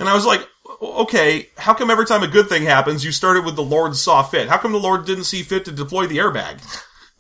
I 0.10 0.14
was 0.14 0.26
like, 0.26 0.48
okay, 0.82 1.50
how 1.58 1.74
come 1.74 1.92
every 1.92 2.06
time 2.06 2.24
a 2.24 2.28
good 2.28 2.48
thing 2.48 2.64
happens, 2.64 3.06
you 3.06 3.12
started 3.12 3.46
with 3.46 3.56
the 3.56 3.64
Lord 3.64 3.96
saw 3.96 4.24
fit? 4.24 4.50
How 4.50 4.58
come 4.58 4.72
the 4.72 4.80
Lord 4.80 5.06
didn't 5.06 5.26
see 5.26 5.44
fit 5.44 5.66
to 5.66 5.72
deploy 5.72 6.08
the 6.08 6.18
airbag? 6.18 6.62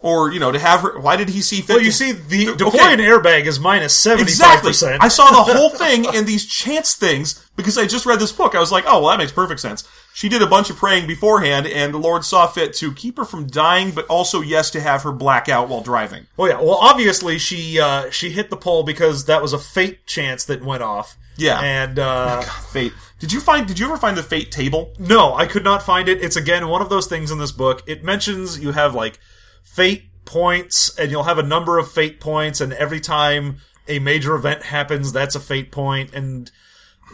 Or, 0.04 0.32
you 0.34 0.40
know, 0.40 0.52
to 0.52 0.58
have 0.58 0.82
her, 0.82 1.00
why 1.00 1.16
did 1.16 1.30
he 1.30 1.42
see 1.44 1.62
fit 1.62 1.76
Well, 1.76 1.86
you 1.86 1.92
see, 1.92 2.12
the 2.12 2.50
Okay. 2.50 2.58
deploy 2.58 2.80
an 2.88 3.00
airbag 3.00 3.46
is 3.46 3.60
minus 3.60 3.96
seventy 3.96 4.24
five 4.24 4.30
Exactly. 4.30 4.70
percent. 4.72 5.04
I 5.04 5.08
saw 5.10 5.30
the 5.30 5.54
whole 5.54 5.70
thing 5.84 6.06
in 6.14 6.26
these 6.26 6.46
chance 6.48 6.96
things 6.96 7.46
because 7.56 7.78
I 7.78 7.86
just 7.86 8.08
read 8.08 8.20
this 8.20 8.32
book. 8.32 8.56
I 8.56 8.60
was 8.60 8.72
like, 8.72 8.84
oh, 8.88 9.02
well, 9.02 9.12
that 9.12 9.20
makes 9.20 9.32
perfect 9.32 9.60
sense. 9.60 9.88
She 10.14 10.28
did 10.28 10.42
a 10.42 10.48
bunch 10.48 10.70
of 10.72 10.76
praying 10.78 11.06
beforehand, 11.08 11.68
and 11.68 11.94
the 11.94 11.98
Lord 12.00 12.26
saw 12.26 12.48
fit 12.48 12.74
to 12.78 12.92
keep 12.94 13.16
her 13.18 13.24
from 13.26 13.46
dying, 13.48 13.92
but 13.92 14.06
also, 14.08 14.42
yes, 14.42 14.70
to 14.72 14.82
have 14.82 15.04
her 15.04 15.12
black 15.12 15.48
out 15.48 15.70
while 15.70 15.82
driving. 15.82 16.26
Well, 16.36 16.50
yeah. 16.50 16.60
Well, 16.60 16.80
obviously 16.82 17.38
she 17.38 17.80
uh, 17.80 18.10
she 18.10 18.32
hit 18.32 18.50
the 18.50 18.58
pole 18.58 18.82
because 18.84 19.26
that 19.26 19.42
was 19.42 19.54
a 19.54 19.60
fate 19.60 20.06
chance 20.08 20.44
that 20.46 20.66
went 20.66 20.82
off. 20.84 21.16
Yeah. 21.38 21.60
And 21.62 22.00
uh, 22.00 22.42
Fate. 22.72 22.92
Did 23.20 23.32
you 23.32 23.40
find? 23.40 23.68
Did 23.68 23.78
you 23.78 23.86
ever 23.86 23.98
find 23.98 24.18
the 24.18 24.24
fate 24.24 24.52
table? 24.52 24.94
no, 24.98 25.36
I 25.36 25.46
could 25.46 25.64
not 25.64 25.84
find 25.84 26.10
it. 26.10 26.24
It's 26.24 26.36
again 26.36 26.68
one 26.70 26.82
of 26.82 26.90
those 26.90 27.06
things 27.06 27.30
in 27.30 27.38
this 27.38 27.52
book. 27.52 27.84
It 27.86 28.04
mentions 28.04 28.60
you 28.60 28.72
have 28.72 28.96
like 28.96 29.20
fate 29.63 30.04
points, 30.26 30.95
and 30.97 31.12
you'll 31.12 31.24
have 31.24 31.39
a 31.39 31.43
number 31.43 31.78
of 31.78 31.91
fate 31.91 32.19
points, 32.19 32.62
and 32.62 32.74
every 32.74 33.00
time 33.00 33.58
a 33.88 34.00
major 34.00 34.36
event 34.36 34.63
happens, 34.63 35.12
that's 35.12 35.36
a 35.36 35.39
fate 35.39 35.71
point, 35.71 36.13
and 36.13 36.52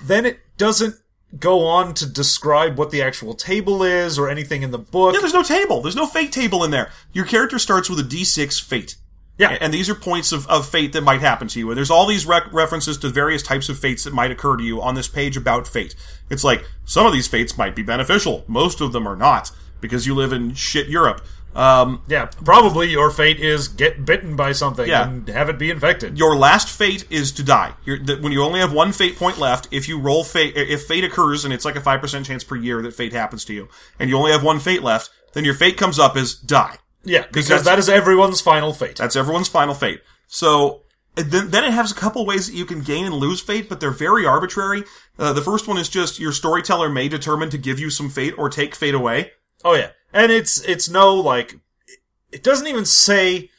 then 0.03 0.25
it 0.25 0.39
doesn't 0.57 0.95
go 1.38 1.65
on 1.65 1.93
to 1.93 2.05
describe 2.05 2.77
what 2.77 2.91
the 2.91 3.01
actual 3.01 3.33
table 3.33 3.83
is 3.83 4.17
or 4.17 4.29
anything 4.29 4.63
in 4.63 4.71
the 4.71 4.77
book. 4.77 5.13
Yeah, 5.13 5.19
there's 5.19 5.33
no 5.33 5.43
table. 5.43 5.81
There's 5.81 5.95
no 5.95 6.05
fate 6.05 6.31
table 6.31 6.63
in 6.63 6.71
there. 6.71 6.91
Your 7.12 7.25
character 7.25 7.60
starts 7.60 7.89
with 7.89 7.99
a 7.99 8.03
D6 8.03 8.62
fate. 8.62 8.95
Yeah. 9.38 9.57
And 9.62 9.73
these 9.73 9.89
are 9.89 9.95
points 9.95 10.31
of, 10.31 10.47
of 10.47 10.67
fate 10.67 10.93
that 10.93 11.03
might 11.03 11.21
happen 11.21 11.47
to 11.49 11.60
you. 11.60 11.69
And 11.69 11.77
there's 11.77 11.91
all 11.91 12.07
these 12.07 12.25
rec- 12.25 12.51
references 12.51 12.97
to 12.99 13.10
various 13.10 13.43
types 13.43 13.69
of 13.69 13.77
fates 13.77 14.03
that 14.05 14.13
might 14.13 14.31
occur 14.31 14.57
to 14.57 14.63
you 14.63 14.81
on 14.81 14.95
this 14.95 15.07
page 15.07 15.38
about 15.38 15.67
fate. 15.67 15.95
It's 16.29 16.43
like, 16.43 16.65
some 16.86 17.05
of 17.05 17.13
these 17.13 17.27
fates 17.27 17.57
might 17.57 17.75
be 17.75 17.83
beneficial. 17.83 18.43
Most 18.47 18.81
of 18.81 18.93
them 18.93 19.07
are 19.07 19.15
not. 19.15 19.51
Because 19.82 20.06
you 20.08 20.16
live 20.16 20.34
in 20.34 20.54
shit 20.54 20.88
Europe. 20.88 21.22
Um, 21.56 22.02
Yeah, 22.08 22.26
probably 22.46 22.90
your 22.90 23.10
fate 23.10 23.40
is 23.40 23.68
get 23.68 24.06
bitten 24.06 24.36
by 24.36 24.52
something 24.52 24.88
Yeah. 24.88 25.08
and 25.08 25.28
have 25.28 25.50
it 25.50 25.58
be 25.58 25.72
infected. 25.72 26.18
your 26.18 26.36
last 26.36 26.70
fate 26.70 27.06
is 27.10 27.32
to 27.34 27.44
die. 27.44 27.74
You're, 27.84 27.98
that 28.06 28.22
when 28.22 28.32
you 28.32 28.44
only 28.44 28.60
have 28.60 28.72
one 28.74 28.92
fate 28.92 29.18
point 29.18 29.40
left, 29.40 29.68
if 29.72 29.88
you 29.90 30.00
roll 30.00 30.24
fate, 30.24 30.56
if 30.56 30.84
fate 30.84 31.04
occurs, 31.04 31.46
and 31.46 31.54
it's 31.54 31.66
like 31.66 31.76
a 31.76 31.82
5% 31.82 32.26
chance 32.26 32.44
per 32.44 32.56
year 32.56 32.82
that 32.84 32.94
fate 32.94 33.12
happens 33.13 33.44
to 33.46 33.54
you, 33.54 33.70
and 34.00 34.10
you 34.10 34.18
only 34.18 34.32
have 34.32 34.44
one 34.44 34.60
fate 34.60 34.84
left, 34.84 35.10
then 35.34 35.46
your 35.46 35.56
fate 35.56 35.78
comes 35.78 35.98
up 35.98 36.16
as 36.16 36.36
die. 36.36 36.78
yeah, 37.04 37.22
because 37.32 37.48
that's- 37.48 37.88
everyone's 37.90 38.42
final 38.42 38.74
fate. 38.74 38.98
That's 38.98 39.16
everyone's 39.16 39.48
final 39.48 39.74
fate. 39.74 40.02
So 40.28 40.82
then, 41.16 41.50
then 41.50 41.63
it 41.63 41.72
has 41.72 41.92
a 41.92 41.96
couple 41.96 42.24
ways 42.26 42.46
that 42.48 42.56
you 42.56 42.66
can 42.66 42.82
gain 42.82 43.06
and 43.06 43.16
lose 43.16 43.40
fate, 43.42 43.68
but 43.70 43.80
they're 43.80 43.90
very 43.92 44.26
arbitrary. 44.28 44.84
Uh, 45.18 45.34
the 45.34 45.42
first 45.42 45.68
one 45.68 45.78
is 45.80 45.90
just 45.90 46.20
your 46.20 46.32
storyteller 46.34 46.90
may 46.90 47.08
determine 47.08 47.50
to 47.50 47.58
give 47.58 47.80
you 47.80 47.90
some 47.90 48.10
fate 48.10 48.36
or 48.38 48.50
take 48.50 48.76
fate 48.76 48.94
away. 48.94 49.32
Oh 49.63 49.74
yeah, 49.76 49.91
and 50.13 50.32
it's 50.32 50.62
it's 50.62 50.89
no 50.89 51.15
like 51.15 51.60
it 52.32 52.43
doesn't 52.43 52.67
even 52.67 52.86
say 52.86 53.50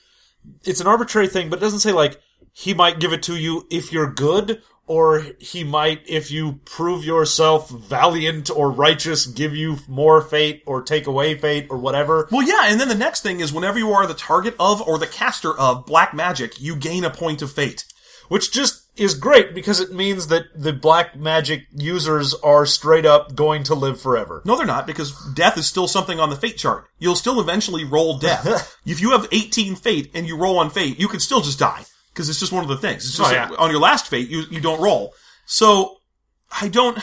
it's 0.65 0.81
an 0.81 0.87
arbitrary 0.87 1.29
thing, 1.29 1.51
but 1.51 1.59
it 1.59 1.63
doesn't 1.63 1.81
say 1.81 1.93
like 1.93 2.21
he 2.53 2.75
might 2.75 3.01
give 3.01 3.13
it 3.13 3.23
to 3.25 3.37
you 3.37 3.67
if 3.71 3.93
you're 3.93 4.13
good, 4.13 4.63
or 4.87 5.27
he 5.39 5.65
might 5.65 6.01
if 6.09 6.31
you 6.31 6.61
prove 6.65 7.05
yourself 7.05 7.71
valiant 7.71 8.51
or 8.51 8.71
righteous, 8.71 9.27
give 9.27 9.55
you 9.55 9.77
more 9.87 10.23
fate 10.23 10.63
or 10.67 10.83
take 10.83 11.07
away 11.07 11.37
fate 11.37 11.67
or 11.71 11.77
whatever. 11.77 12.27
Well, 12.31 12.47
yeah, 12.47 12.71
and 12.71 12.81
then 12.81 12.89
the 12.89 12.95
next 12.95 13.23
thing 13.23 13.41
is 13.41 13.53
whenever 13.53 13.79
you 13.79 13.93
are 13.93 14.07
the 14.07 14.15
target 14.15 14.55
of 14.59 14.81
or 14.83 14.99
the 14.99 15.07
caster 15.07 15.57
of 15.57 15.87
black 15.87 16.15
magic, 16.15 16.61
you 16.61 16.75
gain 16.75 17.05
a 17.05 17.11
point 17.11 17.43
of 17.43 17.53
fate. 17.53 17.85
which 18.29 18.53
just 18.53 18.88
is 18.99 19.15
great 19.15 19.55
because 19.55 19.81
it 19.81 19.93
means 19.93 20.27
that 20.29 20.45
the 20.55 20.73
black 20.73 21.17
magic 21.17 21.67
users 21.73 22.35
are 22.35 22.67
straight 22.67 23.07
up 23.07 23.35
going 23.35 23.63
to 23.65 23.75
live 23.75 24.01
forever. 24.01 24.43
No, 24.45 24.57
they're 24.57 24.67
not, 24.67 24.87
because 24.87 25.13
death 25.35 25.57
is 25.57 25.67
still 25.67 25.89
something 25.89 26.19
on 26.21 26.31
the 26.31 26.37
fate 26.37 26.57
chart. 26.57 26.87
You'll 26.99 27.15
still 27.17 27.41
eventually 27.41 27.85
roll 27.85 28.19
death. 28.19 28.77
if 28.87 29.01
you 29.01 29.11
have 29.13 29.29
18 29.33 29.77
fate 29.77 30.11
and 30.15 30.27
you 30.27 30.37
roll 30.37 30.59
on 30.59 30.71
fate, 30.71 30.99
you 30.99 31.09
can 31.09 31.21
still 31.21 31.41
just 31.41 31.59
die. 31.59 31.85
Because 32.13 32.29
it's 32.29 32.41
just 32.41 32.53
one 32.53 32.63
of 32.65 32.69
the 32.69 32.77
things. 32.77 33.05
It's 33.07 33.17
just 33.17 33.31
Oh, 33.31 33.33
yeah. 33.35 33.51
on 33.59 33.71
your 33.71 33.81
last 33.81 34.09
fate, 34.09 34.29
you, 34.29 34.43
you 34.51 34.61
don't 34.61 34.81
roll. 34.83 35.15
So, 35.47 35.97
I 36.61 36.69
don't, 36.69 36.99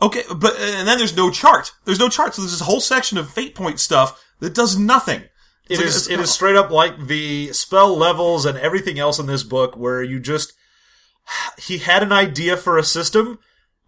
okay, 0.00 0.22
but, 0.34 0.56
and 0.58 0.88
then 0.88 0.98
there's 0.98 1.16
no 1.16 1.30
chart. 1.30 1.72
There's 1.84 1.98
no 1.98 2.08
chart, 2.08 2.34
so 2.34 2.42
there's 2.42 2.52
this 2.52 2.60
whole 2.66 2.80
section 2.80 3.18
of 3.18 3.30
fate 3.30 3.54
point 3.54 3.80
stuff 3.80 4.22
that 4.40 4.54
does 4.54 4.78
nothing. 4.78 5.22
It 5.68 5.76
like- 5.78 5.86
is 5.86 6.06
it's- 6.06 6.18
it 6.18 6.22
is 6.22 6.30
straight 6.30 6.56
up 6.56 6.70
like 6.70 7.06
the 7.06 7.52
spell 7.52 7.94
levels 7.96 8.46
and 8.46 8.56
everything 8.58 8.98
else 8.98 9.18
in 9.18 9.26
this 9.26 9.42
book 9.42 9.76
where 9.76 10.02
you 10.02 10.18
just 10.20 10.52
he 11.58 11.78
had 11.78 12.02
an 12.02 12.12
idea 12.12 12.56
for 12.56 12.78
a 12.78 12.84
system 12.84 13.38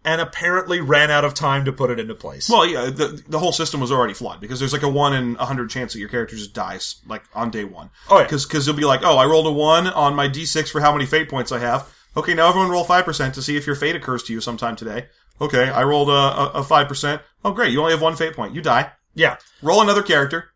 and 0.03 0.19
apparently 0.19 0.81
ran 0.81 1.11
out 1.11 1.23
of 1.23 1.33
time 1.33 1.63
to 1.65 1.71
put 1.71 1.91
it 1.91 1.99
into 1.99 2.15
place. 2.15 2.49
Well, 2.49 2.65
yeah, 2.65 2.85
the, 2.85 3.23
the 3.27 3.37
whole 3.39 3.51
system 3.51 3.79
was 3.79 3.91
already 3.91 4.15
flawed 4.15 4.41
because 4.41 4.59
there's 4.59 4.73
like 4.73 4.81
a 4.81 4.89
one 4.89 5.13
in 5.13 5.35
a 5.37 5.45
hundred 5.45 5.69
chance 5.69 5.93
that 5.93 5.99
your 5.99 6.09
character 6.09 6.35
just 6.35 6.53
dies 6.53 6.95
like 7.05 7.23
on 7.35 7.51
day 7.51 7.63
one. 7.65 7.91
Oh, 8.09 8.19
yeah. 8.19 8.27
because 8.27 8.65
you'll 8.65 8.75
be 8.75 8.83
like, 8.85 9.01
oh, 9.03 9.17
I 9.17 9.25
rolled 9.25 9.45
a 9.47 9.51
one 9.51 9.87
on 9.87 10.15
my 10.15 10.27
d6 10.27 10.69
for 10.71 10.81
how 10.81 10.91
many 10.91 11.05
fate 11.05 11.29
points 11.29 11.51
I 11.51 11.59
have. 11.59 11.87
Okay, 12.17 12.33
now 12.33 12.49
everyone 12.49 12.71
roll 12.71 12.83
five 12.83 13.05
percent 13.05 13.35
to 13.35 13.41
see 13.41 13.55
if 13.57 13.65
your 13.67 13.75
fate 13.75 13.95
occurs 13.95 14.23
to 14.23 14.33
you 14.33 14.41
sometime 14.41 14.75
today. 14.75 15.05
Okay, 15.39 15.69
I 15.69 15.83
rolled 15.83 16.09
a 16.09 16.51
a 16.53 16.63
five 16.63 16.87
percent. 16.87 17.21
Oh, 17.45 17.51
great, 17.51 17.71
you 17.71 17.79
only 17.79 17.93
have 17.93 18.01
one 18.01 18.15
fate 18.15 18.35
point. 18.35 18.53
You 18.55 18.61
die. 18.61 18.91
yeah. 19.13 19.37
Roll 19.61 19.81
another 19.81 20.03
character. 20.03 20.49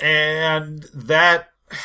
And 0.00 0.82
that 0.94 1.48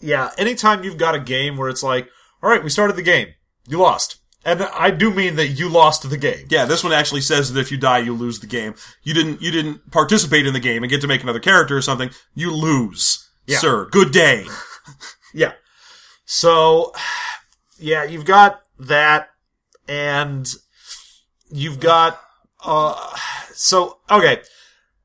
yeah, 0.00 0.30
anytime 0.36 0.82
you've 0.84 0.98
got 0.98 1.14
a 1.14 1.20
game 1.20 1.56
where 1.56 1.68
it's 1.68 1.82
like, 1.82 2.08
all 2.42 2.50
right, 2.50 2.62
we 2.62 2.68
started 2.70 2.96
the 2.96 3.02
game. 3.02 3.28
You 3.68 3.78
lost. 3.78 4.16
And 4.44 4.62
I 4.62 4.90
do 4.90 5.12
mean 5.12 5.36
that 5.36 5.48
you 5.48 5.68
lost 5.68 6.08
the 6.08 6.16
game. 6.16 6.46
Yeah, 6.50 6.64
this 6.64 6.82
one 6.82 6.92
actually 6.92 7.20
says 7.20 7.52
that 7.52 7.60
if 7.60 7.70
you 7.70 7.78
die, 7.78 7.98
you 7.98 8.12
lose 8.12 8.40
the 8.40 8.48
game. 8.48 8.74
You 9.04 9.14
didn't 9.14 9.40
you 9.40 9.52
didn't 9.52 9.90
participate 9.92 10.46
in 10.46 10.52
the 10.52 10.58
game 10.60 10.82
and 10.82 10.90
get 10.90 11.00
to 11.02 11.06
make 11.06 11.22
another 11.22 11.38
character 11.38 11.76
or 11.76 11.82
something. 11.82 12.10
You 12.34 12.52
lose, 12.52 13.28
Yeah. 13.46 13.58
sir. 13.58 13.86
Good 13.86 14.10
day. 14.12 14.46
Yeah. 15.34 15.52
So, 16.26 16.92
yeah, 17.78 18.04
you've 18.04 18.26
got 18.26 18.60
that, 18.80 19.30
and 19.88 20.46
you've 21.50 21.80
got 21.80 22.20
uh 22.64 23.16
so 23.54 23.98
okay. 24.10 24.42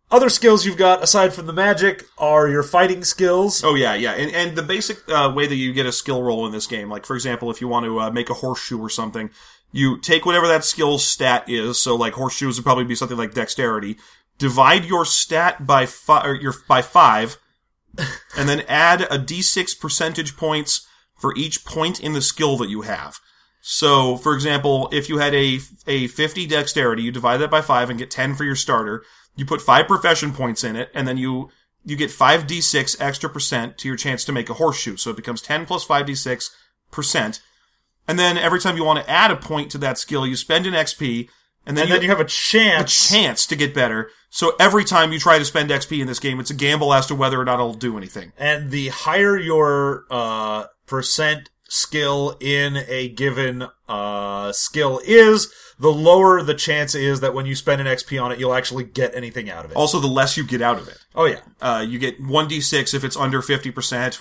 Other 0.09 0.29
skills 0.29 0.65
you've 0.65 0.77
got 0.77 1.03
aside 1.03 1.33
from 1.33 1.47
the 1.47 1.53
magic 1.53 2.05
are 2.17 2.47
your 2.47 2.63
fighting 2.63 3.03
skills. 3.03 3.61
Oh 3.63 3.75
yeah, 3.75 3.93
yeah, 3.93 4.13
and 4.13 4.31
and 4.31 4.57
the 4.57 4.63
basic 4.63 4.99
uh, 5.09 5.33
way 5.35 5.47
that 5.47 5.55
you 5.55 5.73
get 5.73 5.85
a 5.85 5.91
skill 5.91 6.23
roll 6.23 6.45
in 6.45 6.53
this 6.53 6.65
game, 6.65 6.89
like 6.89 7.05
for 7.05 7.15
example, 7.15 7.51
if 7.51 7.59
you 7.59 7.67
want 7.67 7.85
to 7.85 7.99
uh, 7.99 8.09
make 8.09 8.29
a 8.29 8.35
horseshoe 8.35 8.79
or 8.79 8.89
something, 8.89 9.29
you 9.73 9.97
take 9.99 10.25
whatever 10.25 10.47
that 10.47 10.63
skill 10.63 10.97
stat 10.97 11.49
is. 11.49 11.81
So 11.81 11.95
like 11.95 12.13
horseshoes 12.13 12.57
would 12.57 12.63
probably 12.63 12.85
be 12.85 12.95
something 12.95 13.17
like 13.17 13.33
dexterity. 13.33 13.97
Divide 14.37 14.85
your 14.85 15.03
stat 15.03 15.67
by 15.67 15.85
five, 15.85 16.25
or 16.25 16.35
your 16.35 16.53
by 16.69 16.81
five, 16.81 17.37
and 18.37 18.47
then 18.47 18.61
add 18.69 19.01
a 19.01 19.19
d6 19.19 19.77
percentage 19.77 20.37
points 20.37 20.87
for 21.17 21.35
each 21.35 21.65
point 21.65 21.99
in 21.99 22.13
the 22.13 22.21
skill 22.21 22.55
that 22.57 22.69
you 22.69 22.83
have. 22.83 23.19
So, 23.59 24.15
for 24.15 24.33
example, 24.33 24.87
if 24.93 25.09
you 25.09 25.17
had 25.17 25.35
a 25.35 25.59
a 25.85 26.07
50 26.07 26.47
dexterity, 26.47 27.03
you 27.03 27.11
divide 27.11 27.37
that 27.37 27.51
by 27.51 27.59
five 27.59 27.89
and 27.89 27.99
get 27.99 28.09
10 28.09 28.35
for 28.35 28.45
your 28.45 28.55
starter. 28.55 29.03
You 29.37 29.45
put 29.45 29.61
five 29.61 29.87
profession 29.87 30.33
points 30.33 30.65
in 30.65 30.75
it, 30.75 30.89
and 30.93 31.07
then 31.07 31.17
you 31.17 31.49
you 31.85 31.95
get 31.95 32.11
five 32.11 32.45
d6 32.45 32.97
extra 32.99 33.29
percent 33.29 33.77
to 33.77 33.87
your 33.87 33.95
chance 33.95 34.25
to 34.25 34.33
make 34.33 34.49
a 34.49 34.55
horseshoe. 34.55 34.97
So 34.97 35.11
it 35.11 35.15
becomes 35.15 35.41
10 35.41 35.65
plus 35.65 35.85
five 35.85 36.05
d6 36.05 36.49
percent. 36.91 37.41
And 38.07 38.19
then 38.19 38.37
every 38.37 38.59
time 38.59 38.75
you 38.75 38.83
want 38.83 38.99
to 39.03 39.09
add 39.09 39.31
a 39.31 39.35
point 39.35 39.71
to 39.71 39.77
that 39.79 39.97
skill, 39.97 40.25
you 40.25 40.35
spend 40.35 40.65
an 40.65 40.73
XP, 40.73 41.29
and 41.65 41.77
then, 41.77 41.83
and 41.83 41.89
you, 41.89 41.95
then 41.95 42.03
you 42.03 42.09
have 42.09 42.19
a 42.19 42.25
chance. 42.25 43.09
A 43.09 43.13
chance 43.13 43.45
to 43.47 43.55
get 43.55 43.73
better. 43.73 44.09
So 44.29 44.55
every 44.59 44.85
time 44.85 45.11
you 45.11 45.19
try 45.19 45.37
to 45.37 45.45
spend 45.45 45.69
XP 45.69 45.99
in 45.99 46.07
this 46.07 46.19
game, 46.19 46.39
it's 46.39 46.49
a 46.49 46.55
gamble 46.55 46.93
as 46.93 47.05
to 47.07 47.15
whether 47.15 47.39
or 47.39 47.45
not 47.45 47.55
it'll 47.55 47.73
do 47.73 47.97
anything. 47.97 48.31
and 48.37 48.71
the 48.71 48.89
higher 48.89 49.37
your 49.37 50.05
uh, 50.09 50.65
percent 50.85 51.49
skill 51.69 52.37
in 52.39 52.77
a 52.87 53.09
given 53.09 53.67
uh, 53.89 54.51
skill 54.51 55.01
is, 55.05 55.53
the 55.79 55.89
lower 55.89 56.41
the 56.41 56.53
chance 56.55 56.95
is 56.95 57.19
that 57.19 57.33
when 57.33 57.45
you 57.45 57.53
spend 57.55 57.79
an 57.81 57.87
XP 57.87 58.21
on 58.21 58.31
it, 58.31 58.39
you'll 58.39 58.53
actually 58.53 58.83
get 58.83 59.13
anything 59.15 59.49
out 59.49 59.63
of 59.65 59.71
it. 59.71 59.77
Also, 59.77 59.99
the 59.99 60.07
less 60.07 60.35
you 60.37 60.43
get 60.43 60.61
out 60.61 60.77
of 60.79 60.87
it. 60.87 60.97
Oh 61.15 61.25
yeah, 61.25 61.39
Uh, 61.61 61.85
you 61.87 61.99
get 61.99 62.21
1d6 62.21 62.93
if 62.93 63.03
it's 63.03 63.15
under 63.15 63.41
50%, 63.41 63.71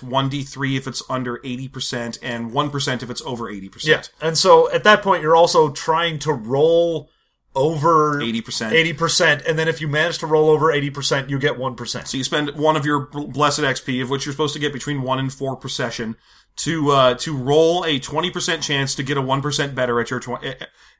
1d3 0.03 0.77
if 0.77 0.87
it's 0.87 1.01
under 1.09 1.37
80%, 1.39 2.19
and 2.21 2.51
1% 2.51 3.03
if 3.03 3.09
it's 3.09 3.21
over 3.23 3.51
80%. 3.51 3.85
yeah. 3.85 4.01
And 4.21 4.37
so 4.37 4.71
at 4.71 4.83
that 4.83 5.01
point, 5.01 5.21
you're 5.23 5.35
also 5.35 5.69
trying 5.71 6.19
to 6.19 6.33
roll 6.33 7.09
over 7.55 8.21
80%. 8.21 8.71
eighty 8.71 8.93
percent, 8.93 9.41
and 9.47 9.57
then 9.57 9.67
if 9.67 9.81
you 9.81 9.87
manage 9.87 10.19
to 10.19 10.27
roll 10.27 10.51
over 10.51 10.71
eighty 10.71 10.91
percent, 10.91 11.27
you 11.31 11.39
get 11.39 11.57
one 11.57 11.73
percent. 11.75 12.07
So 12.07 12.15
you 12.17 12.23
spend 12.23 12.51
one 12.51 12.75
of 12.75 12.85
your 12.85 13.07
blessed 13.07 13.61
XP, 13.61 14.03
of 14.03 14.11
which 14.11 14.27
you're 14.27 14.33
supposed 14.33 14.53
to 14.53 14.59
get 14.59 14.73
between 14.73 15.01
1 15.01 15.17
and 15.17 15.33
4 15.33 15.55
per 15.55 15.67
session, 15.67 16.17
to, 16.57 16.91
uh, 16.91 17.13
to 17.15 17.35
roll 17.35 17.83
a 17.83 17.99
20% 17.99 18.61
chance 18.61 18.95
to 18.95 19.03
get 19.03 19.17
a 19.17 19.21
1% 19.21 19.75
better 19.75 19.99
at 19.99 20.09
your 20.09 20.19
20, 20.19 20.55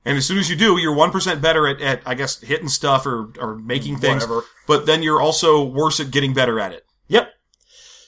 and 0.07 0.17
as 0.17 0.25
soon 0.25 0.37
as 0.37 0.49
you 0.49 0.55
do, 0.55 0.77
you're 0.77 0.95
1% 0.95 1.41
better 1.41 1.67
at, 1.67 1.81
at, 1.81 2.01
I 2.05 2.13
guess, 2.13 2.39
hitting 2.39 2.69
stuff 2.69 3.05
or, 3.05 3.33
or 3.39 3.57
making 3.57 3.97
things. 3.97 4.23
Whatever. 4.25 4.45
But 4.65 4.85
then 4.85 5.03
you're 5.03 5.21
also 5.21 5.63
worse 5.63 5.99
at 5.99 6.11
getting 6.11 6.33
better 6.33 6.59
at 6.61 6.71
it. 6.71 6.85
Yep. 7.09 7.29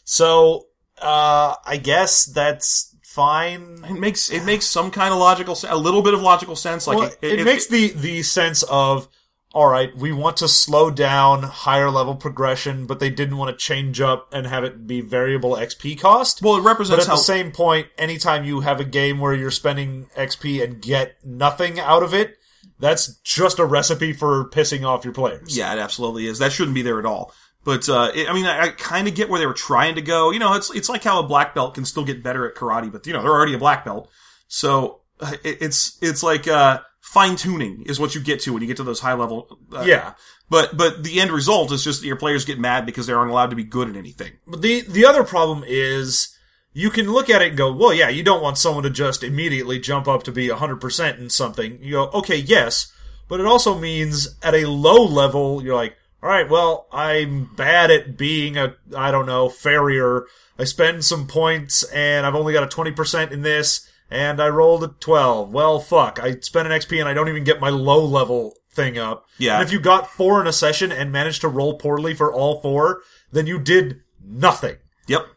So 0.06 0.68
uh, 1.02 1.56
I 1.66 1.76
guess 1.76 2.24
that's 2.26 2.96
fine. 3.04 3.84
It 3.84 4.00
makes, 4.00 4.32
it 4.32 4.46
makes 4.46 4.66
some 4.66 4.92
kind 4.92 5.14
of 5.14 5.20
logical, 5.20 5.56
se- 5.56 5.68
a 5.70 5.76
little 5.76 6.02
bit 6.02 6.14
of 6.14 6.22
logical 6.22 6.56
sense. 6.56 6.88
Like, 6.88 6.98
Well, 6.98 7.12
it, 7.22 7.44
makes 7.44 7.68
the 7.68 7.90
the 7.90 8.24
sense 8.24 8.64
of 8.64 9.10
all 9.52 9.68
right, 9.68 9.96
we 9.96 10.12
want 10.12 10.38
to 10.38 10.48
slow 10.48 10.92
down 10.92 11.42
higher 11.42 11.90
level 11.90 12.16
progression, 12.16 12.86
but 12.86 13.00
they 13.00 13.10
didn't 13.10 13.38
want 13.38 13.50
to 13.50 13.58
change 13.58 14.00
up 14.00 14.32
and 14.32 14.46
have 14.46 14.64
it 14.64 14.86
be 14.86 15.02
variable 15.02 15.52
XP 15.54 16.00
cost. 16.00 16.44
well, 16.44 16.58
it 16.58 16.62
represents. 16.62 17.06
but 17.06 17.08
at 17.08 17.10
how, 17.10 17.16
the 17.16 17.24
same 17.24 17.52
point, 17.52 17.88
anytime 17.98 18.46
you 18.46 18.60
have 18.60 18.80
a 18.80 18.86
game 18.86 19.20
where 19.20 19.34
you're 19.34 19.50
spending 19.50 20.06
XP 20.16 20.64
and 20.64 20.82
get 20.82 21.16
nothing 21.26 21.80
out 21.80 22.04
of 22.04 22.14
it, 22.14 22.38
that's 22.80 23.18
just 23.24 23.58
a 23.58 23.66
recipe 23.66 24.14
for 24.14 24.50
pissing 24.50 24.86
off 24.86 25.04
your 25.04 25.14
players. 25.14 25.58
Yeah, 25.58 25.74
it 25.74 25.80
absolutely 25.80 26.28
is. 26.28 26.40
That 26.40 26.52
shouldn't 26.52 26.76
be 26.76 26.84
there 26.84 27.00
at 27.00 27.06
all. 27.06 27.34
But 27.66 27.90
uh, 27.90 28.12
it, 28.14 28.30
I 28.30 28.34
mean, 28.34 28.46
I, 28.46 28.62
I 28.62 28.70
kind 28.70 29.08
of 29.08 29.16
get 29.16 29.30
where 29.30 29.40
they 29.40 29.46
were 29.46 29.54
trying 29.54 29.96
to 29.96 30.02
go. 30.02 30.32
You 30.32 30.40
know, 30.40 30.54
it's 30.54 30.74
it's 30.74 30.90
like 30.90 31.04
how 31.04 31.20
a 31.20 31.28
black 31.28 31.54
belt 31.54 31.74
can 31.74 31.86
still 31.86 32.06
get 32.06 32.24
better 32.24 32.48
at 32.48 32.56
karate, 32.56 32.92
but 32.92 33.06
you 33.06 33.14
know 33.14 33.22
they're 33.22 33.32
already 33.32 33.54
a 33.54 33.60
black 33.60 33.84
belt. 33.84 34.10
So 34.48 35.02
uh, 35.20 35.34
it, 35.44 35.58
it's 35.62 35.98
it's 36.02 36.24
like 36.24 36.48
uh, 36.48 36.80
fine 37.10 37.36
tuning 37.36 37.82
is 37.88 38.00
what 38.00 38.14
you 38.14 38.22
get 38.22 38.40
to 38.40 38.54
when 38.54 38.62
you 38.62 38.68
get 38.68 38.78
to 38.78 38.84
those 38.84 39.00
high 39.00 39.16
level. 39.16 39.58
Uh, 39.74 39.82
Yeah. 39.82 40.14
But 40.48 40.78
but 40.78 41.04
the 41.04 41.20
end 41.20 41.32
result 41.32 41.72
is 41.72 41.84
just 41.84 42.02
that 42.02 42.08
your 42.08 42.16
players 42.16 42.46
get 42.46 42.60
mad 42.60 42.86
because 42.86 43.08
they 43.08 43.14
aren't 43.14 43.32
allowed 43.32 43.50
to 43.50 43.56
be 43.56 43.64
good 43.64 43.90
at 43.90 43.96
anything. 43.96 44.34
But 44.46 44.62
the 44.62 44.82
the 44.82 45.06
other 45.06 45.24
problem 45.24 45.64
is 45.68 46.36
you 46.72 46.92
can 46.92 47.12
look 47.12 47.28
at 47.28 47.42
it 47.42 47.50
and 47.50 47.58
go, 47.58 47.74
well, 47.74 47.94
yeah, 47.96 48.10
you 48.10 48.22
don't 48.22 48.44
want 48.44 48.60
someone 48.60 48.84
to 48.84 48.92
just 48.92 49.24
immediately 49.24 49.80
jump 49.80 50.08
up 50.08 50.22
to 50.24 50.32
be 50.32 50.50
100% 50.50 51.18
in 51.18 51.30
something. 51.32 51.80
You 51.82 51.94
go, 51.94 52.04
okay, 52.12 52.36
yes, 52.38 52.94
but 53.28 53.40
it 53.40 53.48
also 53.48 53.78
means 53.78 54.38
at 54.44 54.54
a 54.54 54.70
low 54.70 55.04
level, 55.04 55.64
you're 55.64 55.76
like, 55.76 55.98
all 56.22 56.30
right, 56.30 56.48
well, 56.48 56.88
I'm 56.92 57.46
bad 57.56 57.90
at 57.90 58.18
being 58.18 58.56
a, 58.56 58.76
I 58.96 59.10
don't 59.10 59.26
know, 59.26 59.50
farrier. 59.50 60.28
I 60.60 60.64
spend 60.66 61.04
some 61.04 61.26
points 61.26 61.84
and 61.86 62.26
I've 62.26 62.36
only 62.36 62.54
got 62.54 62.64
a 62.64 62.76
20% 62.76 63.32
in 63.32 63.42
this 63.42 63.89
and 64.10 64.42
I 64.42 64.50
rolled 64.50 64.84
a 64.84 64.88
12. 64.88 65.54
Well, 65.54 65.80
fuck. 65.80 66.20
I 66.22 66.40
spent 66.40 66.68
an 66.68 66.80
XP 66.80 67.00
and 67.00 67.08
I 67.08 67.14
don't 67.14 67.30
even 67.30 67.44
get 67.44 67.60
my 67.60 67.70
low 67.70 68.04
level 68.04 68.56
thing 68.72 68.98
up. 68.98 69.28
Yeah. 69.38 69.56
And 69.56 69.64
if 69.64 69.72
you 69.72 69.80
got 69.80 70.10
four 70.10 70.42
in 70.42 70.48
a 70.48 70.54
session 70.54 70.92
and 70.92 71.12
managed 71.12 71.42
to 71.42 71.48
roll 71.48 71.78
poorly 71.78 72.14
for 72.14 72.34
all 72.34 72.62
four, 72.62 73.02
then 73.32 73.48
you 73.48 73.60
did 73.60 74.02
nothing. 74.24 74.78
Yep. 75.08 75.28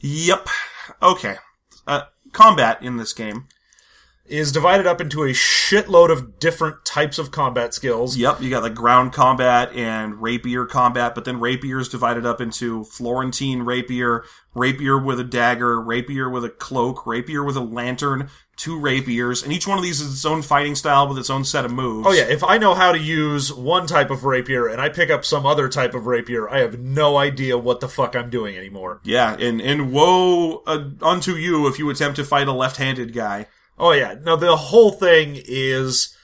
Yep. 0.00 0.48
Okay. 1.02 1.36
Uh, 1.86 2.02
combat 2.32 2.82
in 2.82 2.96
this 2.96 3.12
game. 3.12 3.48
Is 4.26 4.52
divided 4.52 4.86
up 4.86 5.02
into 5.02 5.22
a 5.22 5.28
shitload 5.28 6.10
of 6.10 6.38
different 6.38 6.84
types 6.84 7.18
of 7.18 7.30
combat 7.30 7.74
skills. 7.74 8.16
Yep, 8.16 8.40
you 8.40 8.48
got 8.48 8.62
like 8.62 8.74
ground 8.74 9.12
combat 9.12 9.72
and 9.74 10.20
rapier 10.22 10.64
combat, 10.64 11.14
but 11.14 11.24
then 11.26 11.40
rapier 11.40 11.78
is 11.78 11.88
divided 11.88 12.24
up 12.24 12.40
into 12.40 12.84
Florentine 12.84 13.62
rapier, 13.62 14.24
rapier 14.54 14.98
with 14.98 15.20
a 15.20 15.24
dagger, 15.24 15.78
rapier 15.78 16.30
with 16.30 16.44
a 16.44 16.48
cloak, 16.48 17.06
rapier 17.06 17.44
with 17.44 17.56
a 17.56 17.60
lantern, 17.60 18.30
two 18.56 18.78
rapiers, 18.78 19.42
and 19.42 19.52
each 19.52 19.66
one 19.66 19.76
of 19.76 19.84
these 19.84 20.00
is 20.00 20.14
its 20.14 20.24
own 20.24 20.40
fighting 20.40 20.74
style 20.74 21.06
with 21.06 21.18
its 21.18 21.28
own 21.28 21.44
set 21.44 21.66
of 21.66 21.72
moves. 21.72 22.06
Oh 22.06 22.12
yeah, 22.12 22.24
if 22.24 22.42
I 22.42 22.56
know 22.56 22.74
how 22.74 22.92
to 22.92 22.98
use 22.98 23.52
one 23.52 23.86
type 23.86 24.10
of 24.10 24.24
rapier 24.24 24.68
and 24.68 24.80
I 24.80 24.88
pick 24.88 25.10
up 25.10 25.26
some 25.26 25.44
other 25.44 25.68
type 25.68 25.92
of 25.94 26.06
rapier, 26.06 26.48
I 26.48 26.60
have 26.60 26.78
no 26.78 27.18
idea 27.18 27.58
what 27.58 27.80
the 27.80 27.88
fuck 27.88 28.16
I'm 28.16 28.30
doing 28.30 28.56
anymore. 28.56 29.00
Yeah, 29.04 29.36
and, 29.38 29.60
and 29.60 29.92
woe 29.92 30.62
uh, 30.66 30.88
unto 31.02 31.34
you 31.34 31.66
if 31.66 31.78
you 31.78 31.90
attempt 31.90 32.16
to 32.16 32.24
fight 32.24 32.48
a 32.48 32.52
left-handed 32.52 33.12
guy. 33.12 33.48
Oh 33.78 33.92
yeah, 33.92 34.14
no, 34.22 34.36
the 34.36 34.56
whole 34.56 34.92
thing 34.92 35.40
is 35.46 36.16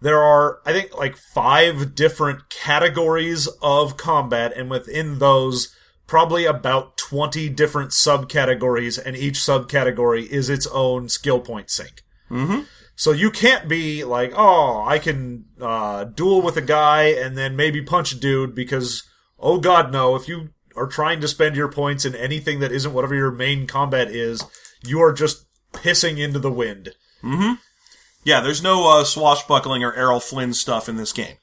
there 0.00 0.22
are 0.22 0.60
I 0.66 0.72
think 0.72 0.96
like 0.96 1.16
five 1.16 1.94
different 1.94 2.48
categories 2.50 3.48
of 3.62 3.96
combat, 3.96 4.52
and 4.56 4.70
within 4.70 5.18
those, 5.18 5.74
probably 6.06 6.44
about 6.44 6.96
twenty 6.96 7.48
different 7.48 7.90
subcategories, 7.90 8.98
and 9.04 9.16
each 9.16 9.36
subcategory 9.36 10.26
is 10.26 10.48
its 10.48 10.66
own 10.68 11.08
skill 11.08 11.40
point 11.40 11.70
sink. 11.70 12.02
Mm-hmm. 12.30 12.60
So 12.96 13.10
you 13.10 13.30
can't 13.30 13.68
be 13.68 14.04
like, 14.04 14.32
oh, 14.36 14.84
I 14.86 14.98
can 14.98 15.46
uh, 15.60 16.04
duel 16.04 16.42
with 16.42 16.56
a 16.56 16.62
guy 16.62 17.04
and 17.04 17.36
then 17.36 17.56
maybe 17.56 17.82
punch 17.82 18.12
a 18.12 18.18
dude 18.18 18.54
because, 18.54 19.02
oh 19.38 19.58
god, 19.58 19.92
no. 19.92 20.14
If 20.14 20.28
you 20.28 20.50
are 20.76 20.86
trying 20.86 21.20
to 21.20 21.28
spend 21.28 21.56
your 21.56 21.68
points 21.68 22.04
in 22.04 22.14
anything 22.14 22.60
that 22.60 22.72
isn't 22.72 22.92
whatever 22.92 23.14
your 23.14 23.30
main 23.32 23.66
combat 23.66 24.08
is, 24.08 24.44
you 24.86 25.00
are 25.02 25.12
just 25.12 25.43
pissing 25.74 26.18
into 26.18 26.38
the 26.38 26.52
wind. 26.52 26.94
Yeah, 28.24 28.40
there's 28.40 28.62
no 28.62 28.88
uh, 28.88 29.04
swashbuckling 29.04 29.84
or 29.84 29.94
Errol 29.94 30.20
Flynn 30.20 30.54
stuff 30.54 30.88
in 30.88 30.96
this 30.96 31.12
game. 31.12 31.36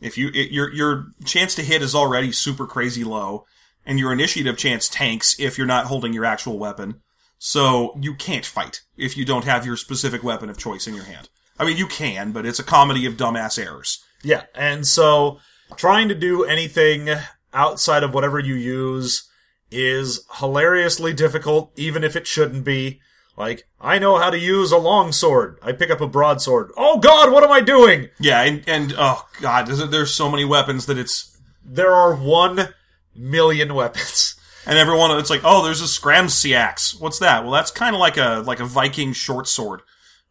If 0.00 0.16
you 0.16 0.28
it, 0.28 0.52
your 0.52 0.72
your 0.72 1.06
chance 1.24 1.54
to 1.56 1.62
hit 1.62 1.82
is 1.82 1.94
already 1.94 2.30
super 2.30 2.66
crazy 2.66 3.02
low, 3.02 3.44
and 3.84 3.98
your 3.98 4.12
initiative 4.12 4.56
chance 4.56 4.88
tanks 4.88 5.38
if 5.40 5.58
you're 5.58 5.66
not 5.66 5.86
holding 5.86 6.12
your 6.12 6.24
actual 6.24 6.58
weapon. 6.58 7.00
So 7.38 7.96
you 8.00 8.14
can't 8.14 8.46
fight 8.46 8.82
if 8.96 9.16
you 9.16 9.24
don't 9.24 9.44
have 9.44 9.66
your 9.66 9.76
specific 9.76 10.22
weapon 10.22 10.50
of 10.50 10.58
choice 10.58 10.86
in 10.86 10.94
your 10.94 11.04
hand. 11.04 11.28
I 11.58 11.64
mean, 11.64 11.76
you 11.76 11.86
can, 11.86 12.32
but 12.32 12.46
it's 12.46 12.60
a 12.60 12.64
comedy 12.64 13.06
of 13.06 13.16
dumbass 13.16 13.58
errors. 13.58 14.04
Yeah, 14.22 14.44
and 14.54 14.86
so 14.86 15.38
trying 15.76 16.08
to 16.08 16.14
do 16.14 16.44
anything 16.44 17.08
outside 17.52 18.02
of 18.02 18.14
whatever 18.14 18.38
you 18.38 18.54
use 18.54 19.28
is 19.70 20.24
hilariously 20.34 21.12
difficult, 21.12 21.72
even 21.76 22.04
if 22.04 22.14
it 22.14 22.26
shouldn't 22.26 22.64
be. 22.64 23.00
Like, 23.38 23.68
I 23.80 24.00
know 24.00 24.18
how 24.18 24.30
to 24.30 24.38
use 24.38 24.72
a 24.72 24.78
long 24.78 25.12
sword. 25.12 25.58
I 25.62 25.70
pick 25.70 25.90
up 25.90 26.00
a 26.00 26.08
broadsword. 26.08 26.72
Oh 26.76 26.98
god, 26.98 27.32
what 27.32 27.44
am 27.44 27.52
I 27.52 27.60
doing? 27.60 28.08
Yeah, 28.18 28.42
and 28.42 28.64
and 28.68 28.92
oh 28.98 29.28
god, 29.40 29.68
there's, 29.68 29.88
there's 29.90 30.12
so 30.12 30.28
many 30.28 30.44
weapons 30.44 30.86
that 30.86 30.98
it's 30.98 31.38
There 31.64 31.94
are 31.94 32.16
one 32.16 32.74
million 33.14 33.74
weapons. 33.74 34.34
and 34.66 34.76
everyone 34.76 35.12
it's 35.20 35.30
like, 35.30 35.42
oh, 35.44 35.64
there's 35.64 35.80
a 35.80 35.84
scramasax. 35.84 37.00
What's 37.00 37.20
that? 37.20 37.44
Well, 37.44 37.52
that's 37.52 37.70
kind 37.70 37.94
of 37.94 38.00
like 38.00 38.16
a 38.16 38.42
like 38.44 38.58
a 38.58 38.64
Viking 38.64 39.12
short 39.12 39.46
sword. 39.46 39.82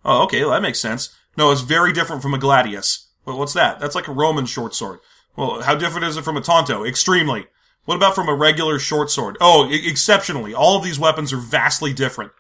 Oh, 0.04 0.24
okay, 0.24 0.42
well, 0.42 0.52
that 0.52 0.62
makes 0.62 0.80
sense. 0.80 1.16
No, 1.38 1.52
it's 1.52 1.62
very 1.62 1.94
different 1.94 2.22
from 2.22 2.34
a 2.34 2.38
gladius. 2.40 3.06
Well, 3.26 3.38
what's 3.40 3.54
that? 3.54 3.80
That's 3.80 3.96
like 3.96 4.08
a 4.10 4.14
Roman 4.14 4.46
short 4.46 4.76
sword. 4.76 5.00
Well, 5.38 5.62
how 5.62 5.76
different 5.76 6.08
is 6.08 6.18
it 6.18 6.24
from 6.26 6.36
a 6.36 6.42
tanto? 6.42 6.84
Extremely. 6.84 7.48
What 7.86 7.96
about 7.96 8.16
from 8.16 8.28
a 8.28 8.34
regular 8.36 8.80
short 8.80 9.10
sword? 9.12 9.38
Oh, 9.40 9.70
e- 9.70 9.88
exceptionally. 9.90 10.54
All 10.54 10.78
of 10.78 10.84
these 10.84 11.00
weapons 11.00 11.32
are 11.32 11.38
vastly 11.38 11.94
different. 11.94 12.32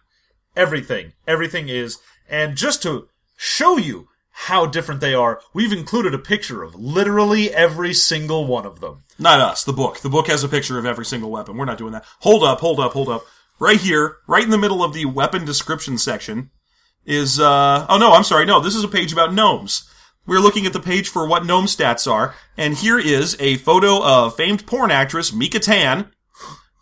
Everything. 0.57 1.13
Everything 1.27 1.69
is. 1.69 1.99
And 2.27 2.57
just 2.57 2.81
to 2.83 3.07
show 3.37 3.77
you 3.77 4.09
how 4.31 4.65
different 4.65 5.01
they 5.01 5.13
are, 5.13 5.39
we've 5.53 5.71
included 5.71 6.13
a 6.13 6.19
picture 6.19 6.63
of 6.63 6.75
literally 6.75 7.53
every 7.53 7.93
single 7.93 8.45
one 8.45 8.65
of 8.65 8.79
them. 8.79 9.03
Not 9.19 9.39
us, 9.39 9.63
the 9.63 9.71
book. 9.71 9.99
The 9.99 10.09
book 10.09 10.27
has 10.27 10.43
a 10.43 10.49
picture 10.49 10.77
of 10.77 10.85
every 10.85 11.05
single 11.05 11.31
weapon. 11.31 11.57
We're 11.57 11.65
not 11.65 11.77
doing 11.77 11.93
that. 11.93 12.05
Hold 12.19 12.43
up, 12.43 12.59
hold 12.59 12.79
up, 12.79 12.93
hold 12.93 13.09
up. 13.09 13.23
Right 13.59 13.79
here, 13.79 14.17
right 14.27 14.43
in 14.43 14.49
the 14.49 14.57
middle 14.57 14.83
of 14.83 14.93
the 14.93 15.05
weapon 15.05 15.45
description 15.45 15.97
section 15.97 16.51
is, 17.05 17.39
uh, 17.39 17.85
oh 17.87 17.97
no, 17.97 18.13
I'm 18.13 18.23
sorry, 18.23 18.45
no, 18.45 18.59
this 18.59 18.75
is 18.75 18.83
a 18.83 18.87
page 18.87 19.13
about 19.13 19.33
gnomes. 19.33 19.89
We're 20.27 20.39
looking 20.39 20.65
at 20.65 20.73
the 20.73 20.79
page 20.79 21.07
for 21.07 21.27
what 21.27 21.45
gnome 21.45 21.65
stats 21.65 22.11
are, 22.11 22.35
and 22.57 22.75
here 22.75 22.99
is 22.99 23.37
a 23.39 23.57
photo 23.57 24.03
of 24.03 24.35
famed 24.35 24.67
porn 24.67 24.91
actress 24.91 25.31
Mika 25.31 25.59
Tan, 25.59 26.11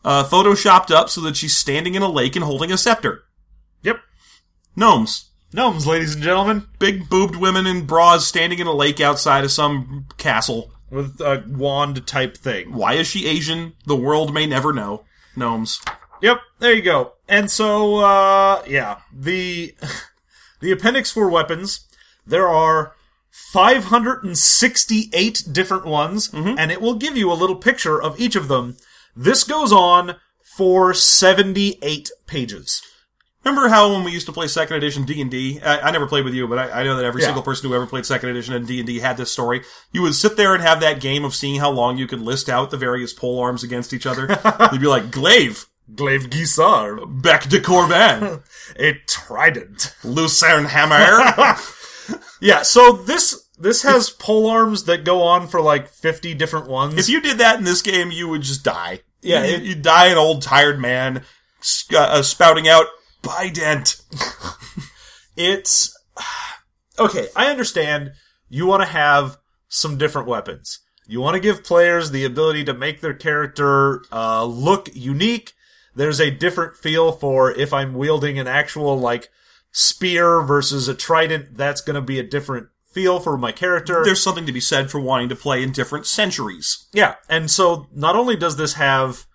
uh, 0.03 0.23
photoshopped 0.23 0.91
up 0.91 1.09
so 1.09 1.21
that 1.21 1.37
she's 1.37 1.55
standing 1.55 1.95
in 1.95 2.01
a 2.01 2.09
lake 2.09 2.35
and 2.35 2.43
holding 2.43 2.71
a 2.71 2.77
scepter. 2.77 3.24
Gnomes. 4.75 5.29
Gnomes, 5.53 5.87
ladies 5.87 6.15
and 6.15 6.23
gentlemen, 6.23 6.67
Big 6.79 7.07
boobed 7.09 7.37
women 7.37 7.65
in 7.65 7.85
bras 7.85 8.27
standing 8.27 8.59
in 8.59 8.67
a 8.67 8.73
lake 8.73 8.99
outside 8.99 9.45
of 9.45 9.51
some 9.51 10.05
castle. 10.17 10.71
with 10.91 11.19
a 11.21 11.43
wand 11.47 12.05
type 12.05 12.35
thing. 12.37 12.73
Why 12.73 12.93
is 12.93 13.07
she 13.07 13.25
Asian? 13.27 13.73
The 13.85 13.95
world 13.95 14.33
may 14.33 14.45
never 14.45 14.71
know. 14.73 15.05
Gnomes. 15.35 15.79
Yep, 16.21 16.39
there 16.59 16.73
you 16.73 16.81
go. 16.81 17.13
And 17.27 17.49
so, 17.51 17.97
uh, 17.97 18.63
yeah, 18.67 18.99
the 19.13 19.75
the 20.61 20.71
appendix 20.71 21.11
for 21.11 21.29
weapons. 21.29 21.85
There 22.25 22.47
are 22.47 22.93
568 23.31 25.43
different 25.51 25.85
ones, 25.85 26.33
and 26.33 26.71
it 26.71 26.81
will 26.81 26.95
give 26.95 27.15
you 27.17 27.31
a 27.31 27.33
little 27.33 27.55
picture 27.55 28.01
of 28.01 28.19
each 28.19 28.35
of 28.35 28.47
them. 28.47 28.77
This 29.15 29.43
goes 29.43 29.71
on 29.71 30.15
for 30.57 30.93
78 30.93 32.09
pages. 32.27 32.81
Remember 33.45 33.69
how 33.69 33.93
when 33.93 34.03
we 34.03 34.11
used 34.11 34.25
to 34.25 34.31
play 34.33 34.47
second 34.47 34.75
edition 34.77 35.03
D 35.05 35.21
and 35.21 35.29
D? 35.29 35.59
I 35.63 35.91
never 35.91 36.07
played 36.07 36.25
with 36.25 36.33
you, 36.33 36.47
but 36.47 36.57
I, 36.57 36.81
I 36.81 36.83
know 36.83 36.95
that 36.97 37.05
every 37.05 37.21
Yeah. 37.21 37.27
single 37.27 37.43
person 37.43 37.69
who 37.69 37.75
ever 37.75 37.85
played 37.85 38.05
second 38.05 38.29
edition 38.29 38.55
and 38.55 38.65
D 38.67 38.79
and 38.79 38.87
D 38.87 38.99
had 38.99 39.17
this 39.17 39.31
story. 39.31 39.61
You 39.93 40.01
would 40.01 40.15
sit 40.15 40.35
there 40.35 40.55
and 40.55 40.63
have 40.63 40.79
that 40.81 40.99
game 40.99 41.23
of 41.23 41.35
seeing 41.35 41.59
how 41.59 41.69
long 41.69 41.97
you 41.97 42.07
could 42.07 42.21
list 42.21 42.49
out 42.49 42.71
the 42.71 42.77
various 42.77 43.13
pole 43.13 43.39
arms 43.39 43.63
against 43.63 43.93
each 43.93 44.07
other. 44.07 44.27
You'd 44.71 44.81
be 44.81 44.87
like 44.87 45.11
glaive, 45.11 45.67
Glaive 45.93 46.29
Guisarme, 46.31 47.21
bec 47.21 47.43
de 47.47 47.61
Corbin, 47.61 48.41
a 48.79 48.93
trident. 49.07 49.95
lucerne 50.03 50.65
hammer. 50.65 51.55
Yeah, 52.41 52.61
so 52.63 52.91
this 52.91 53.47
this 53.57 53.81
has 53.83 54.09
pole 54.09 54.47
arms 54.49 54.83
that 54.83 55.05
go 55.05 55.21
on 55.23 55.47
for 55.47 55.61
like 55.61 55.87
50 55.87 56.33
different 56.35 56.67
ones. 56.67 56.95
if 56.99 57.09
you 57.09 57.21
did 57.21 57.37
that 57.39 57.57
in 57.57 57.63
this 57.63 57.81
game, 57.81 58.11
you 58.11 58.27
would 58.27 58.41
just 58.41 58.63
die. 58.63 58.99
Yeah, 59.21 59.43
you, 59.45 59.57
you'd 59.57 59.81
die 59.81 60.07
an 60.07 60.17
old 60.17 60.41
tired 60.43 60.79
man, 60.79 61.23
uh, 61.95 62.21
spouting 62.21 62.67
out 62.67 62.85
bident. 63.25 64.01
it's 65.35 65.97
okay. 66.99 67.27
I 67.35 67.47
understand 67.47 68.13
you 68.49 68.65
want 68.65 68.83
to 68.83 68.89
have 68.89 69.37
some 69.67 69.97
different 69.97 70.27
weapons. 70.27 70.79
You 71.07 71.21
want 71.21 71.35
to 71.35 71.39
give 71.39 71.63
players 71.63 72.11
the 72.11 72.25
ability 72.25 72.63
to 72.65 72.73
make 72.73 73.01
their 73.01 73.13
character 73.13 74.03
uh, 74.11 74.43
look 74.45 74.89
unique. 74.93 75.53
There's 75.95 76.19
a 76.19 76.31
different 76.31 76.77
feel 76.77 77.11
for 77.11 77.51
if 77.51 77.73
I'm 77.73 77.93
wielding 77.93 78.39
an 78.39 78.47
actual 78.47 78.97
like 78.97 79.29
spear 79.71 80.41
versus 80.41 80.87
a 80.87 80.95
trident. 80.95 81.57
That's 81.57 81.81
going 81.81 81.95
to 81.95 82.01
be 82.01 82.19
a 82.19 82.23
different 82.23 82.67
feel 82.91 83.19
for 83.19 83.37
my 83.37 83.51
character. 83.51 84.03
There's 84.03 84.23
something 84.23 84.45
to 84.45 84.51
be 84.51 84.61
said 84.61 84.89
for 84.89 84.99
wanting 84.99 85.29
to 85.29 85.35
play 85.35 85.61
in 85.61 85.71
different 85.71 86.05
centuries. 86.05 86.87
Yeah, 86.93 87.15
and 87.29 87.51
so 87.51 87.87
not 87.93 88.15
only 88.15 88.35
does 88.35 88.57
this 88.57 88.73
have 88.73 89.25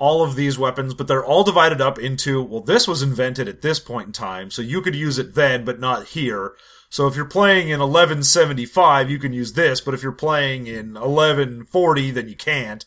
all 0.00 0.22
of 0.24 0.34
these 0.34 0.58
weapons, 0.58 0.94
but 0.94 1.06
they're 1.06 1.24
all 1.24 1.44
divided 1.44 1.80
up 1.80 1.98
into, 1.98 2.42
well, 2.42 2.62
this 2.62 2.88
was 2.88 3.02
invented 3.02 3.46
at 3.46 3.60
this 3.60 3.78
point 3.78 4.06
in 4.06 4.12
time, 4.14 4.50
so 4.50 4.62
you 4.62 4.80
could 4.80 4.94
use 4.96 5.18
it 5.18 5.34
then, 5.34 5.62
but 5.64 5.78
not 5.78 6.06
here. 6.08 6.54
So 6.88 7.06
if 7.06 7.14
you're 7.14 7.26
playing 7.26 7.68
in 7.68 7.80
1175, 7.80 9.10
you 9.10 9.18
can 9.18 9.34
use 9.34 9.52
this, 9.52 9.80
but 9.82 9.92
if 9.92 10.02
you're 10.02 10.10
playing 10.12 10.66
in 10.66 10.94
1140, 10.94 12.10
then 12.12 12.28
you 12.28 12.34
can't. 12.34 12.84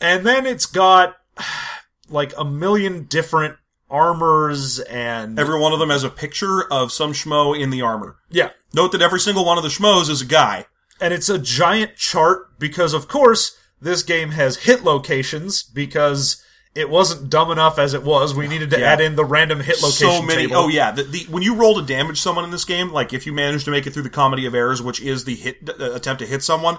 And 0.00 0.24
then 0.24 0.46
it's 0.46 0.66
got 0.66 1.16
like 2.08 2.32
a 2.38 2.44
million 2.44 3.04
different 3.04 3.56
armors 3.90 4.80
and 4.80 5.38
Every 5.38 5.58
one 5.60 5.72
of 5.74 5.78
them 5.78 5.90
has 5.90 6.04
a 6.04 6.10
picture 6.10 6.62
of 6.72 6.90
some 6.90 7.12
schmo 7.12 7.58
in 7.58 7.68
the 7.70 7.82
armor. 7.82 8.16
yeah, 8.30 8.50
Note 8.74 8.92
that 8.92 9.02
every 9.02 9.20
single 9.20 9.44
one 9.44 9.58
of 9.58 9.62
the 9.64 9.70
schmoes 9.70 10.08
is 10.10 10.22
a 10.22 10.26
guy. 10.26 10.66
and 11.00 11.12
it's 11.14 11.28
a 11.28 11.38
giant 11.38 11.96
chart 11.96 12.58
because 12.58 12.94
of 12.94 13.08
course 13.08 13.56
this 13.80 14.02
game 14.02 14.30
has 14.30 14.56
hit 14.58 14.84
locations 14.84 15.62
because 15.62 16.42
it 16.74 16.90
wasn't 16.90 17.28
dumb 17.30 17.50
enough 17.50 17.78
as 17.78 17.94
it 17.94 18.02
was 18.04 18.34
we 18.34 18.46
needed 18.46 18.70
to 18.70 18.78
Yeah. 18.78 18.92
add 18.92 19.00
in 19.00 19.16
the 19.16 19.24
random 19.24 19.60
hit 19.60 19.82
location 19.82 20.10
so 20.10 20.22
many. 20.22 20.42
table. 20.46 20.56
Oh 20.56 20.68
yeah, 20.68 20.90
the, 20.92 21.02
the 21.04 21.26
when 21.30 21.42
you 21.42 21.54
roll 21.54 21.74
to 21.76 21.82
damage 21.82 22.20
someone 22.20 22.44
in 22.44 22.50
this 22.50 22.64
game, 22.64 22.90
like 22.92 23.12
if 23.12 23.26
you 23.26 23.32
manage 23.32 23.64
to 23.64 23.70
make 23.70 23.86
it 23.86 23.92
through 23.92 24.02
the 24.04 24.10
comedy 24.10 24.46
of 24.46 24.54
errors, 24.54 24.82
which 24.82 25.00
is 25.00 25.24
the 25.24 25.34
hit 25.34 25.68
uh, 25.68 25.92
attempt 25.92 26.20
to 26.20 26.26
hit 26.26 26.42
someone, 26.42 26.78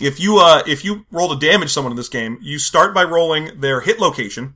if 0.00 0.18
you 0.18 0.38
uh 0.38 0.62
if 0.66 0.84
you 0.84 1.06
roll 1.12 1.28
to 1.28 1.46
damage 1.46 1.70
someone 1.72 1.92
in 1.92 1.96
this 1.96 2.08
game, 2.08 2.38
you 2.42 2.58
start 2.58 2.94
by 2.94 3.04
rolling 3.04 3.60
their 3.60 3.80
hit 3.82 4.00
location, 4.00 4.54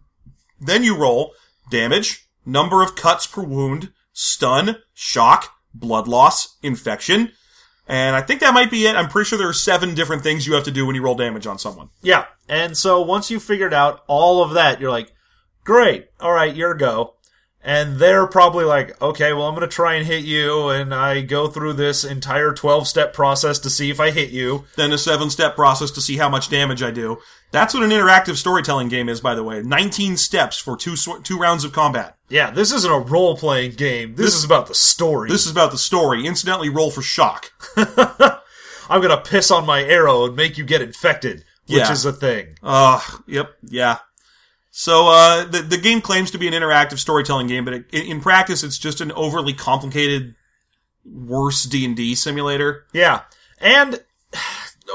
then 0.60 0.82
you 0.82 0.96
roll 0.96 1.32
damage, 1.70 2.26
number 2.44 2.82
of 2.82 2.96
cuts 2.96 3.26
per 3.26 3.42
wound, 3.42 3.92
stun, 4.12 4.76
shock, 4.94 5.54
blood 5.72 6.08
loss, 6.08 6.56
infection. 6.62 7.32
And 7.90 8.14
I 8.14 8.20
think 8.22 8.40
that 8.40 8.54
might 8.54 8.70
be 8.70 8.86
it. 8.86 8.94
I'm 8.94 9.08
pretty 9.08 9.28
sure 9.28 9.36
there 9.36 9.48
are 9.48 9.52
seven 9.52 9.94
different 9.96 10.22
things 10.22 10.46
you 10.46 10.54
have 10.54 10.62
to 10.64 10.70
do 10.70 10.86
when 10.86 10.94
you 10.94 11.02
roll 11.02 11.16
damage 11.16 11.46
on 11.46 11.58
someone. 11.58 11.90
yeah 12.02 12.26
and 12.48 12.76
so 12.76 13.00
once 13.00 13.30
you 13.30 13.38
figured 13.40 13.74
out 13.74 14.02
all 14.06 14.42
of 14.42 14.52
that 14.54 14.80
you're 14.80 14.90
like 14.90 15.12
great 15.64 16.08
all 16.20 16.32
right 16.32 16.54
your 16.56 16.74
go 16.74 17.14
and 17.62 17.98
they're 17.98 18.26
probably 18.26 18.64
like 18.64 19.00
okay 19.02 19.32
well 19.32 19.46
i'm 19.46 19.54
going 19.54 19.68
to 19.68 19.72
try 19.74 19.94
and 19.94 20.06
hit 20.06 20.24
you 20.24 20.68
and 20.70 20.92
i 20.94 21.20
go 21.20 21.46
through 21.46 21.72
this 21.74 22.02
entire 22.04 22.52
12 22.52 22.88
step 22.88 23.12
process 23.12 23.58
to 23.58 23.68
see 23.70 23.90
if 23.90 24.00
i 24.00 24.10
hit 24.10 24.30
you 24.30 24.64
then 24.76 24.92
a 24.92 24.98
seven 24.98 25.28
step 25.30 25.54
process 25.54 25.90
to 25.92 26.00
see 26.00 26.16
how 26.16 26.28
much 26.28 26.48
damage 26.48 26.82
I 26.82 26.90
do. 26.90 27.18
That's 27.52 27.74
what 27.74 27.82
an 27.82 27.90
interactive 27.90 28.36
storytelling 28.36 28.88
game 28.88 29.08
is, 29.08 29.20
by 29.20 29.34
the 29.34 29.42
way. 29.42 29.60
19 29.62 30.16
steps 30.16 30.56
for 30.58 30.76
two, 30.76 30.94
sw- 30.96 31.20
two 31.24 31.36
rounds 31.38 31.64
of 31.64 31.72
combat. 31.72 32.16
yeah 32.28 32.50
this 32.50 32.72
isn't 32.72 32.90
a 32.92 32.98
role 32.98 33.36
playing 33.36 33.72
game 33.72 34.14
this, 34.14 34.34
is 34.34 34.44
about 34.44 34.66
the 34.68 34.74
story 34.74 35.28
This 35.28 35.46
is 35.46 35.52
about 35.52 35.70
the 35.72 35.78
story. 35.78 36.26
Incidentally, 36.26 36.68
roll 36.68 36.90
for 36.90 37.02
shock. 37.02 37.52
i'm 38.88 39.02
to 39.02 39.20
piss 39.24 39.50
on 39.50 39.64
my 39.66 39.82
arrow 39.82 40.24
and 40.26 40.34
make 40.36 40.58
you 40.58 40.64
get 40.64 40.80
infected 40.82 41.44
which 41.68 41.78
Yeah. 41.78 41.92
is 41.92 42.04
a 42.04 42.12
thing 42.12 42.56
Ugh, 42.62 43.22
yep, 43.26 43.52
yeah. 43.62 43.98
So, 44.72 45.08
uh, 45.08 45.44
the, 45.44 45.62
the 45.62 45.78
game 45.78 46.00
claims 46.00 46.30
to 46.30 46.38
be 46.38 46.46
an 46.46 46.54
interactive 46.54 46.98
storytelling 46.98 47.48
game, 47.48 47.64
but 47.64 47.74
it, 47.74 47.86
in, 47.92 48.20
practice, 48.20 48.62
it's 48.62 48.78
just 48.78 49.00
an 49.00 49.10
overly 49.12 49.52
complicated, 49.52 50.36
worse 51.04 51.64
D&D 51.64 52.14
simulator. 52.14 52.86
Yeah, 52.92 53.22
and 53.58 54.00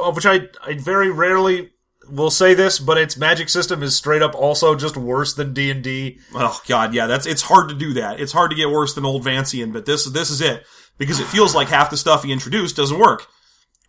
uh, 0.02 0.12
which 0.14 0.26
I 0.26 0.48
I 0.66 0.76
very 0.76 1.10
rarely 1.12 1.72
will 2.10 2.32
say 2.32 2.54
this, 2.54 2.80
but 2.80 2.98
its 2.98 3.18
magic 3.18 3.50
system 3.50 3.84
is 3.84 3.96
straight 3.96 4.22
up 4.22 4.36
also 4.36 4.76
just 4.76 4.98
worse 4.98 5.34
than 5.34 5.54
D 5.54 5.72
and 5.72 5.84
D. 5.84 6.20
Oh 6.34 6.62
god, 6.68 6.94
yeah, 6.94 7.08
that's 7.08 7.26
it's 7.26 7.44
hard 7.44 7.70
to 7.70 7.76
do 7.76 7.94
that. 7.94 8.20
It's 8.20 8.32
hard 8.32 8.52
to 8.52 8.58
get 8.58 8.70
worse 8.70 8.94
than 8.94 9.06
old 9.06 9.24
Vancian, 9.24 9.74
but 9.74 9.86
this 9.86 10.06
this 10.06 10.30
is 10.30 10.42
it 10.42 10.66
because 10.98 11.20
it 11.20 11.28
feels 11.28 11.56
like 11.56 11.70
half 11.70 11.90
the 11.90 11.98
stuff 11.98 12.24
he 12.24 12.32
introduced 12.32 12.76
doesn't 12.76 13.00
work. 13.00 13.28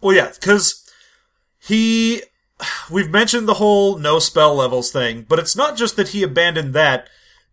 Well, 0.01 0.15
yeah, 0.15 0.31
because 0.33 0.85
he 1.59 2.23
we've 2.91 3.11
mentioned 3.11 3.49
the 3.49 3.55
whole 3.55 3.99
no 3.99 4.19
spell 4.19 4.55
levels 4.55 4.91
thing, 4.91 5.27
but 5.29 5.39
it's 5.39 5.57
not 5.57 5.77
just 5.77 5.97
that 5.97 6.09
he 6.09 6.23
abandoned 6.23 6.75
that. 6.75 7.09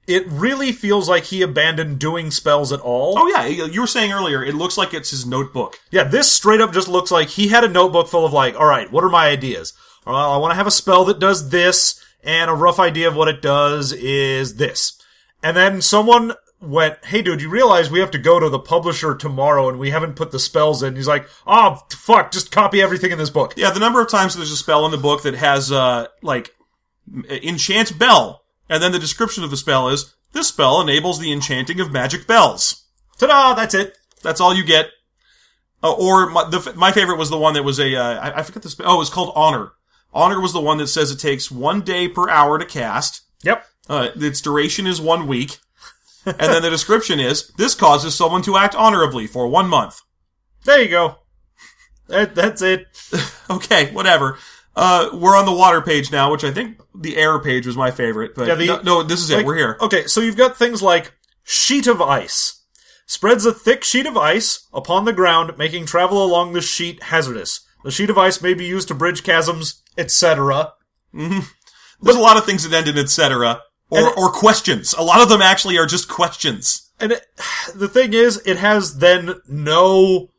It 0.05 0.27
really 0.27 0.73
feels 0.73 1.07
like 1.07 1.25
he 1.25 1.41
abandoned 1.41 1.97
doing 1.97 2.29
spells 2.29 2.73
at 2.73 2.81
all. 2.81 3.17
Oh 3.17 3.27
yeah, 3.27 3.45
you 3.45 3.79
were 3.79 3.87
saying 3.87 4.11
earlier, 4.11 4.43
it 4.43 4.53
looks 4.53 4.77
like 4.77 4.93
it's 4.93 5.11
his 5.11 5.25
notebook. 5.25 5.79
Yeah, 5.91 6.03
this 6.03 6.29
straight 6.29 6.59
up 6.59 6.73
just 6.73 6.89
looks 6.89 7.09
like 7.09 7.29
he 7.29 7.47
had 7.47 7.63
a 7.63 7.69
notebook 7.69 8.09
full 8.09 8.25
of 8.25 8.33
like, 8.33 8.59
all 8.59 8.65
right, 8.65 8.91
what 8.91 9.05
are 9.05 9.09
my 9.09 9.29
ideas? 9.29 9.73
Well, 10.05 10.15
I 10.15 10.37
want 10.37 10.51
to 10.51 10.55
have 10.55 10.67
a 10.67 10.71
spell 10.71 11.05
that 11.05 11.19
does 11.19 11.49
this, 11.49 12.03
and 12.23 12.49
a 12.49 12.53
rough 12.53 12.79
idea 12.79 13.07
of 13.07 13.15
what 13.15 13.27
it 13.27 13.41
does 13.41 13.93
is 13.93 14.55
this. 14.55 14.99
And 15.41 15.57
then 15.57 15.81
someone 15.81 16.33
went, 16.61 17.03
hey 17.05 17.21
dude, 17.21 17.41
you 17.41 17.49
realize 17.49 17.91
we 17.91 17.99
have 17.99 18.11
to 18.11 18.17
go 18.17 18.39
to 18.39 18.49
the 18.49 18.59
publisher 18.59 19.15
tomorrow 19.15 19.67
and 19.67 19.77
we 19.77 19.89
haven't 19.89 20.15
put 20.15 20.31
the 20.31 20.39
spells 20.39 20.81
in. 20.81 20.95
He's 20.95 21.07
like, 21.07 21.27
oh, 21.45 21.81
fuck, 21.91 22.31
just 22.31 22.51
copy 22.51 22.81
everything 22.81 23.11
in 23.11 23.17
this 23.17 23.29
book. 23.29 23.53
Yeah, 23.57 23.71
the 23.71 23.79
number 23.79 24.01
of 24.01 24.09
times 24.09 24.35
there's 24.35 24.51
a 24.51 24.57
spell 24.57 24.85
in 24.85 24.91
the 24.91 24.97
book 24.97 25.23
that 25.23 25.35
has 25.35 25.71
uh 25.71 26.07
like 26.21 26.55
enchant 27.29 27.99
bell, 27.99 28.45
and 28.69 28.81
then 28.81 28.93
the 28.93 28.99
description 28.99 29.43
of 29.43 29.51
the 29.51 29.57
spell 29.57 29.89
is 29.89 30.15
this 30.31 30.47
spell 30.47 30.81
enables 30.81 31.19
the 31.19 31.33
enchanting 31.33 31.79
of 31.79 31.91
magic 31.91 32.25
bells. 32.25 32.85
Ta-da, 33.17 33.53
that's 33.53 33.75
it. 33.75 33.97
That's 34.21 34.39
all 34.39 34.55
you 34.55 34.63
get. 34.63 34.87
Uh, 35.83 35.91
or 35.91 36.29
my, 36.29 36.49
the, 36.49 36.73
my 36.77 36.93
favorite 36.93 37.17
was 37.17 37.29
the 37.29 37.37
one 37.37 37.55
that 37.55 37.63
was 37.63 37.77
a 37.79 37.93
uh, 37.93 38.19
I, 38.19 38.39
I 38.39 38.43
forget 38.43 38.63
the 38.63 38.69
spell. 38.69 38.89
Oh, 38.89 38.95
it 38.95 38.99
was 38.99 39.09
called 39.09 39.33
Honor. 39.35 39.73
Honor 40.13 40.39
was 40.39 40.53
the 40.53 40.61
one 40.61 40.77
that 40.77 40.87
says 40.87 41.11
it 41.11 41.19
takes 41.19 41.49
one 41.51 41.81
day 41.81 42.07
per 42.07 42.29
hour 42.29 42.57
to 42.59 42.65
cast. 42.65 43.21
Yep. 43.43 43.65
Uh, 43.89 44.09
its 44.15 44.41
duration 44.41 44.87
is 44.87 45.01
one 45.01 45.27
week. 45.27 45.57
and 46.25 46.35
then 46.39 46.61
the 46.61 46.69
description 46.69 47.19
is, 47.19 47.49
this 47.57 47.75
causes 47.75 48.15
someone 48.15 48.41
to 48.43 48.55
act 48.57 48.75
honorably 48.75 49.27
for 49.27 49.47
one 49.47 49.67
month. 49.67 49.99
There 50.65 50.81
you 50.81 50.89
go. 50.89 51.15
That, 52.07 52.35
that's 52.35 52.61
it. 52.61 52.87
Okay, 53.49 53.91
whatever. 53.91 54.37
Uh, 54.75 55.09
we're 55.13 55.35
on 55.37 55.45
the 55.45 55.51
water 55.51 55.81
page 55.81 56.11
now, 56.11 56.31
which 56.31 56.45
I 56.45 56.51
think 56.51 56.79
the 56.95 57.17
air 57.17 57.37
page 57.39 57.67
was 57.67 57.75
my 57.75 57.91
favorite, 57.91 58.33
but 58.35 58.47
Yeah, 58.47 58.55
the- 58.55 58.65
no, 58.67 58.81
no, 58.81 59.03
this 59.03 59.19
is 59.21 59.29
it. 59.29 59.45
We're 59.45 59.55
here. 59.57 59.77
Okay, 59.81 60.07
so 60.07 60.21
you've 60.21 60.37
got 60.37 60.57
things 60.57 60.81
like 60.81 61.13
sheet 61.43 61.85
of 61.87 62.01
ice. 62.01 62.61
spreads 63.05 63.45
a 63.45 63.53
thick 63.53 63.83
sheet 63.83 64.05
of 64.05 64.15
ice 64.17 64.67
upon 64.73 65.03
the 65.05 65.11
ground, 65.13 65.57
making 65.57 65.85
travel 65.85 66.23
along 66.23 66.53
the 66.53 66.61
sheet 66.61 67.03
hazardous. 67.03 67.59
The 67.83 67.91
sheet 67.91 68.09
of 68.09 68.17
ice 68.17 68.41
may 68.41 68.53
be 68.53 68.63
used 68.65 68.87
to 68.87 68.95
bridge 68.95 69.23
chasms, 69.23 69.82
etc. 69.97 70.73
There's 72.01 72.17
a 72.17 72.21
lot 72.21 72.37
of 72.37 72.45
things 72.45 72.67
that 72.67 72.75
end 72.75 72.87
in 72.87 72.97
etc. 72.97 73.61
Or, 73.89 74.17
or 74.17 74.31
questions. 74.31 74.93
A 74.93 75.03
lot 75.03 75.21
of 75.21 75.29
them 75.29 75.41
actually 75.41 75.77
are 75.77 75.85
just 75.85 76.09
questions. 76.09 76.91
And 76.99 77.11
it, 77.11 77.25
the 77.75 77.87
thing 77.87 78.13
is, 78.13 78.41
it 78.45 78.57
has 78.57 78.97
then 78.97 79.35
no 79.47 80.29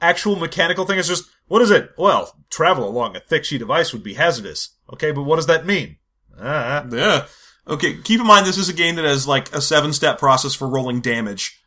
actual 0.00 0.36
mechanical 0.36 0.86
thing. 0.86 0.98
It's 0.98 1.08
just, 1.08 1.28
what 1.46 1.62
is 1.62 1.70
it? 1.70 1.90
Well, 1.98 2.34
travel 2.50 2.88
along 2.88 3.16
a 3.16 3.20
thick 3.20 3.44
sheet 3.44 3.62
of 3.62 3.70
ice 3.70 3.92
would 3.92 4.02
be 4.02 4.14
hazardous. 4.14 4.70
Okay, 4.92 5.12
but 5.12 5.22
what 5.22 5.36
does 5.36 5.46
that 5.46 5.66
mean? 5.66 5.96
Ah. 6.40 6.86
Yeah. 6.90 7.26
Okay, 7.66 7.96
keep 8.02 8.20
in 8.20 8.26
mind 8.26 8.46
this 8.46 8.58
is 8.58 8.68
a 8.68 8.74
game 8.74 8.96
that 8.96 9.04
has 9.04 9.26
like 9.26 9.52
a 9.54 9.60
seven 9.60 9.92
step 9.92 10.18
process 10.18 10.54
for 10.54 10.68
rolling 10.68 11.00
damage. 11.00 11.60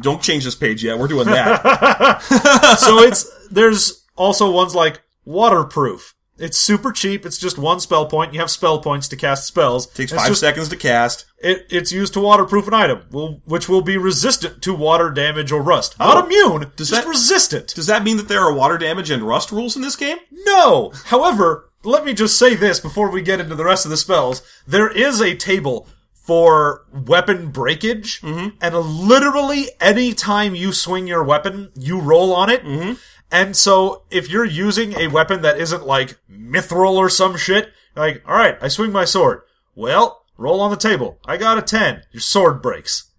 Don't 0.00 0.22
change 0.22 0.44
this 0.44 0.54
page 0.54 0.84
yet. 0.84 0.98
We're 0.98 1.08
doing 1.08 1.26
that. 1.26 2.22
so 2.78 2.98
it's 3.00 3.30
there's 3.50 4.06
also 4.16 4.50
ones 4.50 4.74
like 4.74 5.02
waterproof. 5.24 6.14
It's 6.42 6.58
super 6.58 6.90
cheap. 6.92 7.24
It's 7.24 7.38
just 7.38 7.56
one 7.56 7.78
spell 7.80 8.06
point. 8.06 8.34
You 8.34 8.40
have 8.40 8.50
spell 8.50 8.80
points 8.80 9.06
to 9.08 9.16
cast 9.16 9.46
spells. 9.46 9.86
Takes 9.86 10.12
It's 10.12 10.20
five 10.20 10.28
just- 10.30 10.40
seconds 10.40 10.68
to 10.70 10.76
cast. 10.76 11.24
It, 11.38 11.66
it's 11.70 11.92
used 11.92 12.12
to 12.14 12.20
waterproof 12.20 12.66
an 12.68 12.74
item, 12.74 13.02
will, 13.10 13.40
which 13.46 13.68
will 13.68 13.80
be 13.82 13.96
resistant 13.96 14.60
to 14.62 14.74
water 14.74 15.10
damage 15.10 15.50
or 15.52 15.62
rust. 15.62 15.98
Not 15.98 16.16
Oh. 16.16 16.26
immune, 16.26 16.72
Does 16.76 16.90
just 16.90 17.02
that- 17.04 17.08
resistant. 17.08 17.74
Does 17.74 17.86
that 17.86 18.04
mean 18.04 18.16
that 18.16 18.28
there 18.28 18.40
are 18.40 18.52
water 18.52 18.76
damage 18.78 19.10
and 19.10 19.22
rust 19.22 19.50
rules 19.52 19.74
in 19.76 19.82
this 19.82 19.96
game? 19.96 20.18
No! 20.32 20.92
However, 21.06 21.70
let 21.84 22.04
me 22.04 22.12
just 22.12 22.38
say 22.38 22.54
this 22.54 22.78
before 22.80 23.10
we 23.10 23.22
get 23.22 23.40
into 23.40 23.54
the 23.54 23.64
rest 23.64 23.84
of 23.84 23.90
the 23.90 23.96
spells. 23.96 24.42
There 24.66 24.88
is 24.88 25.20
a 25.20 25.34
table 25.34 25.88
for 26.12 26.82
weapon 26.92 27.48
breakage, 27.50 28.20
Mm-hmm. 28.20 28.48
and 28.60 28.76
literally 28.76 29.68
any 29.80 30.12
time 30.14 30.54
you 30.54 30.72
swing 30.72 31.08
your 31.08 31.24
weapon, 31.24 31.70
you 31.76 31.98
roll 31.98 32.32
on 32.32 32.48
it. 32.50 32.64
Mm-hmm. 32.64 32.92
And 33.32 33.56
so, 33.56 34.02
if 34.10 34.28
you're 34.28 34.44
using 34.44 34.92
a 34.92 35.08
weapon 35.08 35.40
that 35.40 35.58
isn't 35.58 35.86
like 35.86 36.18
mithril 36.30 36.96
or 36.96 37.08
some 37.08 37.38
shit, 37.38 37.72
like, 37.96 38.22
alright, 38.28 38.58
I 38.60 38.68
swing 38.68 38.92
my 38.92 39.06
sword. 39.06 39.40
Well, 39.74 40.26
roll 40.36 40.60
on 40.60 40.70
the 40.70 40.76
table. 40.76 41.18
I 41.24 41.38
got 41.38 41.56
a 41.56 41.62
10. 41.62 42.02
Your 42.12 42.20
sword 42.20 42.60
breaks. 42.60 43.10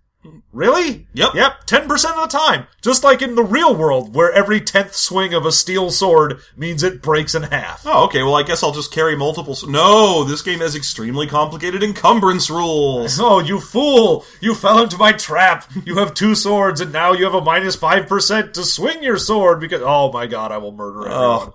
Really? 0.52 1.08
Yep. 1.14 1.34
Yep, 1.36 1.66
10% 1.66 1.84
of 1.92 2.30
the 2.32 2.38
time. 2.38 2.68
Just 2.82 3.04
like 3.04 3.22
in 3.22 3.36
the 3.36 3.44
real 3.44 3.76
world, 3.76 4.14
where 4.16 4.32
every 4.32 4.62
10th 4.62 4.94
swing 4.94 5.34
of 5.34 5.46
a 5.46 5.52
steel 5.52 5.90
sword 5.90 6.40
means 6.56 6.84
it 6.84 7.02
breaks 7.02 7.34
in 7.36 7.44
half. 7.44 7.84
Oh, 7.86 8.06
okay. 8.06 8.22
Well, 8.24 8.36
I 8.36 8.44
guess 8.44 8.62
I'll 8.64 8.72
just 8.72 8.92
carry 8.94 9.16
multiple. 9.16 9.54
s- 9.54 9.66
No, 9.66 10.24
this 10.24 10.42
game 10.42 10.60
has 10.60 10.76
extremely 10.76 11.28
complicated 11.28 11.82
encumbrance 11.84 12.50
rules. 12.50 13.20
Oh, 13.20 13.40
you 13.40 13.60
fool! 13.60 14.26
You 14.42 14.54
fell 14.56 14.80
into 14.82 14.98
my 14.98 15.12
trap! 15.12 15.70
You 15.86 15.98
have 15.98 16.14
two 16.14 16.36
swords, 16.36 16.80
and 16.82 16.94
now 16.94 17.14
you 17.14 17.24
have 17.26 17.34
a 17.34 17.42
minus 17.42 17.76
5% 17.76 18.54
to 18.54 18.64
swing 18.64 19.02
your 19.04 19.18
sword 19.18 19.60
because. 19.60 19.82
Oh 19.84 20.12
my 20.12 20.28
god, 20.28 20.52
I 20.52 20.58
will 20.58 20.72
murder 20.72 21.08
everyone. 21.08 21.54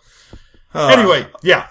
Uh, 0.74 0.88
Anyway, 0.88 1.26
yeah. 1.42 1.68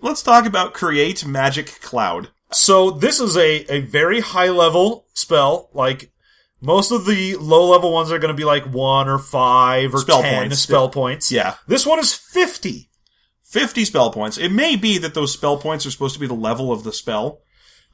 let's 0.00 0.22
talk 0.22 0.46
about 0.46 0.74
create 0.74 1.24
magic 1.26 1.80
cloud. 1.80 2.28
So 2.52 2.90
this 2.90 3.20
is 3.20 3.36
a, 3.36 3.64
a 3.72 3.80
very 3.80 4.20
high 4.20 4.48
level 4.50 5.06
spell. 5.14 5.70
Like 5.72 6.10
most 6.62 6.90
of 6.92 7.04
the 7.04 7.36
low 7.36 7.68
level 7.68 7.92
ones 7.92 8.10
are 8.10 8.18
going 8.18 8.32
to 8.32 8.36
be 8.36 8.44
like 8.44 8.64
one 8.64 9.08
or 9.08 9.18
five 9.18 9.94
or 9.94 9.98
Spell 9.98 10.22
ten 10.22 10.42
points. 10.44 10.58
spell 10.60 10.88
points. 10.88 11.30
Yeah. 11.30 11.56
This 11.66 11.84
one 11.84 11.98
is 11.98 12.14
fifty. 12.14 12.88
50 13.42 13.84
spell 13.84 14.10
points. 14.10 14.38
It 14.38 14.50
may 14.50 14.76
be 14.76 14.96
that 14.96 15.12
those 15.12 15.30
spell 15.30 15.58
points 15.58 15.84
are 15.84 15.90
supposed 15.90 16.14
to 16.14 16.20
be 16.20 16.26
the 16.26 16.32
level 16.32 16.72
of 16.72 16.84
the 16.84 16.92
spell. 16.92 17.42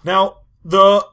Now 0.04 0.36
the 0.64 1.04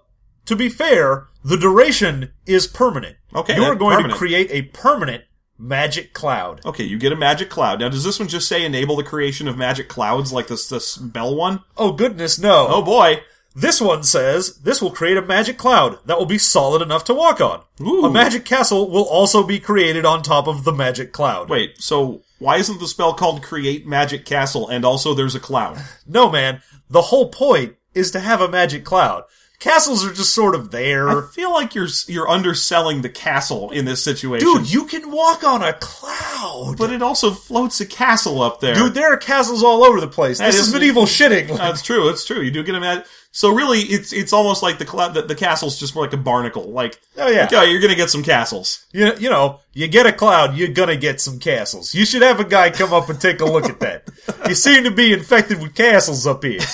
to 0.46 0.56
be 0.56 0.70
fair, 0.70 1.30
the 1.44 1.58
duration 1.58 2.32
is 2.46 2.68
permanent. 2.68 3.18
Okay, 3.34 3.56
you 3.56 3.64
are 3.64 3.72
uh, 3.72 3.76
going 3.76 3.96
permanent. 3.96 4.14
to 4.14 4.18
create 4.20 4.52
a 4.52 4.62
permanent 4.70 5.24
magic 5.58 6.14
cloud. 6.14 6.62
Okay, 6.66 6.84
you 6.84 7.00
get 7.00 7.12
a 7.12 7.16
magic 7.16 7.50
cloud. 7.50 7.80
Now, 7.80 7.90
does 7.90 8.04
this 8.04 8.20
one 8.20 8.28
just 8.28 8.48
say 8.48 8.64
enable 8.64 8.96
the 8.96 9.04
creation 9.04 9.48
of 9.48 9.58
magic 9.58 9.90
clouds 9.90 10.32
like 10.32 10.48
this, 10.48 10.68
this 10.70 10.98
bell 10.98 11.36
one? 11.36 11.64
Oh 11.78 11.94
goodness, 11.94 12.38
no! 12.38 12.68
Oh 12.70 12.82
boy. 12.82 13.22
This 13.56 13.80
one 13.80 14.04
says 14.04 14.58
this 14.58 14.82
will 14.82 14.92
create 14.92 15.16
a 15.16 15.22
magic 15.22 15.58
cloud 15.58 16.00
that 16.06 16.18
will 16.20 16.26
be 16.26 16.38
solid 16.38 16.82
enough 16.82 17.06
to 17.06 17.14
walk 17.14 17.40
on. 17.40 17.62
Ooh. 17.82 18.06
A 18.06 18.10
magic 18.12 18.44
castle 18.44 18.90
will 18.90 19.06
also 19.06 19.44
be 19.44 19.60
created 19.60 20.06
on 20.06 20.22
top 20.24 20.48
of 20.48 20.66
the 20.66 20.74
magic 20.74 21.14
cloud. 21.14 21.50
Wait, 21.50 21.82
so 21.82 22.22
why 22.40 22.58
isn't 22.58 22.80
the 22.82 22.88
spell 22.88 23.14
called 23.14 23.42
create 23.42 23.88
magic 23.88 24.26
castle 24.26 24.68
and 24.68 24.84
also 24.84 25.14
there's 25.14 25.36
a 25.36 25.40
cloud? 25.40 25.82
No, 26.06 26.30
man. 26.30 26.62
The 26.90 27.02
whole 27.04 27.30
point 27.30 27.76
is 27.94 28.12
to 28.12 28.20
have 28.20 28.42
a 28.42 28.50
magic 28.50 28.84
cloud. 28.84 29.24
Castles 29.58 30.06
are 30.06 30.12
just 30.14 30.36
sort 30.36 30.54
of 30.54 30.70
there. 30.72 31.08
I 31.10 31.26
feel 31.32 31.52
like 31.52 31.74
you're 31.74 31.88
you're 32.08 32.28
underselling 32.30 33.02
the 33.02 33.10
castle 33.10 33.72
in 33.72 33.86
this 33.86 34.04
situation. 34.04 34.46
Dude, 34.48 34.72
you 34.72 34.84
can 34.86 35.10
walk 35.12 35.46
on 35.46 35.64
a 35.64 35.72
cloud. 35.74 36.76
but 36.78 36.92
it 36.92 37.02
also 37.02 37.32
floats 37.32 37.80
a 37.80 37.86
castle 37.86 38.42
up 38.42 38.60
there. 38.60 38.76
Dude, 38.76 38.94
there 38.94 39.14
are 39.14 39.18
castles 39.18 39.64
all 39.64 39.84
over 39.86 40.02
the 40.02 40.08
place. 40.10 40.40
This 40.40 40.60
is- 40.60 40.74
medieval 40.74 41.06
shitting. 41.06 41.56
That's 41.58 41.82
true. 41.82 42.10
It's 42.10 42.26
true. 42.26 42.42
You 42.42 42.52
do 42.52 42.64
get 42.64 42.76
a 42.76 42.80
mag- 42.82 43.06
So 43.38 43.50
really, 43.54 43.80
it's 43.82 44.14
it's 44.14 44.32
almost 44.32 44.64
like 44.64 44.78
the 44.78 44.86
cloud. 44.86 45.14
The, 45.14 45.22
the 45.24 45.36
castle's 45.36 45.78
just 45.78 45.94
more 45.94 46.06
like 46.06 46.14
a 46.14 46.18
barnacle. 46.18 46.72
Like, 46.72 47.02
Oh, 47.18 47.28
yeah. 47.28 47.42
like, 47.42 47.54
oh, 47.54 47.64
you're 47.64 47.82
gonna 47.82 47.94
get 47.96 48.10
some 48.10 48.24
castles. 48.24 48.86
you, 48.94 49.12
you 49.20 49.30
know, 49.30 49.60
you 49.74 49.90
get 49.90 50.06
a 50.06 50.14
cloud, 50.14 50.56
you're 50.56 50.70
gonna 50.70 50.96
get 50.96 51.20
some 51.20 51.38
castles. 51.40 51.94
You 51.94 52.06
should 52.06 52.22
have 52.22 52.40
a 52.40 52.46
guy 52.46 52.70
come 52.70 52.94
up 52.94 53.10
and 53.10 53.20
take 53.20 53.42
a 53.42 53.46
look 53.46 53.66
at 53.66 53.82
that. 53.82 54.08
You 54.48 54.56
seem 54.56 54.86
to 54.86 54.92
be 54.92 55.12
infected 55.12 55.62
with 55.62 55.76
castles 55.76 56.26
up 56.26 56.44
here. 56.44 56.62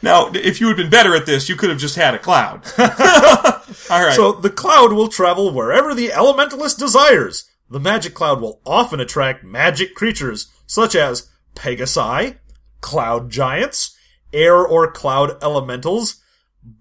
Now, 0.00 0.30
if 0.32 0.60
you 0.60 0.68
had 0.68 0.76
been 0.76 0.90
better 0.90 1.16
at 1.16 1.26
this, 1.26 1.48
you 1.48 1.56
could 1.56 1.70
have 1.70 1.78
just 1.80 1.96
had 1.96 2.14
a 2.14 2.20
cloud. 2.20 2.62
All 2.78 4.00
right. 4.04 4.14
So 4.14 4.30
the 4.30 4.48
cloud 4.48 4.92
will 4.92 5.08
travel 5.08 5.52
wherever 5.52 5.92
the 5.92 6.10
elementalist 6.10 6.78
desires. 6.78 7.50
The 7.68 7.80
magic 7.80 8.14
cloud 8.14 8.40
will 8.40 8.60
often 8.64 9.00
attract 9.00 9.42
magic 9.42 9.96
creatures 9.96 10.46
such 10.68 10.94
as 10.94 11.28
Pegasi, 11.56 12.36
cloud 12.80 13.28
giants, 13.30 13.96
air 14.32 14.56
or 14.56 14.90
cloud 14.90 15.42
elementals, 15.42 16.22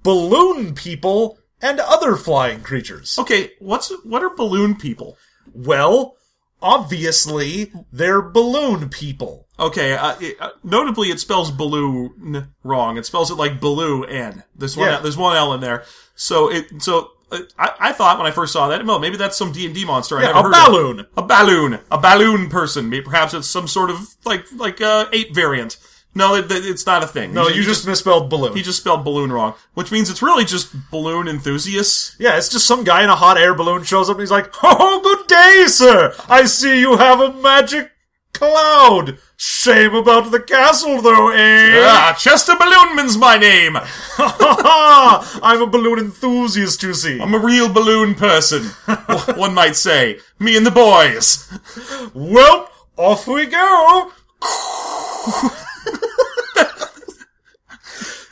balloon 0.03 0.73
people, 0.73 1.37
and 1.61 1.79
other 1.79 2.15
flying 2.15 2.61
creatures. 2.61 3.17
okay, 3.19 3.51
what's 3.59 3.91
what 4.03 4.23
are 4.23 4.35
balloon 4.35 4.75
people? 4.75 5.17
Well, 5.53 6.15
obviously, 6.61 7.71
they're 7.91 8.21
balloon 8.21 8.89
people. 8.89 9.47
Okay, 9.59 9.95
uh, 9.95 10.15
it, 10.19 10.37
uh, 10.39 10.51
notably, 10.63 11.09
it 11.09 11.19
spells 11.19 11.49
balloon 11.51 12.47
wrong. 12.63 12.97
It 12.97 13.05
spells 13.05 13.31
it 13.31 13.35
like 13.35 13.59
baloo 13.59 14.03
n. 14.03 14.43
There's 14.55 14.77
one. 14.77 14.87
Yeah. 14.89 14.99
There's 14.99 15.17
one 15.17 15.35
L 15.35 15.53
in 15.53 15.61
there. 15.61 15.83
So 16.15 16.51
it. 16.51 16.81
So 16.81 17.11
uh, 17.31 17.39
I, 17.57 17.71
I 17.79 17.91
thought 17.91 18.17
when 18.19 18.27
I 18.27 18.31
first 18.31 18.53
saw 18.53 18.67
that, 18.67 18.85
well, 18.85 18.99
maybe 18.99 19.17
that's 19.17 19.35
some 19.35 19.51
D 19.51 19.65
and 19.65 19.73
D 19.73 19.83
monster 19.83 20.19
I 20.19 20.23
Yeah, 20.23 20.33
never 20.33 20.51
a 20.51 20.55
heard 20.55 20.67
of. 20.67 20.71
balloon. 20.71 21.05
A 21.17 21.21
balloon. 21.23 21.79
A 21.91 21.97
balloon 21.97 22.49
person. 22.49 22.89
Maybe 22.89 23.05
Perhaps 23.05 23.33
it's 23.33 23.47
some 23.47 23.67
sort 23.67 23.89
of 23.89 24.07
like 24.25 24.45
like 24.53 24.79
uh, 24.79 25.07
ape 25.11 25.33
variant. 25.33 25.77
No, 26.15 26.33
it, 26.35 26.51
it- 26.51 26.65
it's 26.65 26.85
not 26.85 27.03
a 27.03 27.07
thing. 27.07 27.33
No, 27.33 27.47
you 27.47 27.63
just 27.63 27.85
misspelled 27.85 28.29
balloon. 28.29 28.55
he 28.55 28.63
just 28.63 28.79
spelled 28.79 29.03
balloon 29.03 29.31
wrong, 29.31 29.53
which 29.75 29.91
means 29.91 30.09
it's 30.09 30.21
really 30.23 30.45
just 30.45 30.73
balloon 30.89 31.27
enthusiasts. 31.27 32.15
Yeah, 32.19 32.37
it's 32.37 32.49
just 32.49 32.65
some 32.65 32.83
guy 32.83 33.03
in 33.03 33.09
a 33.09 33.15
hot 33.15 33.37
air 33.37 33.53
balloon 33.53 33.83
shows 33.83 34.09
up 34.09 34.15
and 34.15 34.21
he's 34.21 34.31
like, 34.31 34.51
Oh, 34.63 34.99
good 35.03 35.27
day, 35.27 35.65
sir! 35.67 36.13
I 36.27 36.45
see 36.45 36.79
you 36.79 36.97
have 36.97 37.19
a 37.19 37.33
magic 37.33 37.91
cloud! 38.33 39.19
Shame 39.39 39.93
about 39.93 40.31
the 40.31 40.39
castle, 40.39 40.99
though, 41.03 41.29
eh? 41.29 41.79
Ah, 41.83 42.15
Chester 42.17 42.53
Balloonman's 42.53 43.15
my 43.17 43.37
name. 43.37 43.73
Ha 43.75 44.35
ha 44.39 44.57
ha! 44.63 45.39
I'm 45.43 45.61
a 45.61 45.67
balloon 45.67 45.99
enthusiast, 45.99 46.81
you 46.81 46.95
see. 46.95 47.21
I'm 47.21 47.35
a 47.35 47.39
real 47.39 47.71
balloon 47.71 48.15
person. 48.15 48.63
one 49.35 49.53
might 49.53 49.75
say. 49.75 50.17
Me 50.39 50.57
and 50.57 50.65
the 50.65 50.71
boys. 50.71 51.47
Well, 52.15 52.71
off 52.97 53.27
we 53.27 53.45
go! 53.45 54.11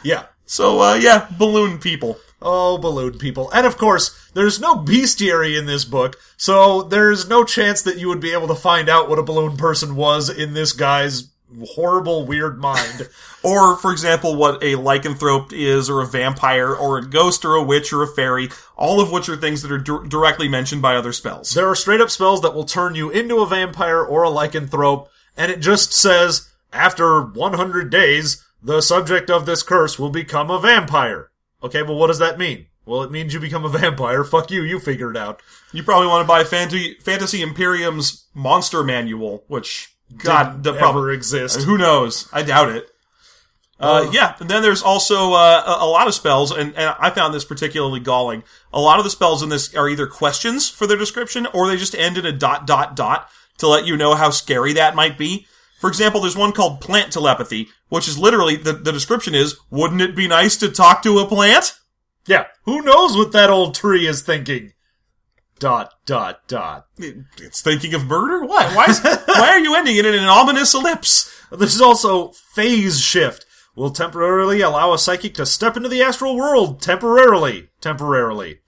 yeah. 0.05 0.25
So, 0.45 0.79
uh, 0.81 0.95
yeah, 0.95 1.27
balloon 1.37 1.79
people. 1.79 2.17
Oh, 2.41 2.77
balloon 2.77 3.17
people. 3.17 3.49
And 3.51 3.65
of 3.65 3.77
course, 3.77 4.29
there's 4.33 4.59
no 4.59 4.75
bestiary 4.75 5.57
in 5.57 5.65
this 5.65 5.83
book, 5.83 6.17
so 6.37 6.83
there's 6.83 7.27
no 7.27 7.43
chance 7.43 7.81
that 7.81 7.97
you 7.97 8.07
would 8.07 8.19
be 8.19 8.31
able 8.31 8.47
to 8.47 8.55
find 8.55 8.87
out 8.87 9.09
what 9.09 9.19
a 9.19 9.23
balloon 9.23 9.57
person 9.57 9.95
was 9.95 10.29
in 10.29 10.53
this 10.53 10.71
guy's 10.71 11.29
horrible, 11.75 12.25
weird 12.25 12.59
mind. 12.59 13.09
Or, 13.43 13.77
for 13.77 13.91
example, 13.91 14.35
what 14.35 14.63
a 14.63 14.73
lycanthrope 14.73 15.53
is, 15.53 15.87
or 15.87 16.01
a 16.01 16.07
vampire, 16.07 16.73
or 16.73 16.97
a 16.97 17.05
ghost, 17.05 17.45
or 17.45 17.53
a 17.53 17.61
witch, 17.61 17.93
or 17.93 18.01
a 18.01 18.07
fairy, 18.07 18.49
all 18.75 18.99
of 18.99 19.11
which 19.11 19.29
are 19.29 19.37
things 19.37 19.61
that 19.61 19.71
are 19.71 19.77
dir- 19.77 20.03
directly 20.07 20.47
mentioned 20.47 20.81
by 20.81 20.95
other 20.95 21.13
spells. 21.13 21.51
there 21.51 21.69
are 21.69 21.75
straight 21.75 22.01
up 22.01 22.09
spells 22.09 22.41
that 22.41 22.55
will 22.55 22.63
turn 22.63 22.95
you 22.95 23.11
into 23.11 23.41
a 23.41 23.45
vampire 23.45 24.03
or 24.03 24.23
a 24.23 24.31
lycanthrope, 24.31 25.09
and 25.37 25.51
it 25.51 25.59
just 25.59 25.93
says, 25.93 26.49
after 26.73 27.21
100 27.21 27.91
days, 27.91 28.43
the 28.65 28.81
subject 28.81 29.29
of 29.29 29.45
this 29.45 29.61
curse 29.61 29.99
will 29.99 30.09
become 30.09 30.49
a 30.49 30.59
vampire. 30.59 31.29
Okay, 31.61 31.83
well, 31.83 31.95
what 31.95 32.07
does 32.07 32.19
that 32.19 32.39
mean? 32.39 32.65
Well, 32.85 33.03
it 33.03 33.11
means 33.11 33.33
you 33.33 33.39
become 33.39 33.63
a 33.63 33.69
vampire. 33.79 34.23
Fuck 34.23 34.49
you, 34.49 34.63
you 34.63 34.79
figure 34.79 35.11
it 35.11 35.17
out. 35.17 35.41
You 35.71 35.83
probably 35.83 36.07
want 36.07 36.23
to 36.23 36.27
buy 36.27 36.43
Fantasy, 36.43 36.95
Fantasy 36.95 37.41
Imperium's 37.41 38.25
Monster 38.33 38.83
Manual, 38.83 39.43
which, 39.47 39.95
God, 40.17 40.63
the 40.63 40.71
ever 40.71 40.79
probably, 40.79 41.13
exist. 41.13 41.61
who 41.61 41.77
knows? 41.77 42.27
I 42.33 42.41
doubt 42.41 42.69
it. 42.69 42.89
Uh, 43.77 44.09
yeah, 44.13 44.35
and 44.39 44.49
then 44.49 44.63
there's 44.63 44.81
also 44.81 45.33
uh, 45.33 45.63
a, 45.67 45.83
a 45.83 45.87
lot 45.87 46.07
of 46.07 46.13
spells, 46.13 46.51
and, 46.51 46.73
and 46.75 46.95
I 46.97 47.09
found 47.09 47.33
this 47.33 47.43
particularly 47.43 47.99
galling. 47.99 48.43
A 48.71 48.79
lot 48.79 48.99
of 48.99 49.03
the 49.03 49.11
spells 49.11 49.43
in 49.43 49.49
this 49.49 49.75
are 49.75 49.89
either 49.89 50.07
questions 50.07 50.69
for 50.69 50.87
their 50.87 50.97
description, 50.97 51.45
or 51.53 51.67
they 51.67 51.75
just 51.75 51.93
end 51.93 52.17
in 52.17 52.25
a 52.25 52.31
dot 52.31 52.65
dot 52.65 52.95
dot 52.95 53.29
to 53.57 53.67
let 53.67 53.85
you 53.85 53.97
know 53.97 54.15
how 54.15 54.29
scary 54.29 54.73
that 54.73 54.95
might 54.95 55.17
be. 55.17 55.45
For 55.79 55.87
example, 55.89 56.21
there's 56.21 56.37
one 56.37 56.51
called 56.53 56.81
plant 56.81 57.11
telepathy, 57.13 57.67
which 57.89 58.07
is 58.07 58.17
literally 58.17 58.55
the, 58.55 58.73
the 58.73 58.91
description 58.91 59.35
is, 59.35 59.57
wouldn't 59.69 60.01
it 60.01 60.15
be 60.15 60.27
nice 60.27 60.55
to 60.57 60.69
talk 60.69 61.03
to 61.03 61.19
a 61.19 61.27
plant? 61.27 61.77
Yeah. 62.27 62.45
Who 62.63 62.81
knows 62.81 63.15
what 63.17 63.31
that 63.33 63.49
old 63.49 63.75
tree 63.75 64.07
is 64.07 64.21
thinking? 64.21 64.71
Dot, 65.59 65.93
dot, 66.05 66.47
dot. 66.47 66.85
It- 66.97 67.17
It's 67.37 67.61
thinking 67.61 67.93
of 67.93 68.05
murder? 68.07 68.45
What? 68.45 68.75
Why, 68.75 68.85
is, 68.85 68.99
why 69.25 69.49
are 69.49 69.59
you 69.59 69.75
ending 69.75 69.95
it 69.97 70.05
in 70.05 70.13
an 70.15 70.25
ominous 70.25 70.73
ellipse? 70.73 71.31
This 71.51 71.75
is 71.75 71.81
also 71.81 72.31
phase 72.53 72.99
shift. 72.99 73.45
Will 73.75 73.91
temporarily 73.91 74.61
allow 74.61 74.93
a 74.93 74.97
psychic 74.97 75.33
to 75.35 75.45
step 75.45 75.75
into 75.75 75.89
the 75.89 76.01
astral 76.01 76.35
world. 76.37 76.81
Temporarily. 76.81 77.69
Temporarily. 77.81 78.59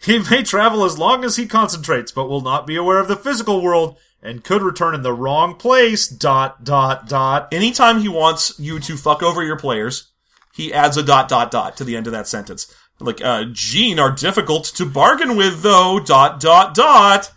He 0.00 0.18
may 0.18 0.42
travel 0.42 0.84
as 0.84 0.98
long 0.98 1.24
as 1.24 1.36
he 1.36 1.46
concentrates, 1.46 2.12
but 2.12 2.28
will 2.28 2.40
not 2.40 2.66
be 2.66 2.76
aware 2.76 2.98
of 2.98 3.08
the 3.08 3.16
physical 3.16 3.62
world 3.62 3.96
and 4.22 4.44
could 4.44 4.62
return 4.62 4.94
in 4.94 5.02
the 5.02 5.12
wrong 5.12 5.54
place. 5.54 6.08
Dot, 6.08 6.64
dot, 6.64 7.08
dot. 7.08 7.52
Anytime 7.52 8.00
he 8.00 8.08
wants 8.08 8.58
you 8.58 8.78
to 8.80 8.96
fuck 8.96 9.22
over 9.22 9.42
your 9.42 9.58
players, 9.58 10.10
he 10.54 10.72
adds 10.72 10.96
a 10.96 11.02
dot 11.02 11.28
dot 11.28 11.50
dot 11.50 11.76
to 11.76 11.84
the 11.84 11.96
end 11.96 12.06
of 12.06 12.12
that 12.12 12.28
sentence. 12.28 12.72
Like, 12.98 13.22
uh, 13.22 13.44
Gene 13.52 13.98
are 13.98 14.10
difficult 14.10 14.64
to 14.76 14.86
bargain 14.86 15.36
with 15.36 15.62
though, 15.62 16.00
dot 16.00 16.40
dot 16.40 16.74
dot. 16.74 17.30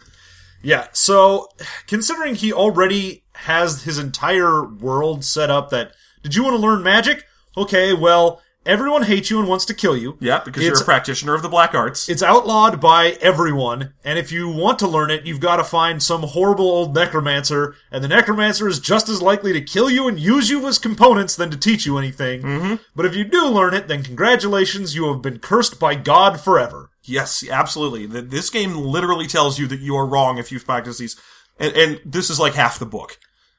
Yeah, 0.61 0.87
so 0.93 1.49
considering 1.87 2.35
he 2.35 2.51
already 2.51 3.23
has 3.33 3.83
his 3.83 3.97
entire 3.97 4.65
world 4.65 5.23
set 5.23 5.49
up 5.49 5.69
that 5.69 5.93
did 6.21 6.35
you 6.35 6.43
want 6.43 6.55
to 6.55 6.61
learn 6.61 6.83
magic? 6.83 7.25
Okay, 7.55 7.93
well, 7.93 8.41
everyone 8.69 9.03
hates 9.03 9.29
you 9.29 9.39
and 9.39 9.47
wants 9.47 9.65
to 9.65 9.73
kill 9.73 9.97
you. 9.97 10.17
Yeah, 10.19 10.41
because 10.45 10.63
you're 10.63 10.79
a 10.79 10.85
practitioner 10.85 11.33
of 11.33 11.41
the 11.41 11.49
black 11.49 11.73
arts. 11.73 12.07
It's 12.07 12.23
outlawed 12.23 12.79
by 12.79 13.17
everyone, 13.21 13.93
and 14.03 14.19
if 14.19 14.31
you 14.31 14.47
want 14.47 14.79
to 14.79 14.87
learn 14.87 15.11
it, 15.11 15.25
you've 15.25 15.39
got 15.39 15.57
to 15.57 15.63
find 15.63 16.01
some 16.01 16.21
horrible 16.23 16.69
old 16.69 16.93
necromancer, 16.95 17.75
and 17.91 18.03
the 18.03 18.07
necromancer 18.07 18.67
is 18.67 18.79
just 18.79 19.09
as 19.09 19.21
likely 19.21 19.51
to 19.53 19.61
kill 19.61 19.89
you 19.89 20.07
and 20.07 20.19
use 20.19 20.49
you 20.49 20.65
as 20.67 20.77
components 20.77 21.35
than 21.35 21.49
to 21.51 21.57
teach 21.57 21.85
you 21.85 21.97
anything. 21.97 22.41
Mm-hmm. 22.41 22.75
But 22.95 23.05
if 23.05 23.15
you 23.15 23.23
do 23.23 23.47
learn 23.47 23.73
it, 23.73 23.87
then 23.87 24.03
congratulations, 24.03 24.95
you 24.95 25.11
have 25.11 25.21
been 25.21 25.39
cursed 25.39 25.79
by 25.79 25.95
God 25.95 26.39
forever. 26.39 26.91
Yes, 27.03 27.43
absolutely. 27.49 28.05
This 28.05 28.49
game 28.49 28.75
literally 28.75 29.25
tells 29.25 29.57
you 29.57 29.65
that 29.67 29.79
you 29.79 29.95
are 29.95 30.05
wrong 30.05 30.37
if 30.37 30.51
you've 30.51 30.65
practiced 30.65 30.99
these. 30.99 31.19
And, 31.57 31.75
and 31.75 32.01
this 32.05 32.29
is 32.29 32.39
like 32.39 32.53
half 32.53 32.77
the 32.77 32.85
book, 32.85 33.17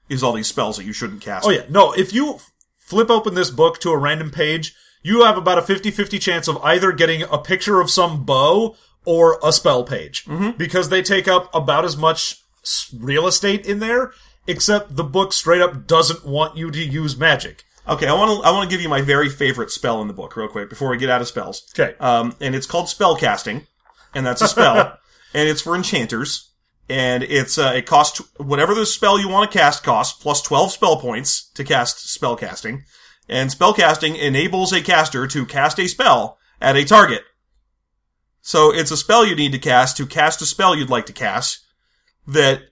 is 0.08 0.22
all 0.22 0.32
these 0.32 0.46
spells 0.46 0.76
that 0.76 0.84
you 0.84 0.92
shouldn't 0.92 1.20
cast. 1.20 1.46
Oh 1.46 1.50
yeah, 1.50 1.64
no, 1.68 1.92
if 1.92 2.12
you 2.12 2.38
flip 2.78 3.10
open 3.10 3.34
this 3.34 3.50
book 3.50 3.80
to 3.80 3.90
a 3.90 3.96
random 3.96 4.30
page, 4.30 4.74
you 5.02 5.24
have 5.24 5.36
about 5.36 5.58
a 5.58 5.62
50-50 5.62 6.20
chance 6.20 6.48
of 6.48 6.58
either 6.58 6.92
getting 6.92 7.22
a 7.22 7.38
picture 7.38 7.80
of 7.80 7.90
some 7.90 8.24
bow 8.24 8.76
or 9.04 9.38
a 9.42 9.52
spell 9.52 9.84
page. 9.84 10.24
Mm-hmm. 10.24 10.56
Because 10.56 10.88
they 10.88 11.02
take 11.02 11.28
up 11.28 11.52
about 11.54 11.84
as 11.84 11.96
much 11.96 12.42
real 12.96 13.26
estate 13.26 13.66
in 13.66 13.78
there, 13.78 14.12
except 14.46 14.96
the 14.96 15.04
book 15.04 15.32
straight 15.32 15.62
up 15.62 15.86
doesn't 15.86 16.24
want 16.24 16.56
you 16.56 16.70
to 16.70 16.82
use 16.82 17.16
magic. 17.16 17.64
Okay, 17.88 18.06
I 18.06 18.12
want 18.12 18.30
to 18.30 18.46
I 18.46 18.52
want 18.52 18.68
to 18.68 18.74
give 18.74 18.82
you 18.82 18.88
my 18.88 19.00
very 19.00 19.28
favorite 19.28 19.70
spell 19.70 20.00
in 20.02 20.08
the 20.08 20.14
book 20.14 20.36
real 20.36 20.48
quick 20.48 20.68
before 20.68 20.90
we 20.90 20.98
get 20.98 21.10
out 21.10 21.20
of 21.20 21.28
spells. 21.28 21.68
Okay. 21.74 21.96
Um, 21.98 22.36
and 22.40 22.54
it's 22.54 22.66
called 22.66 22.88
spell 22.88 23.16
casting, 23.16 23.66
and 24.14 24.24
that's 24.24 24.42
a 24.42 24.48
spell, 24.48 24.98
and 25.34 25.48
it's 25.48 25.62
for 25.62 25.74
enchanters, 25.74 26.50
and 26.88 27.22
it's 27.22 27.58
uh, 27.58 27.72
it 27.74 27.86
costs 27.86 28.20
whatever 28.36 28.74
the 28.74 28.86
spell 28.86 29.18
you 29.18 29.28
want 29.28 29.50
to 29.50 29.58
cast 29.58 29.82
costs 29.82 30.20
plus 30.22 30.42
twelve 30.42 30.70
spell 30.72 31.00
points 31.00 31.50
to 31.54 31.64
cast 31.64 32.12
spell 32.12 32.36
casting, 32.36 32.84
and 33.30 33.48
spellcasting 33.48 34.18
enables 34.18 34.72
a 34.72 34.82
caster 34.82 35.26
to 35.28 35.46
cast 35.46 35.78
a 35.78 35.86
spell 35.86 36.36
at 36.60 36.76
a 36.76 36.84
target. 36.84 37.22
So 38.42 38.74
it's 38.74 38.90
a 38.90 38.96
spell 38.96 39.24
you 39.24 39.36
need 39.36 39.52
to 39.52 39.58
cast 39.58 39.96
to 39.98 40.06
cast 40.06 40.42
a 40.42 40.46
spell 40.46 40.76
you'd 40.76 40.90
like 40.90 41.06
to 41.06 41.12
cast 41.12 41.60
that 42.26 42.62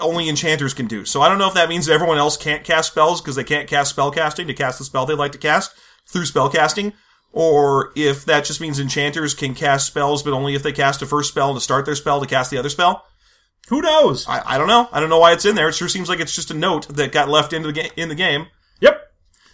only 0.00 0.28
enchanters 0.28 0.74
can 0.74 0.86
do. 0.86 1.04
So 1.04 1.22
I 1.22 1.28
don't 1.28 1.38
know 1.38 1.46
if 1.46 1.54
that 1.54 1.68
means 1.68 1.88
everyone 1.88 2.18
else 2.18 2.36
can't 2.36 2.64
cast 2.64 2.90
spells 2.90 3.20
because 3.20 3.36
they 3.36 3.44
can't 3.44 3.68
cast 3.68 3.94
spellcasting 3.94 4.48
to 4.48 4.54
cast 4.54 4.78
the 4.78 4.84
spell 4.84 5.06
they'd 5.06 5.14
like 5.14 5.32
to 5.32 5.38
cast 5.38 5.74
through 6.06 6.24
spellcasting, 6.24 6.92
or 7.32 7.92
if 7.94 8.24
that 8.24 8.44
just 8.44 8.60
means 8.60 8.80
enchanters 8.80 9.34
can 9.34 9.54
cast 9.54 9.86
spells, 9.86 10.24
but 10.24 10.32
only 10.32 10.56
if 10.56 10.62
they 10.64 10.72
cast 10.72 11.02
a 11.02 11.06
first 11.06 11.30
spell 11.30 11.54
to 11.54 11.60
start 11.60 11.86
their 11.86 11.94
spell 11.94 12.20
to 12.20 12.26
cast 12.26 12.50
the 12.50 12.58
other 12.58 12.68
spell. 12.68 13.04
Who 13.68 13.80
knows? 13.80 14.26
I, 14.26 14.42
I 14.44 14.58
don't 14.58 14.66
know. 14.66 14.88
I 14.90 14.98
don't 14.98 15.10
know 15.10 15.20
why 15.20 15.32
it's 15.32 15.44
in 15.44 15.54
there. 15.54 15.68
It 15.68 15.74
sure 15.74 15.88
seems 15.88 16.08
like 16.08 16.18
it's 16.18 16.34
just 16.34 16.50
a 16.50 16.54
note 16.54 16.88
that 16.88 17.12
got 17.12 17.28
left 17.28 17.52
into 17.52 17.68
the 17.68 17.74
ga- 17.74 17.92
in 17.96 18.08
the 18.08 18.16
game. 18.16 18.46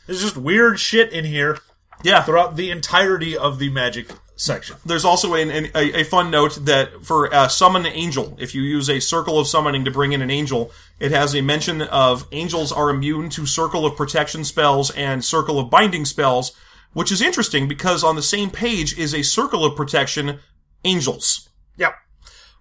There's 0.06 0.22
just 0.22 0.36
weird 0.36 0.78
shit 0.78 1.12
in 1.12 1.24
here 1.24 1.58
Yeah. 2.02 2.22
throughout 2.22 2.56
the 2.56 2.70
entirety 2.70 3.36
of 3.36 3.58
the 3.58 3.70
magic 3.70 4.08
section. 4.36 4.76
There's 4.84 5.04
also 5.04 5.34
an, 5.34 5.50
an, 5.50 5.70
a, 5.74 6.00
a 6.00 6.04
fun 6.04 6.30
note 6.30 6.58
that 6.66 7.04
for 7.04 7.32
uh, 7.32 7.48
summon 7.48 7.86
angel, 7.86 8.36
if 8.38 8.54
you 8.54 8.62
use 8.62 8.90
a 8.90 9.00
circle 9.00 9.38
of 9.38 9.46
summoning 9.48 9.84
to 9.86 9.90
bring 9.90 10.12
in 10.12 10.20
an 10.22 10.30
angel, 10.30 10.70
it 11.00 11.10
has 11.10 11.34
a 11.34 11.40
mention 11.40 11.80
of 11.82 12.26
angels 12.32 12.70
are 12.70 12.90
immune 12.90 13.30
to 13.30 13.46
circle 13.46 13.86
of 13.86 13.96
protection 13.96 14.44
spells 14.44 14.90
and 14.90 15.24
circle 15.24 15.58
of 15.58 15.70
binding 15.70 16.04
spells, 16.04 16.52
which 16.92 17.10
is 17.10 17.22
interesting 17.22 17.66
because 17.66 18.04
on 18.04 18.14
the 18.14 18.22
same 18.22 18.50
page 18.50 18.96
is 18.98 19.14
a 19.14 19.22
circle 19.22 19.64
of 19.64 19.74
protection 19.74 20.38
angels. 20.84 21.48
Yep. 21.78 21.94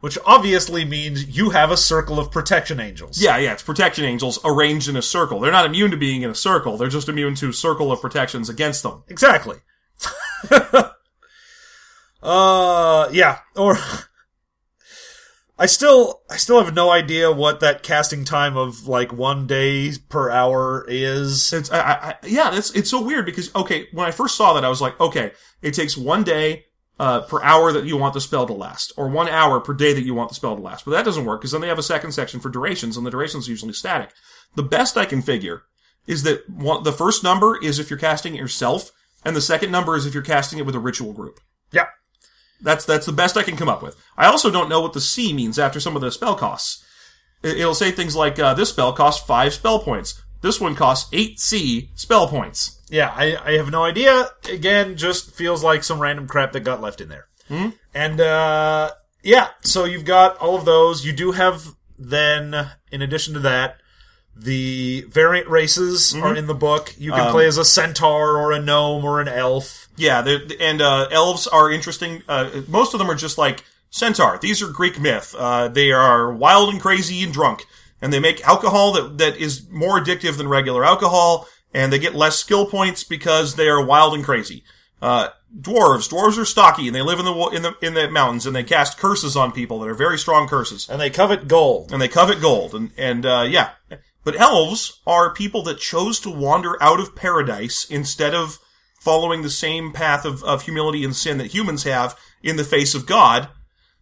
Which 0.05 0.19
obviously 0.23 0.85
means 0.85 1.35
you 1.35 1.49
have 1.49 1.71
a 1.71 1.77
circle 1.77 2.19
of 2.19 2.29
protection 2.29 2.79
angels. 2.79 3.19
Yeah, 3.19 3.37
yeah, 3.37 3.53
it's 3.53 3.63
protection 3.63 4.05
angels 4.05 4.37
arranged 4.45 4.87
in 4.87 4.95
a 4.95 5.01
circle. 5.01 5.39
They're 5.39 5.51
not 5.51 5.65
immune 5.65 5.89
to 5.89 5.97
being 5.97 6.21
in 6.21 6.29
a 6.29 6.35
circle. 6.35 6.77
They're 6.77 6.89
just 6.89 7.09
immune 7.09 7.33
to 7.33 7.51
circle 7.51 7.91
of 7.91 8.01
protections 8.01 8.47
against 8.47 8.83
them. 8.83 9.03
Exactly. 9.07 9.57
uh, 12.21 13.09
yeah. 13.11 13.39
Or 13.55 13.79
I 15.57 15.65
still, 15.65 16.21
I 16.29 16.37
still 16.37 16.63
have 16.63 16.75
no 16.75 16.91
idea 16.91 17.31
what 17.31 17.61
that 17.61 17.81
casting 17.81 18.25
time 18.25 18.55
of 18.57 18.87
like 18.87 19.11
one 19.11 19.47
day 19.47 19.91
per 20.07 20.29
hour 20.29 20.85
is. 20.87 21.51
It's, 21.51 21.71
I, 21.71 21.79
I, 21.79 22.15
yeah, 22.27 22.55
it's 22.55 22.69
it's 22.75 22.91
so 22.91 23.01
weird 23.01 23.25
because 23.25 23.49
okay, 23.55 23.87
when 23.91 24.05
I 24.05 24.11
first 24.11 24.37
saw 24.37 24.53
that, 24.53 24.63
I 24.63 24.69
was 24.69 24.81
like, 24.81 24.99
okay, 24.99 25.31
it 25.63 25.73
takes 25.73 25.97
one 25.97 26.23
day 26.23 26.65
uh, 26.99 27.21
per 27.21 27.41
hour 27.43 27.71
that 27.73 27.85
you 27.85 27.97
want 27.97 28.13
the 28.13 28.21
spell 28.21 28.45
to 28.47 28.53
last, 28.53 28.93
or 28.97 29.09
one 29.09 29.27
hour 29.27 29.59
per 29.59 29.73
day 29.73 29.93
that 29.93 30.03
you 30.05 30.13
want 30.13 30.29
the 30.29 30.35
spell 30.35 30.55
to 30.55 30.61
last. 30.61 30.85
But 30.85 30.91
that 30.91 31.05
doesn't 31.05 31.25
work 31.25 31.41
because 31.41 31.51
then 31.51 31.61
they 31.61 31.67
have 31.67 31.79
a 31.79 31.83
second 31.83 32.13
section 32.13 32.39
for 32.39 32.49
durations, 32.49 32.95
and 32.97 33.05
the 33.05 33.11
durations 33.11 33.47
are 33.47 33.51
usually 33.51 33.73
static. 33.73 34.11
The 34.55 34.63
best 34.63 34.97
I 34.97 35.05
can 35.05 35.21
figure 35.21 35.63
is 36.07 36.23
that 36.23 36.49
one, 36.49 36.83
the 36.83 36.93
first 36.93 37.23
number 37.23 37.57
is 37.61 37.79
if 37.79 37.89
you're 37.89 37.99
casting 37.99 38.35
it 38.35 38.39
yourself, 38.39 38.91
and 39.25 39.35
the 39.35 39.41
second 39.41 39.71
number 39.71 39.95
is 39.95 40.05
if 40.05 40.13
you're 40.13 40.23
casting 40.23 40.59
it 40.59 40.65
with 40.65 40.75
a 40.75 40.79
ritual 40.79 41.11
group. 41.13 41.39
Yeah. 41.71 41.87
That's 42.61 42.85
that's 42.85 43.05
the 43.05 43.11
best 43.11 43.35
I 43.35 43.43
can 43.43 43.57
come 43.57 43.67
up 43.69 43.83
with. 43.83 43.97
I 44.15 44.27
also 44.27 44.49
don't 44.49 44.69
know 44.69 44.79
what 44.81 44.93
the 44.93 45.01
C 45.01 45.33
means 45.33 45.59
after 45.59 45.79
some 45.81 45.95
of 45.95 46.01
the 46.01 46.11
spell 46.11 46.35
costs. 46.35 46.83
It- 47.43 47.57
It'll 47.57 47.75
say 47.75 47.91
things 47.91 48.15
like 48.15 48.39
uh, 48.39 48.53
this 48.53 48.69
spell 48.69 48.93
costs 48.93 49.25
five 49.25 49.53
spell 49.53 49.79
points. 49.79 50.21
This 50.45 50.61
one 50.61 50.75
costs 50.75 51.09
eight 51.11 51.39
C 51.39 51.89
spell 51.95 52.27
points. 52.27 52.79
Yeah, 52.87 53.11
I, 53.15 53.35
I 53.43 53.51
have 53.53 53.71
no 53.71 53.83
idea. 53.83 54.29
Again, 54.47 54.95
just 54.95 55.31
feels 55.31 55.63
like 55.63 55.83
some 55.83 55.99
random 55.99 56.27
crap 56.27 56.51
that 56.51 56.59
got 56.59 56.81
left 56.81 57.01
in 57.01 57.09
there. 57.09 57.25
And, 57.95 58.21
uh, 58.21 58.91
yeah, 59.23 59.47
so 59.61 59.85
you've 59.85 60.05
got 60.05 60.37
all 60.37 60.55
of 60.55 60.63
those. 60.63 61.03
You 61.03 61.13
do 61.13 61.31
have 61.31 61.65
then, 61.97 62.53
in 62.91 63.01
addition 63.01 63.33
to 63.33 63.39
that, 63.39 63.77
the 64.35 65.07
variant 65.09 65.47
races 65.47 66.13
are 66.13 66.35
in 66.35 66.45
the 66.45 66.53
book. 66.53 66.93
You 66.99 67.11
can 67.11 67.31
play 67.31 67.47
as 67.47 67.57
a 67.57 67.65
centaur 67.65 68.37
or 68.37 68.51
a 68.51 68.61
gnome 68.61 69.03
or 69.03 69.21
an 69.21 69.27
elf. 69.27 69.87
Yeah, 69.97 70.23
and 70.59 70.79
uh, 70.79 71.07
elves 71.09 71.47
are 71.47 71.71
interesting. 71.71 72.21
Uh, 72.27 72.61
most 72.67 72.93
of 72.93 72.99
them 72.99 73.09
are 73.09 73.15
just 73.15 73.39
like 73.39 73.63
centaur. 73.89 74.37
These 74.39 74.61
are 74.61 74.67
Greek 74.67 74.99
myth. 74.99 75.33
Uh, 75.35 75.69
they 75.69 75.91
are 75.91 76.31
wild 76.31 76.69
and 76.69 76.79
crazy 76.79 77.23
and 77.23 77.33
drunk, 77.33 77.65
and 78.01 78.11
they 78.11 78.19
make 78.19 78.45
alcohol 78.47 78.93
that 78.93 79.17
that 79.17 79.37
is 79.37 79.67
more 79.69 79.99
addictive 79.99 80.37
than 80.37 80.47
regular 80.47 80.83
alcohol, 80.85 81.47
and 81.73 81.91
they 81.91 81.99
get 81.99 82.15
less 82.15 82.37
skill 82.37 82.65
points 82.65 83.03
because 83.03 83.55
they 83.55 83.67
are 83.67 83.83
wild 83.83 84.13
and 84.13 84.23
crazy. 84.23 84.63
Uh, 85.01 85.29
dwarves, 85.59 86.09
dwarves 86.09 86.37
are 86.37 86.45
stocky, 86.45 86.87
and 86.87 86.95
they 86.95 87.01
live 87.01 87.19
in 87.19 87.25
the 87.25 87.33
in 87.53 87.61
the 87.61 87.75
in 87.81 87.93
the 87.93 88.09
mountains, 88.09 88.45
and 88.45 88.55
they 88.55 88.63
cast 88.63 88.97
curses 88.97 89.35
on 89.35 89.51
people 89.51 89.79
that 89.79 89.89
are 89.89 89.93
very 89.93 90.17
strong 90.17 90.47
curses 90.47 90.87
And 90.89 90.99
they 90.99 91.09
covet 91.09 91.47
gold. 91.47 91.91
and 91.91 92.01
they 92.01 92.07
covet 92.07 92.41
gold 92.41 92.73
and 92.73 92.91
and 92.97 93.25
uh, 93.25 93.45
yeah 93.47 93.71
but 94.23 94.39
elves 94.39 95.01
are 95.05 95.31
people 95.33 95.61
that 95.63 95.77
chose 95.77 96.19
to 96.21 96.31
wander 96.31 96.81
out 96.81 96.99
of 96.99 97.15
paradise 97.15 97.85
instead 97.89 98.33
of 98.33 98.57
following 98.99 99.43
the 99.43 99.49
same 99.51 99.91
path 99.93 100.25
of, 100.25 100.43
of 100.43 100.63
humility 100.63 101.03
and 101.05 101.15
sin 101.15 101.37
that 101.37 101.53
humans 101.53 101.83
have 101.83 102.17
in 102.41 102.55
the 102.55 102.63
face 102.63 102.95
of 102.95 103.05
god 103.05 103.49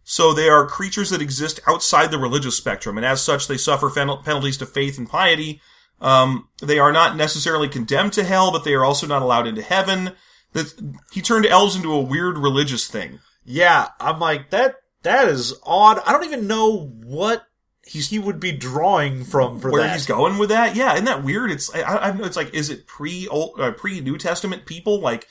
so 0.04 0.32
they 0.32 0.48
are 0.48 0.66
creatures 0.66 1.10
that 1.10 1.22
exist 1.22 1.60
outside 1.66 2.10
the 2.10 2.18
religious 2.18 2.56
spectrum 2.56 2.96
and 2.96 3.06
as 3.06 3.22
such 3.22 3.48
they 3.48 3.56
suffer 3.56 3.88
fen- 3.90 4.22
penalties 4.24 4.56
to 4.58 4.66
faith 4.66 4.98
and 4.98 5.08
piety 5.08 5.60
um, 6.00 6.48
they 6.62 6.78
are 6.78 6.92
not 6.92 7.16
necessarily 7.16 7.68
condemned 7.68 8.12
to 8.12 8.22
hell 8.24 8.52
but 8.52 8.64
they 8.64 8.74
are 8.74 8.84
also 8.84 9.06
not 9.06 9.22
allowed 9.22 9.46
into 9.46 9.62
heaven 9.62 10.12
that 10.52 10.72
he 11.12 11.20
turned 11.20 11.46
elves 11.46 11.74
into 11.76 11.92
a 11.92 12.00
weird 12.00 12.38
religious 12.38 12.86
thing 12.86 13.18
Yeah, 13.44 13.88
I'm 14.00 14.18
like, 14.20 14.50
that, 14.50 14.76
that 15.02 15.28
is 15.28 15.52
odd. 15.64 16.00
I 16.06 16.12
don't 16.12 16.24
even 16.24 16.46
know 16.46 16.86
what 17.04 17.44
he's, 17.84 18.08
he 18.08 18.18
would 18.18 18.40
be 18.40 18.52
drawing 18.52 19.24
from 19.24 19.60
for 19.60 19.70
where 19.70 19.82
that. 19.82 19.92
he's 19.92 20.06
going 20.06 20.38
with 20.38 20.48
that. 20.50 20.76
Yeah, 20.76 20.94
isn't 20.94 21.04
that 21.04 21.24
weird? 21.24 21.50
It's 21.50 21.74
I, 21.74 21.82
I 21.82 22.12
know 22.12 22.24
it's 22.24 22.36
like 22.36 22.54
is 22.54 22.70
it 22.70 22.86
pre 22.86 23.28
old 23.28 23.60
uh, 23.60 23.72
pre 23.72 24.00
New 24.00 24.16
Testament 24.16 24.64
people 24.64 25.00
like 25.00 25.26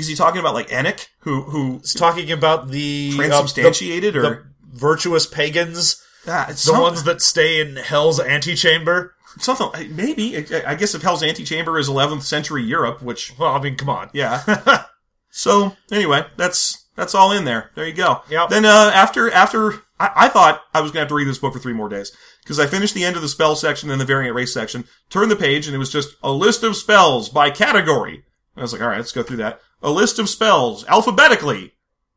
is 0.00 0.06
he 0.06 0.14
talking 0.14 0.40
about 0.40 0.54
like 0.54 0.72
Enoch 0.72 1.08
who 1.20 1.42
who 1.42 1.78
He's 1.78 1.94
talking 1.94 2.30
about 2.32 2.68
the 2.70 3.10
uh, 3.12 3.16
transubstantiated 3.16 4.14
the, 4.14 4.18
or 4.18 4.22
the 4.22 4.44
virtuous 4.78 5.26
pagans, 5.26 6.02
Ah, 6.26 6.46
the 6.48 6.56
some- 6.56 6.80
ones 6.80 7.04
that 7.04 7.22
stay 7.22 7.60
in 7.60 7.76
hell's 7.76 8.18
antechamber. 8.20 9.14
something 9.38 9.94
maybe 9.94 10.36
I, 10.36 10.72
I 10.72 10.74
guess 10.74 10.94
if 10.94 11.02
Hell's 11.02 11.22
Antechamber 11.22 11.78
is 11.78 11.88
11th 11.88 12.22
century 12.22 12.62
Europe, 12.62 13.02
which 13.02 13.36
Well, 13.38 13.52
I 13.54 13.60
mean, 13.60 13.76
come 13.76 13.90
on. 13.90 14.08
yeah. 14.14 14.84
so 15.30 15.72
anyway, 15.92 16.24
that's 16.36 16.84
that's 16.96 17.14
all 17.14 17.32
in 17.32 17.44
there. 17.44 17.70
There 17.74 17.86
you 17.86 17.92
go. 17.92 18.22
Yep. 18.30 18.48
Then 18.48 18.64
uh, 18.64 18.90
after 18.94 19.30
after 19.30 19.72
I, 20.00 20.10
I 20.16 20.28
thought 20.30 20.62
I 20.72 20.80
was 20.80 20.90
gonna 20.90 21.00
have 21.00 21.08
to 21.08 21.14
read 21.14 21.28
this 21.28 21.38
book 21.38 21.52
for 21.52 21.58
three 21.58 21.74
more 21.74 21.88
days 21.90 22.12
because 22.42 22.58
I 22.58 22.66
finished 22.66 22.94
the 22.94 23.04
end 23.04 23.16
of 23.16 23.22
the 23.22 23.28
spell 23.28 23.54
section 23.56 23.90
and 23.90 24.00
the 24.00 24.04
variant 24.06 24.34
race 24.34 24.54
section. 24.54 24.84
Turned 25.10 25.30
the 25.30 25.36
page 25.36 25.66
and 25.66 25.74
it 25.74 25.78
was 25.78 25.92
just 25.92 26.14
a 26.22 26.32
list 26.32 26.62
of 26.62 26.74
spells 26.76 27.28
by 27.28 27.50
category. 27.50 28.24
I 28.56 28.62
was 28.62 28.72
like, 28.72 28.80
all 28.80 28.88
right, 28.88 28.96
let's 28.96 29.12
go 29.12 29.22
through 29.22 29.36
that. 29.38 29.60
A 29.82 29.90
list 29.90 30.18
of 30.18 30.28
spells 30.28 30.84
alphabetically. 30.86 31.72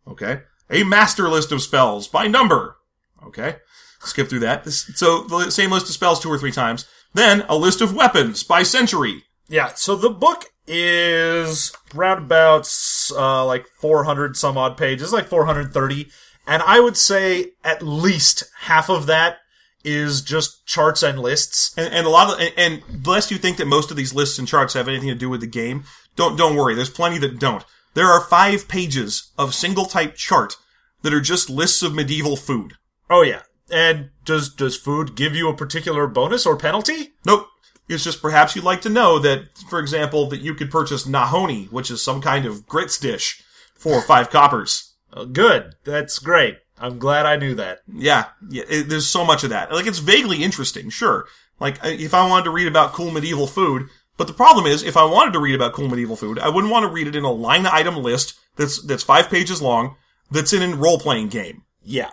Okay. 0.07 0.41
A 0.69 0.83
master 0.83 1.29
list 1.29 1.51
of 1.51 1.61
spells 1.61 2.07
by 2.07 2.27
number. 2.27 2.77
Okay. 3.23 3.57
Skip 4.01 4.29
through 4.29 4.39
that. 4.39 4.67
So 4.69 5.23
the 5.23 5.49
same 5.49 5.71
list 5.71 5.87
of 5.87 5.93
spells 5.93 6.19
two 6.19 6.29
or 6.29 6.37
three 6.37 6.51
times. 6.51 6.85
Then 7.13 7.45
a 7.49 7.57
list 7.57 7.81
of 7.81 7.95
weapons 7.95 8.43
by 8.43 8.63
century. 8.63 9.23
Yeah, 9.47 9.73
so 9.73 9.95
the 9.95 10.11
book 10.11 10.45
is 10.67 11.73
roundabouts 11.95 13.11
uh, 13.11 13.43
like 13.45 13.65
400 13.79 14.37
some 14.37 14.57
odd 14.57 14.77
pages, 14.77 15.11
like 15.11 15.27
430. 15.27 16.07
And 16.47 16.63
I 16.63 16.79
would 16.79 16.95
say 16.95 17.53
at 17.63 17.81
least 17.81 18.43
half 18.59 18.89
of 18.89 19.07
that 19.07 19.37
is 19.83 20.21
just 20.21 20.65
charts 20.67 21.01
and 21.01 21.19
lists. 21.19 21.75
And, 21.77 21.93
and 21.93 22.05
a 22.05 22.09
lot 22.09 22.33
of, 22.33 22.39
and, 22.39 22.83
and 22.83 23.07
lest 23.07 23.31
you 23.31 23.37
think 23.37 23.57
that 23.57 23.65
most 23.65 23.91
of 23.91 23.97
these 23.97 24.13
lists 24.13 24.37
and 24.37 24.47
charts 24.47 24.75
have 24.75 24.87
anything 24.87 25.09
to 25.09 25.15
do 25.15 25.29
with 25.29 25.41
the 25.41 25.47
game, 25.47 25.83
don't, 26.19 26.35
don't 26.35 26.57
worry. 26.57 26.75
There's 26.75 26.89
plenty 26.89 27.17
that 27.19 27.39
don't. 27.39 27.63
There 27.93 28.07
are 28.07 28.19
five 28.19 28.67
pages 28.67 29.31
of 29.37 29.55
single 29.55 29.85
type 29.85 30.15
chart 30.15 30.57
that 31.01 31.13
are 31.13 31.21
just 31.21 31.49
lists 31.49 31.81
of 31.81 31.95
medieval 31.95 32.35
food. 32.35 32.73
Oh 33.09 33.21
yeah. 33.21 33.43
And 33.71 34.09
does 34.25 34.53
does 34.53 34.75
food 34.75 35.15
give 35.15 35.33
you 35.33 35.47
a 35.47 35.55
particular 35.55 36.07
bonus 36.07 36.45
or 36.45 36.57
penalty? 36.57 37.13
Nope. 37.25 37.47
It's 37.87 38.03
just 38.03 38.21
perhaps 38.21 38.53
you'd 38.53 38.65
like 38.65 38.81
to 38.81 38.89
know 38.89 39.17
that, 39.19 39.45
for 39.69 39.79
example, 39.79 40.27
that 40.27 40.41
you 40.41 40.53
could 40.55 40.69
purchase 40.69 41.07
nahoni, 41.07 41.71
which 41.71 41.89
is 41.89 42.03
some 42.03 42.21
kind 42.21 42.45
of 42.45 42.67
grits 42.67 42.99
dish, 42.99 43.41
for 43.75 44.01
five 44.01 44.29
coppers. 44.37 44.95
Uh, 45.13 45.23
good. 45.23 45.75
That's 45.85 46.19
great. 46.19 46.57
I'm 46.77 46.99
glad 46.99 47.25
I 47.25 47.37
knew 47.37 47.55
that. 47.55 47.79
Yeah, 47.87 48.25
yeah. 48.49 48.63
It, 48.69 48.89
there's 48.89 49.07
so 49.07 49.23
much 49.23 49.45
of 49.45 49.51
that. 49.51 49.71
Like 49.71 49.87
it's 49.87 49.99
vaguely 49.99 50.43
interesting, 50.43 50.89
sure. 50.89 51.27
Like 51.61 51.77
if 51.83 52.13
I 52.13 52.27
wanted 52.27 52.43
to 52.43 52.51
read 52.51 52.67
about 52.67 52.91
cool 52.91 53.11
medieval 53.11 53.47
food, 53.47 53.87
but 54.19 54.27
the 54.27 54.33
problem 54.33 54.67
is, 54.67 54.83
if 54.83 54.95
I 54.97 55.03
wanted 55.05 55.33
to 55.33 55.39
read 55.39 55.55
about 55.55 55.73
cool 55.73 55.87
medieval 55.87 56.15
food, 56.15 56.37
I 56.37 56.49
wouldn't 56.49 56.71
want 56.71 56.83
to 56.83 56.91
read 56.91 57.07
it 57.07 57.15
in 57.15 57.23
a 57.23 57.31
line 57.31 57.65
item 57.65 57.95
list 58.03 58.37
that's 58.55 58.79
that's 58.83 59.01
five 59.01 59.29
pages 59.29 59.61
long, 59.63 59.95
that's 60.29 60.53
in 60.53 60.61
a 60.61 60.75
role 60.75 60.99
playing 60.99 61.29
game. 61.29 61.63
Yeah. 61.81 62.09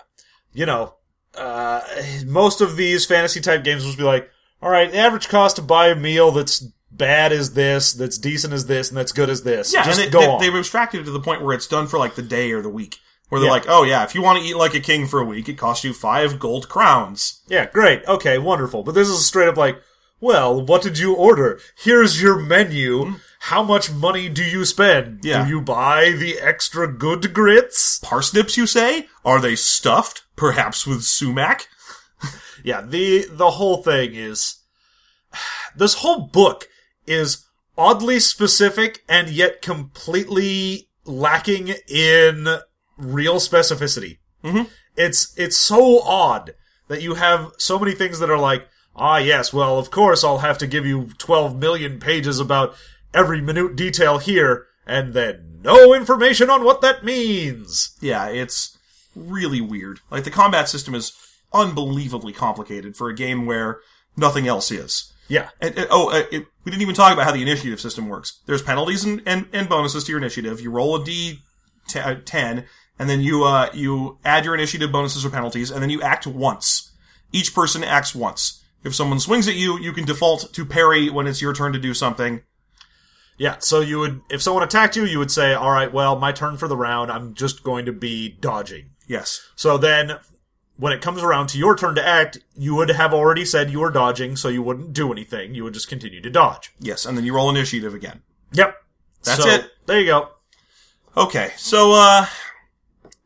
You 0.55 0.65
know, 0.65 0.95
uh, 1.37 1.83
most 2.25 2.61
of 2.63 2.77
these 2.77 3.05
fantasy 3.05 3.41
type 3.41 3.63
games 3.65 3.85
will 3.85 3.97
be 3.97 4.03
like, 4.05 4.31
all 4.63 4.71
right, 4.71 4.91
the 4.91 4.97
average 4.99 5.29
cost 5.29 5.57
to 5.57 5.63
buy 5.63 5.89
a 5.89 5.95
meal 5.95 6.31
that's 6.31 6.65
bad 6.91 7.33
as 7.33 7.53
this, 7.53 7.93
that's 7.93 8.17
decent 8.17 8.55
as 8.55 8.67
this, 8.67 8.89
and 8.89 8.97
that's 8.97 9.13
good 9.13 9.29
as 9.29 9.43
this. 9.43 9.75
Yeah, 9.75 9.85
Just 9.85 10.01
and 10.01 10.07
they, 10.09 10.11
go 10.13 10.21
they, 10.21 10.27
on. 10.29 10.41
they've 10.41 10.55
abstracted 10.55 11.03
it 11.03 11.05
to 11.05 11.11
the 11.11 11.21
point 11.21 11.43
where 11.43 11.55
it's 11.55 11.67
done 11.67 11.89
for 11.89 11.99
like 11.99 12.15
the 12.15 12.23
day 12.23 12.53
or 12.53 12.63
the 12.63 12.71
week. 12.71 12.99
Where 13.29 13.41
they're 13.41 13.49
Yeah. 13.49 13.53
like, 13.55 13.65
oh 13.69 13.83
yeah, 13.83 14.05
if 14.05 14.15
you 14.15 14.23
want 14.23 14.39
to 14.39 14.45
eat 14.45 14.57
like 14.57 14.75
a 14.75 14.81
king 14.81 15.07
for 15.09 15.19
a 15.21 15.25
week, 15.25 15.49
it 15.49 15.59
costs 15.59 15.85
you 15.85 15.93
five 15.93 16.39
gold 16.39 16.69
crowns. 16.69 17.43
Yeah, 17.49 17.67
great. 17.67 18.05
Okay, 18.07 18.39
wonderful. 18.39 18.85
But 18.85 18.95
this 18.95 19.09
is 19.09 19.27
straight 19.27 19.49
up 19.49 19.57
like, 19.57 19.83
well, 20.27 20.61
what 20.61 20.83
did 20.83 20.99
you 20.99 21.15
order? 21.15 21.59
Here's 21.77 22.21
your 22.21 22.37
menu. 22.39 23.15
How 23.41 23.63
much 23.63 23.93
money 23.93 24.29
do 24.29 24.43
you 24.43 24.65
spend? 24.65 25.21
Yeah. 25.25 25.45
Do 25.45 25.49
you 25.51 25.61
buy 25.61 26.11
the 26.11 26.39
extra 26.41 26.93
good 26.93 27.33
grits? 27.33 28.01
Parsnips, 28.01 28.57
you 28.57 28.67
say? 28.67 29.07
Are 29.25 29.41
they 29.41 29.55
stuffed? 29.57 30.25
Perhaps 30.37 30.87
with 30.87 31.03
sumac? 31.05 31.69
Yeah, 32.65 32.81
the 32.81 33.27
the 33.31 33.51
whole 33.53 33.83
thing 33.85 34.15
is 34.15 34.57
this 35.77 35.95
whole 35.95 36.23
book 36.27 36.67
is 37.07 37.47
oddly 37.79 38.19
specific 38.19 39.05
and 39.09 39.29
yet 39.31 39.63
completely 39.63 40.89
lacking 41.05 41.75
in 41.89 42.49
real 42.99 43.37
specificity. 43.37 44.19
Mhm. 44.43 44.69
It's 44.97 45.33
it's 45.39 45.57
so 45.57 46.01
odd 46.03 46.55
that 46.89 47.03
you 47.03 47.15
have 47.15 47.53
so 47.59 47.79
many 47.79 47.93
things 47.93 48.19
that 48.19 48.31
are 48.31 48.39
like, 48.39 48.67
ah, 48.97 49.19
yes, 49.19 49.53
well, 49.53 49.79
of 49.79 49.91
course, 49.91 50.25
I'll 50.25 50.39
have 50.39 50.59
to 50.59 50.67
give 50.67 50.85
you 50.87 51.11
twelve 51.19 51.57
million 51.57 52.01
pages 52.01 52.41
about 52.41 52.75
every 53.15 53.41
minute 53.41 53.77
detail 53.77 54.19
here, 54.19 54.67
and 54.87 55.15
then 55.15 55.61
no 55.63 55.95
information 55.95 56.51
on 56.51 56.65
what 56.65 56.81
that 56.83 57.05
means. 57.05 57.97
Yeah, 58.01 58.27
it's 58.29 58.77
really 59.15 59.61
weird. 59.61 60.01
Like 60.11 60.25
the 60.25 60.31
combat 60.31 60.69
system 60.69 60.95
is 60.95 61.13
unbelievably 61.53 62.33
complicated 62.35 62.97
for 62.97 63.09
a 63.09 63.15
game 63.15 63.47
where 63.47 63.81
nothing 64.17 64.47
else 64.47 64.71
is. 64.71 65.13
Yeah, 65.29 65.49
And, 65.61 65.77
and- 65.77 65.89
oh, 65.91 66.11
uh, 66.11 66.23
it, 66.31 66.47
we 66.65 66.71
didn't 66.71 66.83
even 66.83 66.95
talk 66.95 67.13
about 67.13 67.25
how 67.25 67.33
the 67.33 67.43
initiative 67.43 67.81
system 67.81 68.09
works. 68.09 68.41
There's 68.47 68.63
penalties 68.63 69.05
and, 69.05 69.23
and, 69.27 69.47
and 69.53 69.69
bonuses 69.69 70.05
to 70.05 70.13
your 70.13 70.21
initiative. 70.21 70.61
You 70.61 70.71
roll 70.71 70.95
a 71.01 71.05
d 71.05 71.41
t- 71.89 71.99
uh, 71.99 72.17
ten, 72.25 72.67
and 72.99 73.11
then 73.11 73.21
you 73.21 73.43
uh, 73.45 73.71
you 73.75 74.19
add 74.25 74.45
your 74.45 74.55
initiative 74.55 74.93
bonuses 74.93 75.25
or 75.25 75.31
penalties, 75.31 75.71
and 75.71 75.83
then 75.83 75.91
you 75.91 76.01
act 76.03 76.27
once. 76.29 76.93
Each 77.33 77.53
person 77.55 77.83
acts 77.83 78.15
once. 78.15 78.63
If 78.87 78.95
someone 78.95 79.21
swings 79.21 79.49
at 79.49 79.57
you, 79.57 79.79
you 79.79 79.93
can 79.93 80.05
default 80.05 80.53
to 80.55 80.65
parry 80.65 81.11
when 81.11 81.27
it's 81.27 81.43
your 81.43 81.53
turn 81.53 81.73
to 81.73 81.79
do 81.79 81.93
something. 81.93 82.43
Yeah, 83.37 83.57
so 83.59 83.81
you 83.81 83.99
would, 83.99 84.23
if 84.31 84.41
someone 84.41 84.63
attacked 84.63 84.97
you, 84.97 85.05
you 85.05 85.19
would 85.19 85.31
say, 85.31 85.53
all 85.53 85.71
right, 85.71 85.93
well, 85.93 86.19
my 86.19 86.33
turn 86.33 86.57
for 86.57 86.69
the 86.69 86.77
round, 86.77 87.11
I'm 87.11 87.35
just 87.35 87.63
going 87.63 87.85
to 87.85 87.93
be 87.93 88.31
dodging. 88.31 88.91
Yes. 89.07 89.47
So 89.57 89.77
then, 89.77 90.19
when 90.79 90.95
it 90.95 91.03
comes 91.03 91.23
around 91.23 91.49
to 91.49 91.59
your 91.59 91.77
turn 91.77 91.95
to 91.97 92.07
act, 92.07 92.39
you 92.57 92.75
would 92.77 92.89
have 92.89 93.13
already 93.13 93.45
said 93.45 93.71
you 93.71 93.81
were 93.81 93.91
dodging, 93.91 94.37
so 94.37 94.49
you 94.49 94.63
wouldn't 94.63 94.95
do 94.95 95.13
anything. 95.13 95.55
You 95.55 95.65
would 95.65 95.75
just 95.75 95.89
continue 95.89 96.23
to 96.23 96.31
dodge. 96.31 96.73
Yes, 96.81 97.05
and 97.05 97.17
then 97.19 97.25
you 97.27 97.35
roll 97.35 97.51
initiative 97.51 97.93
again. 97.93 98.23
Yep. 98.53 98.75
That's 99.25 99.43
So, 99.43 99.51
it. 99.51 99.71
There 99.85 100.01
you 100.01 100.07
go. 100.07 100.29
Okay, 101.15 101.53
so 101.59 101.93
uh, 101.93 102.27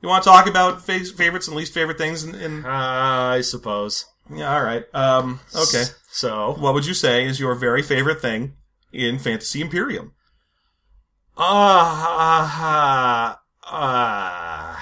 you 0.00 0.08
want 0.08 0.24
to 0.24 0.30
talk 0.30 0.48
about 0.48 0.82
fa- 0.84 1.04
favorites 1.04 1.46
and 1.46 1.56
least 1.56 1.74
favorite 1.74 1.98
things? 1.98 2.24
In, 2.24 2.34
in 2.34 2.64
I 2.64 3.42
suppose. 3.42 4.06
Yeah, 4.35 4.55
all 4.55 4.62
right. 4.62 4.85
Um, 4.95 5.41
okay. 5.55 5.85
So, 6.11 6.55
What 6.59 6.74
would 6.74 6.87
you 6.87 6.95
say 6.95 7.24
is 7.24 7.41
your 7.41 7.55
very 7.55 7.83
favorite 7.83 8.20
thing 8.20 8.55
in 8.93 9.18
Fantasy 9.18 9.61
Imperium? 9.61 10.12
ah, 11.37 13.39
uh, 13.62 13.76
uh, 13.76 14.76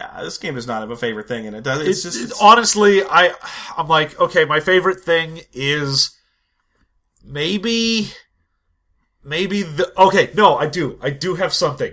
Uh, 0.00 0.24
this 0.24 0.38
game 0.38 0.54
does 0.54 0.66
not 0.66 0.80
have 0.80 0.90
a 0.90 0.96
favorite 0.96 1.28
thing 1.28 1.44
in 1.44 1.54
it. 1.54 1.62
Does 1.62 1.80
it? 1.80 1.88
It's 1.88 2.02
just 2.02 2.20
it's- 2.22 2.40
honestly, 2.40 3.02
I, 3.04 3.32
I'm 3.76 3.88
like, 3.88 4.18
okay, 4.20 4.44
my 4.44 4.60
favorite 4.60 5.00
thing 5.00 5.40
is 5.52 6.16
maybe, 7.22 8.10
maybe 9.22 9.62
the, 9.62 9.92
okay, 10.00 10.30
no, 10.34 10.56
I 10.56 10.66
do, 10.66 10.98
I 11.02 11.10
do 11.10 11.34
have 11.36 11.52
something. 11.54 11.92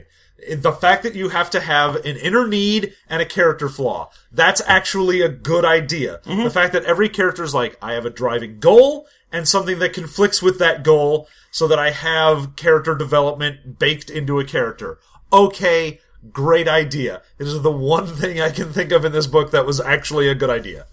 The 0.49 0.71
fact 0.71 1.03
that 1.03 1.15
you 1.15 1.29
have 1.29 1.49
to 1.51 1.59
have 1.59 1.97
an 1.97 2.17
inner 2.17 2.47
need 2.47 2.93
and 3.07 3.21
a 3.21 3.25
character 3.25 3.69
flaw, 3.69 4.09
that's 4.31 4.61
actually 4.65 5.21
a 5.21 5.29
good 5.29 5.65
idea. 5.65 6.19
Mm-hmm. 6.25 6.43
The 6.43 6.49
fact 6.49 6.73
that 6.73 6.85
every 6.85 7.09
character 7.09 7.43
is 7.43 7.53
like, 7.53 7.77
I 7.81 7.93
have 7.93 8.05
a 8.05 8.09
driving 8.09 8.59
goal 8.59 9.07
and 9.31 9.47
something 9.47 9.79
that 9.79 9.93
conflicts 9.93 10.41
with 10.41 10.59
that 10.59 10.83
goal 10.83 11.27
so 11.51 11.67
that 11.67 11.79
I 11.79 11.91
have 11.91 12.55
character 12.55 12.95
development 12.95 13.77
baked 13.79 14.09
into 14.09 14.39
a 14.39 14.45
character. 14.45 14.99
Okay, 15.31 15.99
great 16.31 16.67
idea. 16.67 17.21
It 17.39 17.47
is 17.47 17.61
the 17.61 17.71
one 17.71 18.07
thing 18.15 18.41
I 18.41 18.49
can 18.49 18.73
think 18.73 18.91
of 18.91 19.05
in 19.05 19.11
this 19.11 19.27
book 19.27 19.51
that 19.51 19.65
was 19.65 19.79
actually 19.79 20.27
a 20.29 20.35
good 20.35 20.49
idea. 20.49 20.85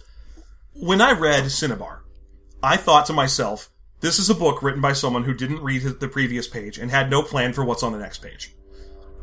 when 0.75 1.01
I 1.01 1.13
read 1.13 1.45
Synnibarr, 1.45 2.01
I 2.63 2.77
thought 2.77 3.07
to 3.07 3.13
myself, 3.13 3.71
this 4.01 4.19
is 4.19 4.31
a 4.31 4.35
book 4.35 4.63
written 4.63 4.81
by 4.81 4.93
someone 4.93 5.25
who 5.25 5.35
didn't 5.35 5.63
read 5.63 5.83
the 5.83 6.09
previous 6.09 6.47
page 6.47 6.79
and 6.79 6.91
had 6.91 7.11
no 7.11 7.23
plan 7.23 7.53
for 7.53 7.65
what's 7.65 7.83
on 7.83 7.93
the 7.93 7.99
next 7.99 8.19
page. 8.19 8.55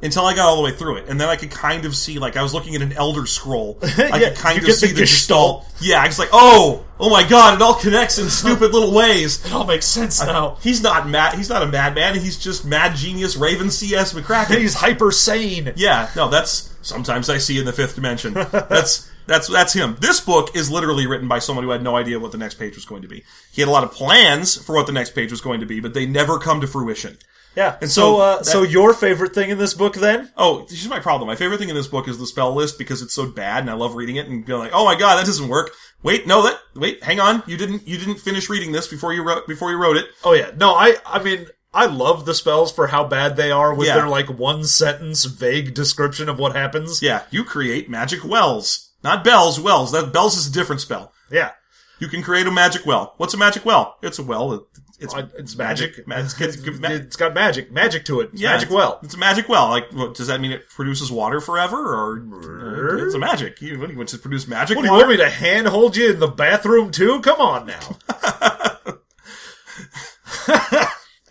Until 0.06 0.26
I 0.26 0.34
got 0.36 0.46
all 0.48 0.56
the 0.58 0.62
way 0.64 0.72
through 0.72 0.98
it, 0.98 1.10
and 1.10 1.20
then 1.20 1.28
I 1.28 1.36
could 1.36 1.52
kind 1.52 1.84
of 1.86 1.96
see, 1.96 2.20
like 2.20 2.38
I 2.38 2.44
was 2.44 2.54
looking 2.54 2.76
at 2.76 2.82
an 2.82 2.94
Elder 2.94 3.26
Scroll. 3.26 3.78
I 3.84 3.88
Yeah, 4.20 4.30
could 4.30 4.38
kind 4.38 4.58
of 4.60 4.72
see 4.74 4.88
the 4.88 4.94
the 4.94 5.00
gestalt. 5.02 5.64
gestalt. 5.64 5.82
Yeah, 5.82 6.02
I 6.02 6.08
was 6.08 6.18
like, 6.20 6.30
oh, 6.32 6.86
oh 7.00 7.10
my 7.10 7.28
god, 7.28 7.56
it 7.56 7.62
all 7.62 7.74
connects 7.76 8.18
in 8.20 8.30
stupid 8.30 8.72
little 8.72 8.94
ways. 8.94 9.46
It 9.46 9.52
all 9.52 9.66
makes 9.66 9.86
sense 9.86 10.22
now. 10.26 10.58
He's 10.62 10.82
not 10.82 11.10
mad. 11.10 11.34
He's 11.36 11.50
not 11.50 11.64
a 11.64 11.68
madman. 11.68 12.16
He's 12.16 12.38
just 12.38 12.66
mad 12.66 12.96
genius 12.96 13.36
Raven 13.36 13.70
C.S. 13.72 14.14
McCracken. 14.14 14.58
He's 14.60 14.76
hyper 14.76 15.12
sane. 15.12 15.74
Yeah, 15.76 16.10
no, 16.16 16.30
that's 16.30 16.74
sometimes 16.82 17.30
I 17.30 17.40
see 17.40 17.58
in 17.60 17.66
the 17.66 17.74
fifth 17.74 17.96
dimension. 17.96 18.34
That's 18.34 19.10
that's 19.28 19.48
that's 19.48 19.74
him. 19.74 19.98
This 20.00 20.20
book 20.22 20.56
is 20.56 20.70
literally 20.70 21.08
written 21.08 21.28
by 21.28 21.40
someone 21.40 21.66
who 21.66 21.72
had 21.72 21.82
no 21.82 21.96
idea 21.96 22.20
what 22.20 22.32
the 22.32 22.38
next 22.38 22.56
page 22.56 22.76
was 22.76 22.86
going 22.86 23.02
to 23.02 23.08
be. 23.08 23.24
He 23.52 23.62
had 23.62 23.68
a 23.68 23.72
lot 23.72 23.84
of 23.84 23.92
plans 23.92 24.56
for 24.56 24.76
what 24.76 24.86
the 24.86 24.94
next 24.94 25.16
page 25.16 25.32
was 25.32 25.42
going 25.42 25.62
to 25.62 25.66
be, 25.66 25.80
but 25.80 25.94
they 25.96 26.06
never 26.06 26.38
come 26.38 26.62
to 26.62 26.68
fruition. 26.68 27.18
Yeah. 27.56 27.78
And 27.82 27.90
so, 27.90 28.02
so 28.18 28.20
uh, 28.20 28.38
that- 28.38 28.46
so 28.46 28.64
your 28.64 28.94
favorite 28.94 29.34
thing 29.34 29.50
in 29.50 29.58
this 29.58 29.74
book, 29.74 29.96
then? 29.96 30.32
Oh, 30.38 30.66
here's 30.70 30.88
my 30.90 31.00
problem. 31.00 31.28
My 31.28 31.36
favorite 31.36 31.58
thing 31.58 31.70
in 31.70 31.76
this 31.76 31.88
book 31.88 32.08
is 32.08 32.18
the 32.18 32.28
spell 32.28 32.54
list 32.54 32.78
because 32.78 33.02
it's 33.02 33.14
so 33.14 33.28
bad, 33.30 33.60
and 33.62 33.70
I 33.70 33.74
love 33.74 33.96
reading 33.96 34.18
it 34.18 34.28
and 34.28 34.46
being 34.46 34.60
like, 34.60 34.72
"Oh 34.74 34.86
my 34.86 34.96
god, 34.96 35.16
that 35.18 35.26
doesn't 35.26 35.48
work." 35.48 35.72
Wait, 36.04 36.28
no, 36.28 36.44
that 36.44 36.60
wait, 36.76 37.04
hang 37.04 37.20
on. 37.20 37.42
You 37.48 37.58
didn't 37.58 37.88
you 37.88 37.98
didn't 37.98 38.20
finish 38.20 38.50
reading 38.50 38.72
this 38.74 38.88
before 38.88 39.14
you 39.14 39.24
wrote 39.24 39.48
before 39.48 39.72
you 39.72 39.78
wrote 39.78 39.98
it. 39.98 40.06
Oh 40.24 40.34
yeah. 40.34 40.52
No, 40.58 40.74
I. 40.76 40.98
I 41.06 41.24
mean, 41.24 41.48
I 41.74 41.86
love 41.88 42.26
the 42.26 42.34
spells 42.36 42.72
for 42.72 42.88
how 42.88 43.06
bad 43.06 43.36
they 43.38 43.52
are 43.52 43.74
with 43.74 43.88
Yeah. 43.88 43.96
their 43.96 44.08
like 44.10 44.28
one 44.30 44.64
sentence 44.66 45.26
vague 45.26 45.74
description 45.74 46.30
of 46.30 46.38
what 46.40 46.56
happens. 46.56 47.02
Yeah, 47.02 47.24
you 47.32 47.44
create 47.44 47.90
magic 47.90 48.24
wells, 48.24 48.92
not 49.04 49.24
bells. 49.24 49.60
Wells. 49.60 49.92
That 49.94 50.14
bells 50.14 50.38
is 50.38 50.48
a 50.48 50.52
different 50.52 50.82
spell. 50.82 51.12
Yeah. 51.32 51.52
You 52.00 52.10
can 52.10 52.22
create 52.22 52.46
a 52.46 52.52
magic 52.52 52.86
well. 52.86 53.14
What's 53.18 53.34
a 53.34 53.38
magic 53.38 53.64
well? 53.66 53.96
It's 54.04 54.20
a 54.20 54.24
well. 54.24 54.50
that- 54.50 54.66
It's 55.00 55.14
Uh, 55.14 55.28
It's 55.38 55.58
magic. 55.58 56.08
Ma- 56.08 56.16
it's- 56.16 56.40
it's- 56.40 56.58
it's 56.66 57.16
got 57.18 57.34
magic. 57.34 57.72
Magic 57.72 58.06
to 58.06 58.22
it. 58.22 58.30
It's 58.34 58.42
yeah, 58.42 58.52
magic 58.54 58.70
well. 58.70 59.00
It's 59.04 59.14
a 59.14 59.18
magic 59.18 59.50
well. 59.50 59.68
Like, 59.70 59.92
what, 59.92 60.14
does 60.16 60.28
that 60.28 60.40
mean 60.40 60.52
it 60.54 60.70
produces 60.70 61.12
water 61.12 61.42
forever, 61.42 61.76
or 61.78 62.98
it's 63.06 63.14
a 63.14 63.20
magic? 63.20 63.62
You, 63.62 63.78
what 63.80 63.88
do 63.88 63.92
you 63.94 63.98
want 64.00 64.10
to 64.10 64.18
produce 64.18 64.48
magic 64.48 64.78
What 64.78 64.84
do 64.84 64.88
you 64.88 64.94
water? 64.94 65.08
want 65.08 65.20
me 65.20 65.24
to 65.26 65.30
hand 65.30 65.68
hold 65.68 65.98
you 65.98 66.12
in 66.12 66.20
the 66.20 66.28
bathroom 66.28 66.92
too? 66.92 67.20
Come 67.22 67.42
on 67.42 67.66
now. 67.68 67.98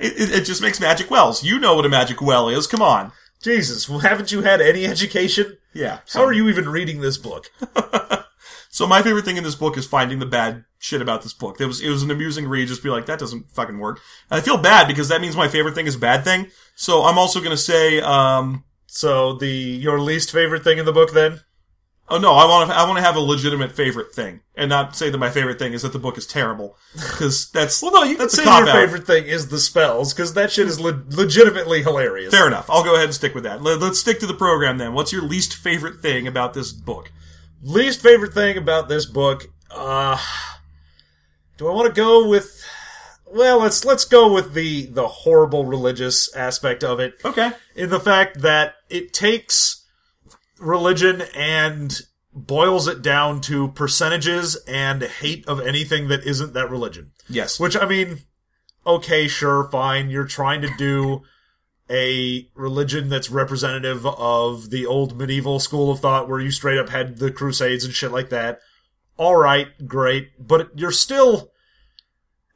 It, 0.00 0.12
it, 0.20 0.34
it 0.40 0.44
just 0.44 0.60
makes 0.60 0.80
magic 0.80 1.08
wells. 1.08 1.44
You 1.44 1.58
know 1.60 1.76
what 1.76 1.86
a 1.86 1.88
magic 1.88 2.20
well 2.20 2.48
is. 2.48 2.66
Come 2.66 2.82
on. 2.82 3.12
Jesus, 3.42 3.88
well, 3.88 4.00
haven't 4.00 4.32
you 4.32 4.42
had 4.42 4.60
any 4.60 4.86
education? 4.86 5.56
Yeah. 5.72 6.00
How 6.12 6.24
are 6.24 6.32
you 6.32 6.48
even 6.48 6.68
reading 6.68 7.00
this 7.00 7.16
book? 7.16 7.50
So 8.74 8.88
my 8.88 9.02
favorite 9.02 9.24
thing 9.24 9.36
in 9.36 9.44
this 9.44 9.54
book 9.54 9.76
is 9.78 9.86
finding 9.86 10.18
the 10.18 10.26
bad 10.26 10.64
shit 10.80 11.00
about 11.00 11.22
this 11.22 11.32
book. 11.32 11.60
It 11.60 11.66
was 11.66 11.80
it 11.80 11.88
was 11.90 12.02
an 12.02 12.10
amusing 12.10 12.48
read. 12.48 12.66
Just 12.66 12.82
be 12.82 12.88
like, 12.90 13.06
that 13.06 13.20
doesn't 13.20 13.48
fucking 13.52 13.78
work. 13.78 14.00
And 14.32 14.40
I 14.40 14.42
feel 14.42 14.56
bad 14.58 14.88
because 14.88 15.08
that 15.10 15.20
means 15.20 15.36
my 15.36 15.46
favorite 15.46 15.76
thing 15.76 15.86
is 15.86 15.94
a 15.94 15.98
bad 16.00 16.24
thing. 16.24 16.48
So 16.74 17.04
I'm 17.04 17.16
also 17.16 17.40
gonna 17.40 17.56
say, 17.56 18.00
um, 18.00 18.64
So 18.86 19.34
the 19.34 19.46
your 19.48 20.00
least 20.00 20.32
favorite 20.32 20.64
thing 20.64 20.78
in 20.78 20.86
the 20.86 20.92
book 20.92 21.12
then? 21.12 21.40
oh 22.08 22.18
no, 22.18 22.32
I 22.32 22.46
want 22.46 22.68
to 22.68 22.76
I 22.76 22.84
want 22.84 22.98
to 22.98 23.02
have 23.04 23.14
a 23.14 23.20
legitimate 23.20 23.70
favorite 23.70 24.12
thing 24.12 24.40
and 24.56 24.68
not 24.68 24.96
say 24.96 25.08
that 25.08 25.18
my 25.18 25.30
favorite 25.30 25.58
thing 25.60 25.72
is 25.72 25.82
that 25.82 25.92
the 25.92 25.98
book 26.00 26.18
is 26.18 26.26
terrible 26.26 26.76
because 26.94 27.50
that's 27.54 27.80
Well, 27.80 27.92
no, 27.92 28.02
you 28.02 28.16
can 28.16 28.28
say 28.28 28.42
your 28.42 28.52
cop-out. 28.52 28.74
favorite 28.74 29.06
thing 29.06 29.24
is 29.26 29.48
the 29.50 29.58
spells 29.60 30.12
because 30.12 30.34
that 30.34 30.50
shit 30.50 30.66
is 30.66 30.80
le- 30.80 31.04
legitimately 31.10 31.82
hilarious. 31.84 32.34
Fair 32.34 32.48
enough. 32.48 32.68
I'll 32.68 32.82
go 32.82 32.94
ahead 32.94 33.04
and 33.06 33.14
stick 33.14 33.36
with 33.36 33.44
that. 33.44 33.62
Let, 33.62 33.78
let's 33.78 34.00
stick 34.00 34.18
to 34.18 34.26
the 34.26 34.34
program 34.34 34.78
then. 34.78 34.94
What's 34.94 35.12
your 35.12 35.22
least 35.22 35.54
favorite 35.54 36.00
thing 36.00 36.26
about 36.26 36.54
this 36.54 36.72
book? 36.72 37.12
Least 37.64 38.02
favorite 38.02 38.34
thing 38.34 38.58
about 38.58 38.88
this 38.88 39.06
book? 39.06 39.46
Uh, 39.70 40.18
do 41.56 41.66
I 41.66 41.72
want 41.72 41.92
to 41.92 41.98
go 41.98 42.28
with? 42.28 42.62
Well, 43.26 43.58
let's 43.60 43.84
let's 43.84 44.04
go 44.04 44.32
with 44.32 44.52
the 44.54 44.86
the 44.86 45.08
horrible 45.08 45.64
religious 45.64 46.34
aspect 46.36 46.84
of 46.84 47.00
it. 47.00 47.14
Okay. 47.24 47.52
in 47.74 47.90
the 47.90 47.98
fact 47.98 48.42
that 48.42 48.74
it 48.90 49.12
takes 49.12 49.84
religion 50.58 51.22
and 51.34 52.00
boils 52.32 52.86
it 52.86 53.00
down 53.00 53.40
to 53.40 53.68
percentages 53.68 54.56
and 54.68 55.02
hate 55.02 55.46
of 55.48 55.60
anything 55.60 56.08
that 56.08 56.24
isn't 56.24 56.52
that 56.52 56.70
religion. 56.70 57.12
Yes. 57.28 57.58
Which, 57.60 57.76
I 57.76 57.86
mean, 57.86 58.18
okay, 58.86 59.28
sure, 59.28 59.68
fine. 59.70 60.10
You're 60.10 60.26
trying 60.26 60.60
to 60.62 60.70
do 60.76 61.22
a 61.90 62.48
religion 62.54 63.08
that's 63.08 63.30
representative 63.30 64.06
of 64.06 64.70
the 64.70 64.86
old 64.86 65.18
medieval 65.18 65.60
school 65.60 65.90
of 65.90 66.00
thought 66.00 66.28
where 66.28 66.40
you 66.40 66.50
straight 66.50 66.78
up 66.78 66.88
had 66.88 67.18
the 67.18 67.30
crusades 67.30 67.84
and 67.84 67.94
shit 67.94 68.10
like 68.10 68.30
that. 68.30 68.60
All 69.16 69.36
right, 69.36 69.68
great. 69.86 70.30
But 70.38 70.70
you're 70.78 70.90
still, 70.90 71.52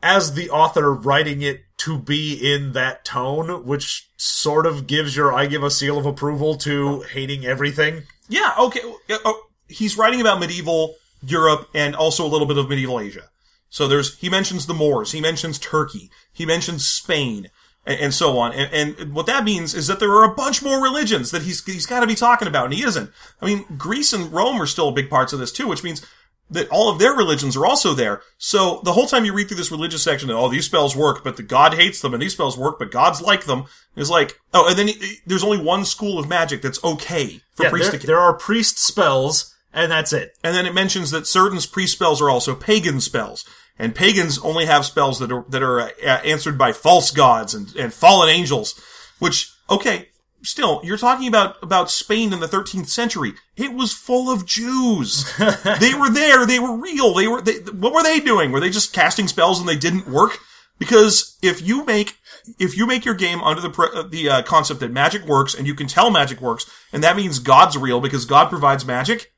as 0.03 0.35
the 0.35 0.51
author 0.51 0.93
writing 0.93 1.43
it 1.43 1.61
to 1.79 1.99
be 1.99 2.35
in 2.35 2.73
that 2.73 3.05
tone, 3.05 3.65
which 3.65 4.11
sort 4.17 4.67
of 4.67 4.87
gives 4.87 5.15
your 5.15 5.33
I 5.33 5.47
give 5.47 5.63
a 5.63 5.71
seal 5.71 5.99
of 5.99 6.07
approval 6.07 6.57
to 6.59 7.03
hating 7.03 7.47
everything. 7.47 8.03
Yeah, 8.29 8.53
okay. 8.59 8.81
Uh, 9.09 9.19
oh, 9.25 9.43
he's 9.69 9.97
writing 9.97 10.21
about 10.21 10.41
medieval 10.41 10.97
Europe 11.23 11.69
and 11.75 11.95
also 11.95 12.27
a 12.27 12.29
little 12.29 12.47
bit 12.47 12.59
of 12.59 12.69
medieval 12.69 12.99
Asia. 13.01 13.31
So 13.71 13.87
there's 13.87 14.19
he 14.19 14.29
mentions 14.29 14.67
the 14.67 14.75
Moors, 14.75 15.13
he 15.13 15.21
mentions 15.21 15.59
Turkey, 15.59 16.11
he 16.33 16.47
mentions 16.47 16.87
Spain, 16.87 17.49
and, 17.87 18.01
and 18.01 18.15
so 18.15 18.39
on. 18.39 18.53
And, 18.53 18.99
and 18.99 19.15
what 19.15 19.27
that 19.27 19.45
means 19.45 19.75
is 19.75 19.87
that 19.87 20.01
there 20.01 20.13
are 20.13 20.25
a 20.25 20.35
bunch 20.35 20.63
more 20.63 20.83
religions 20.83 21.31
that 21.31 21.43
he's 21.43 21.65
he's 21.65 21.87
got 21.87 22.01
to 22.01 22.07
be 22.07 22.15
talking 22.15 22.49
about, 22.49 22.67
and 22.67 22.75
he 22.75 22.85
isn't. 22.85 23.11
I 23.41 23.47
mean, 23.47 23.65
Greece 23.77 24.13
and 24.13 24.33
Rome 24.33 24.61
are 24.61 24.67
still 24.67 24.91
big 24.93 25.11
parts 25.11 25.33
of 25.33 25.39
this 25.39 25.53
too, 25.53 25.69
which 25.69 25.85
means 25.85 26.05
that 26.51 26.69
all 26.71 26.91
of 26.91 26.99
their 26.99 27.13
religions 27.13 27.57
are 27.59 27.67
also 27.67 27.93
there. 27.93 28.23
So 28.39 28.81
the 28.83 28.95
whole 28.95 29.07
time 29.07 29.27
you 29.27 29.35
read 29.35 29.49
through 29.49 29.59
this 29.59 29.71
religious 29.71 30.03
section, 30.03 30.31
oh, 30.31 30.49
these 30.49 30.65
spells 30.65 30.97
work, 30.97 31.23
but 31.23 31.37
the 31.37 31.43
God 31.43 31.75
hates 31.75 32.01
them, 32.01 32.15
and 32.15 32.23
these 32.23 32.33
spells 32.33 32.57
work, 32.57 32.79
but 32.79 32.91
God's 32.91 33.21
like 33.21 33.45
them. 33.45 33.65
Is 33.97 34.09
like, 34.11 34.39
oh, 34.55 34.69
and 34.69 34.79
then 34.79 34.89
he- 34.89 35.17
there's 35.27 35.43
only 35.45 35.59
one 35.63 35.85
school 35.85 36.19
of 36.19 36.29
magic 36.29 36.63
that's 36.63 36.83
okay 36.85 37.41
for 37.55 37.65
Yeah, 37.65 37.71
priests 37.71 37.91
there, 37.91 38.01
there 38.01 38.19
are 38.19 38.33
priest 38.33 38.79
spells, 38.79 39.55
and 39.75 39.91
that's 39.93 40.13
it. 40.13 40.37
and 40.45 40.55
then 40.55 40.67
it 40.67 40.75
mentions 40.75 41.11
that 41.11 41.27
certain 41.27 41.59
priest 41.71 41.95
spells 41.95 42.23
are 42.23 42.31
also 42.31 42.55
pagan 42.55 43.01
spells. 43.01 43.45
And 43.79 43.95
pagans 43.95 44.39
only 44.41 44.67
have 44.67 44.85
spells 44.85 45.19
that 45.21 45.31
are, 45.31 45.45
that 45.49 45.63
are 45.63 45.81
uh, 45.81 45.93
answered 46.25 46.59
by 46.59 46.73
false 46.73 47.11
gods 47.11 47.55
and, 47.55 47.75
and 47.77 47.95
fallen 47.95 48.29
angels. 48.29 48.81
Which, 49.19 49.53
okay, 49.71 50.09
still, 50.43 50.81
you're 50.83 50.99
talking 50.99 51.29
about, 51.29 51.57
about 51.63 51.91
Spain 51.91 52.33
in 52.33 52.41
the 52.41 52.47
13th 52.47 52.89
century. 52.89 53.35
It 53.57 53.75
was 53.75 53.93
full 53.93 54.31
of 54.31 54.47
Jews. 54.47 55.33
they 55.81 55.95
were 55.95 56.11
there. 56.11 56.47
They 56.47 56.59
were 56.59 56.77
real. 56.77 57.15
They 57.15 57.29
were, 57.29 57.41
they, 57.41 57.59
what 57.71 57.93
were 57.93 58.03
they 58.03 58.21
doing? 58.21 58.51
Were 58.51 58.61
they 58.61 58.71
just 58.71 58.93
casting 58.93 59.29
spells 59.29 59.61
and 59.61 59.69
they 59.69 59.77
didn't 59.77 60.09
work? 60.09 60.39
Because 60.79 61.37
if 61.43 61.61
you 61.61 61.85
make, 61.85 62.17
if 62.59 62.77
you 62.77 62.87
make 62.87 63.05
your 63.05 63.15
game 63.15 63.41
under 63.43 63.61
the, 63.61 63.83
uh, 63.83 64.03
the 64.09 64.29
uh, 64.29 64.43
concept 64.43 64.81
that 64.81 64.93
magic 64.93 65.25
works 65.27 65.55
and 65.55 65.67
you 65.67 65.75
can 65.75 65.89
tell 65.89 66.11
magic 66.11 66.41
works, 66.41 66.71
and 66.93 67.03
that 67.03 67.17
means 67.17 67.41
God's 67.41 67.77
real 67.77 68.01
because 68.01 68.25
God 68.25 68.49
provides 68.49 68.85
magic, 68.85 69.33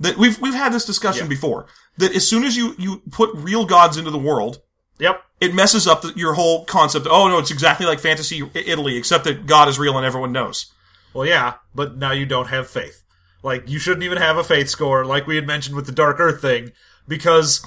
that 0.00 0.16
we've 0.16 0.38
we've 0.40 0.54
had 0.54 0.72
this 0.72 0.84
discussion 0.84 1.24
Yeah. 1.24 1.28
before. 1.30 1.66
That 1.98 2.14
as 2.14 2.26
soon 2.28 2.44
as 2.44 2.56
you 2.56 2.74
you 2.78 3.02
put 3.10 3.30
real 3.34 3.64
gods 3.66 3.96
into 3.96 4.10
the 4.10 4.18
world, 4.18 4.60
Yep. 4.98 5.22
it 5.40 5.54
messes 5.54 5.86
up 5.86 6.02
the, 6.02 6.12
your 6.16 6.34
whole 6.34 6.64
concept. 6.64 7.06
Oh 7.10 7.28
no, 7.28 7.38
it's 7.38 7.50
exactly 7.50 7.86
like 7.86 8.00
fantasy 8.00 8.42
Italy, 8.54 8.96
except 8.96 9.24
that 9.24 9.46
God 9.46 9.68
is 9.68 9.78
real 9.78 9.96
and 9.96 10.06
everyone 10.06 10.32
knows. 10.32 10.72
Well, 11.14 11.26
yeah, 11.26 11.54
but 11.74 11.96
now 11.96 12.12
you 12.12 12.26
don't 12.26 12.48
have 12.48 12.68
faith. 12.68 13.02
Like, 13.42 13.68
you 13.68 13.78
shouldn't 13.78 14.02
even 14.02 14.18
have 14.18 14.36
a 14.36 14.42
faith 14.44 14.68
score, 14.68 15.04
like 15.04 15.26
we 15.26 15.36
had 15.36 15.46
mentioned 15.46 15.76
with 15.76 15.86
the 15.86 15.92
Dark 15.92 16.18
Earth 16.18 16.42
thing, 16.42 16.72
because 17.06 17.64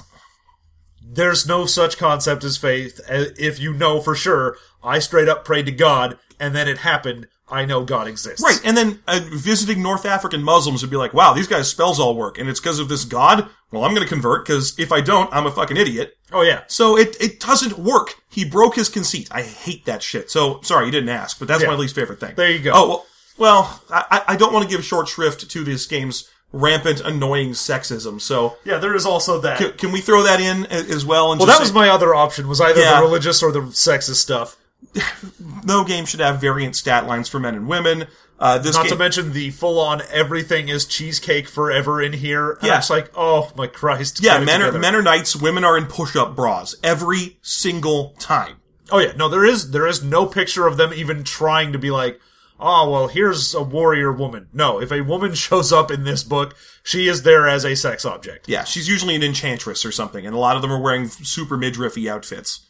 there's 1.02 1.46
no 1.46 1.66
such 1.66 1.98
concept 1.98 2.44
as 2.44 2.56
faith. 2.56 3.00
uh, 3.10 3.26
If 3.38 3.58
you 3.58 3.72
know 3.72 4.00
for 4.00 4.14
sure, 4.14 4.56
I 4.82 4.98
straight 4.98 5.28
up 5.28 5.44
prayed 5.44 5.66
to 5.66 5.72
God, 5.72 6.18
and 6.38 6.54
then 6.54 6.68
it 6.68 6.78
happened, 6.78 7.26
I 7.52 7.64
know 7.66 7.84
God 7.84 8.08
exists. 8.08 8.42
Right, 8.42 8.60
and 8.64 8.76
then 8.76 9.00
uh, 9.06 9.20
visiting 9.32 9.82
North 9.82 10.06
African 10.06 10.42
Muslims 10.42 10.82
would 10.82 10.90
be 10.90 10.96
like, 10.96 11.12
"Wow, 11.14 11.34
these 11.34 11.46
guys' 11.46 11.70
spells 11.70 12.00
all 12.00 12.16
work, 12.16 12.38
and 12.38 12.48
it's 12.48 12.58
because 12.60 12.78
of 12.78 12.88
this 12.88 13.04
God." 13.04 13.48
Well, 13.70 13.84
I'm 13.84 13.94
going 13.94 14.02
to 14.06 14.08
convert 14.08 14.44
because 14.46 14.78
if 14.78 14.92
I 14.92 15.00
don't, 15.00 15.32
I'm 15.32 15.46
a 15.46 15.50
fucking 15.50 15.76
idiot. 15.78 16.16
Oh, 16.30 16.42
yeah. 16.42 16.62
So 16.66 16.96
it 16.98 17.16
it 17.20 17.40
doesn't 17.40 17.78
work. 17.78 18.14
He 18.28 18.44
broke 18.44 18.74
his 18.76 18.88
conceit. 18.88 19.28
I 19.30 19.42
hate 19.42 19.84
that 19.86 20.02
shit. 20.02 20.30
So 20.30 20.60
sorry, 20.62 20.86
you 20.86 20.92
didn't 20.92 21.08
ask, 21.10 21.38
but 21.38 21.48
that's 21.48 21.62
Yeah. 21.62 21.68
my 21.68 21.74
least 21.76 21.94
favorite 21.94 22.20
thing. 22.20 22.34
There 22.36 22.50
you 22.50 22.58
go. 22.58 22.72
Oh 22.74 22.88
well, 22.88 23.06
well, 23.38 23.82
I, 23.90 24.22
I 24.28 24.36
don't 24.36 24.52
want 24.52 24.68
to 24.68 24.74
give 24.74 24.84
short 24.84 25.08
shrift 25.08 25.48
to 25.50 25.64
this 25.64 25.86
game's 25.86 26.28
rampant, 26.52 27.00
annoying 27.00 27.52
sexism. 27.52 28.20
So 28.20 28.58
Yeah, 28.64 28.76
there 28.76 28.94
is 28.94 29.06
also 29.06 29.40
that. 29.40 29.56
can, 29.56 29.72
can 29.72 29.90
we 29.92 30.02
throw 30.02 30.22
that 30.24 30.38
in 30.38 30.66
as 30.66 31.04
well? 31.06 31.32
And 31.32 31.38
well, 31.38 31.46
that 31.46 31.58
was 31.60 31.72
my 31.72 31.88
other 31.88 32.14
option, 32.14 32.46
was 32.48 32.60
either 32.60 32.78
Yeah. 32.80 32.96
the 33.00 33.06
religious 33.06 33.42
or 33.42 33.50
the 33.52 33.60
sexist 33.60 34.16
stuff. 34.16 34.56
no 35.64 35.84
game 35.84 36.04
should 36.04 36.20
have 36.20 36.40
variant 36.40 36.76
stat 36.76 37.06
lines 37.06 37.28
for 37.28 37.38
men 37.40 37.54
and 37.54 37.66
women. 37.68 38.06
Uh, 38.38 38.58
this 38.58 38.74
Not 38.74 38.84
game, 38.84 38.90
to 38.92 38.98
mention 38.98 39.32
the 39.32 39.50
full-on 39.50 40.02
everything 40.10 40.68
is 40.68 40.84
cheesecake 40.84 41.46
forever 41.46 42.02
in 42.02 42.12
here. 42.12 42.52
And 42.54 42.64
Yeah. 42.64 42.76
I'm 42.82 42.82
like, 42.90 43.10
oh 43.14 43.52
my 43.56 43.68
Christ. 43.68 44.20
yeah, 44.22 44.38
men 44.40 44.62
are 44.62 44.72
men 44.72 44.96
are 44.96 45.02
knights, 45.02 45.36
women 45.36 45.62
are 45.64 45.78
in 45.78 45.86
push-up 45.86 46.34
bras 46.34 46.74
every 46.82 47.38
single 47.42 48.14
time. 48.18 48.56
Oh 48.90 48.98
yeah, 48.98 49.12
no, 49.16 49.28
there 49.28 49.44
is 49.44 49.70
there 49.70 49.86
is 49.86 50.02
no 50.02 50.26
picture 50.26 50.66
of 50.66 50.76
them 50.76 50.92
even 50.92 51.22
trying 51.22 51.72
to 51.72 51.78
be 51.78 51.90
like, 51.92 52.20
oh 52.58 52.90
well, 52.90 53.06
here's 53.06 53.54
a 53.54 53.62
warrior 53.62 54.10
woman. 54.10 54.48
No, 54.52 54.80
if 54.80 54.90
a 54.90 55.02
woman 55.02 55.34
shows 55.46 55.72
up 55.72 55.92
in 55.92 56.02
this 56.02 56.24
book, 56.24 56.56
she 56.82 57.06
is 57.06 57.22
there 57.22 57.46
as 57.48 57.64
a 57.64 57.76
sex 57.76 58.04
object. 58.04 58.48
Yeah, 58.48 58.64
she's 58.64 58.88
usually 58.88 59.14
an 59.14 59.22
enchantress 59.22 59.84
or 59.84 59.92
something, 59.92 60.26
and 60.26 60.34
a 60.34 60.38
lot 60.38 60.56
of 60.56 60.62
them 60.62 60.72
are 60.72 60.80
wearing 60.82 61.06
super 61.06 61.56
midriffy 61.56 62.10
outfits. 62.10 62.66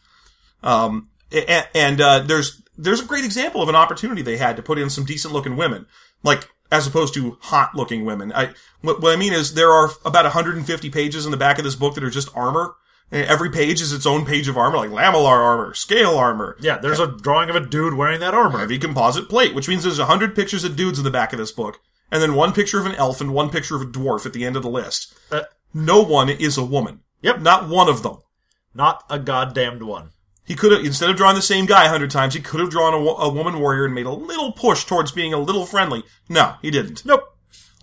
Um, 0.63 1.09
and, 1.35 1.67
and 1.75 2.01
uh, 2.01 2.19
there's 2.21 2.63
there's 2.77 3.01
a 3.01 3.05
great 3.05 3.25
example 3.25 3.63
of 3.63 3.69
an 3.69 3.75
opportunity 3.77 4.23
they 4.23 4.37
had 4.39 4.57
to 4.57 4.63
put 4.63 4.79
in 4.79 4.91
some 4.91 5.05
decent 5.05 5.33
looking 5.35 5.57
women, 5.57 5.87
like 6.23 6.49
as 6.71 6.87
opposed 6.87 7.15
to 7.15 7.37
hot 7.41 7.75
looking 7.75 8.05
women. 8.05 8.33
I 8.33 8.51
what, 8.81 9.01
what 9.03 9.13
I 9.13 9.17
mean 9.17 9.33
is 9.33 9.55
there 9.55 9.71
are 9.71 9.91
about 10.05 10.25
150 10.25 10.91
pages 10.91 11.25
in 11.25 11.31
the 11.31 11.37
back 11.37 11.59
of 11.59 11.65
this 11.65 11.75
book 11.77 11.95
that 11.95 12.05
are 12.05 12.11
just 12.11 12.35
armor. 12.37 12.75
And 13.15 13.27
every 13.29 13.51
page 13.51 13.83
is 13.83 13.93
its 13.93 14.07
own 14.07 14.25
page 14.25 14.49
of 14.49 14.57
armor, 14.57 14.79
like 14.79 14.89
lamellar 14.89 15.29
armor, 15.37 15.75
scale 15.75 16.17
armor, 16.17 16.57
Yeah, 16.61 16.79
there's 16.79 16.99
a 16.99 17.09
drawing 17.09 17.51
of 17.51 17.57
a 17.57 17.61
dude 17.61 17.93
wearing 17.93 18.21
that 18.21 18.33
armor. 18.33 18.59
heavy 18.59 18.79
composite 18.79 19.29
plate, 19.29 19.55
which 19.55 19.69
means 19.69 19.83
there's 19.83 19.99
100 19.99 20.35
pictures 20.35 20.65
of 20.65 20.77
dudes 20.77 20.97
in 20.99 21.05
the 21.05 21.11
back 21.11 21.35
of 21.35 21.39
this 21.39 21.53
book, 21.53 21.79
and 22.11 22.23
then 22.23 22.35
one 22.35 22.55
picture 22.55 22.81
of 22.81 22.87
an 22.87 22.95
elf 22.95 23.21
and 23.21 23.35
one 23.35 23.51
picture 23.51 23.77
of 23.77 23.83
a 23.83 23.85
dwarf 23.85 24.25
at 24.25 24.33
the 24.33 24.47
end 24.47 24.57
of 24.57 24.63
the 24.63 24.71
list. 24.71 25.13
Uh, 25.31 25.43
No 25.75 26.01
one 26.01 26.31
is 26.31 26.57
a 26.57 26.65
woman. 26.65 27.01
Yep. 27.21 27.43
Not 27.43 27.69
one 27.69 27.91
of 27.91 28.03
them. 28.03 28.17
not 28.75 29.05
a 29.11 29.19
goddamned 29.19 29.83
one. 29.83 30.13
He 30.53 30.57
could 30.57 30.71
have, 30.71 30.85
instead 30.85 31.09
of 31.09 31.17
drawing 31.17 31.35
the 31.35 31.41
same 31.41 31.65
guy 31.65 31.87
a 31.87 31.89
hundred 31.89 32.11
times, 32.11 32.35
he 32.35 32.41
could 32.43 32.61
have 32.61 32.69
drawn 32.69 32.93
a, 32.93 32.99
a 32.99 33.33
woman 33.33 33.59
warrior 33.59 33.87
and 33.87 33.95
made 33.95 34.05
a 34.05 34.13
little 34.13 34.53
push 34.53 34.85
towards 34.85 35.11
being 35.11 35.33
a 35.33 35.39
little 35.39 35.65
friendly. 35.65 36.03
No, 36.29 36.57
he 36.61 36.71
didn't. 36.71 37.07
Nope. 37.07 37.23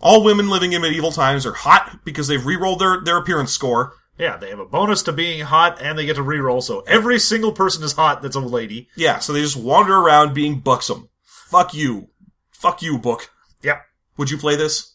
All 0.01 0.23
women 0.23 0.51
living 0.51 0.73
in 0.73 0.83
medieval 0.83 1.11
times 1.11 1.47
are 1.47 1.53
hot 1.53 2.01
because 2.05 2.27
they've 2.27 2.45
re-rolled 2.45 2.77
their, 2.77 3.01
their 3.01 3.17
appearance 3.17 3.51
score. 3.51 3.93
Yeah, 4.19 4.37
they 4.37 4.51
have 4.51 4.59
a 4.59 4.67
bonus 4.67 5.01
to 5.03 5.11
being 5.11 5.43
hot 5.45 5.81
and 5.81 5.97
they 5.97 6.05
get 6.05 6.17
to 6.17 6.21
re-roll, 6.21 6.61
so 6.61 6.81
every 6.81 7.17
single 7.17 7.53
person 7.53 7.83
is 7.83 7.93
hot 7.93 8.21
that's 8.21 8.35
a 8.35 8.39
lady. 8.39 8.87
Yeah, 8.95 9.17
so 9.17 9.33
they 9.33 9.41
just 9.41 9.57
wander 9.57 9.95
around 9.95 10.35
being 10.35 10.59
buxom. 10.59 11.09
Fuck 11.23 11.73
you. 11.73 12.09
Fuck 12.51 12.83
you, 12.83 12.99
book. 12.99 13.31
Yep. 13.63 13.81
Would 14.17 14.29
you 14.29 14.37
play 14.37 14.55
this? 14.55 14.93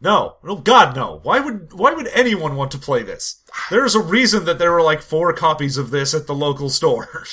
No. 0.00 0.36
Oh 0.44 0.56
God, 0.56 0.96
no. 0.96 1.20
Why 1.22 1.40
would 1.40 1.72
why 1.72 1.92
would 1.92 2.08
anyone 2.08 2.56
want 2.56 2.70
to 2.72 2.78
play 2.78 3.02
this? 3.02 3.42
There's 3.70 3.94
a 3.94 4.00
reason 4.02 4.44
that 4.46 4.58
there 4.58 4.72
were 4.72 4.82
like 4.82 5.02
four 5.02 5.32
copies 5.32 5.76
of 5.76 5.90
this 5.90 6.14
at 6.14 6.26
the 6.26 6.34
local 6.34 6.70
store. 6.78 7.24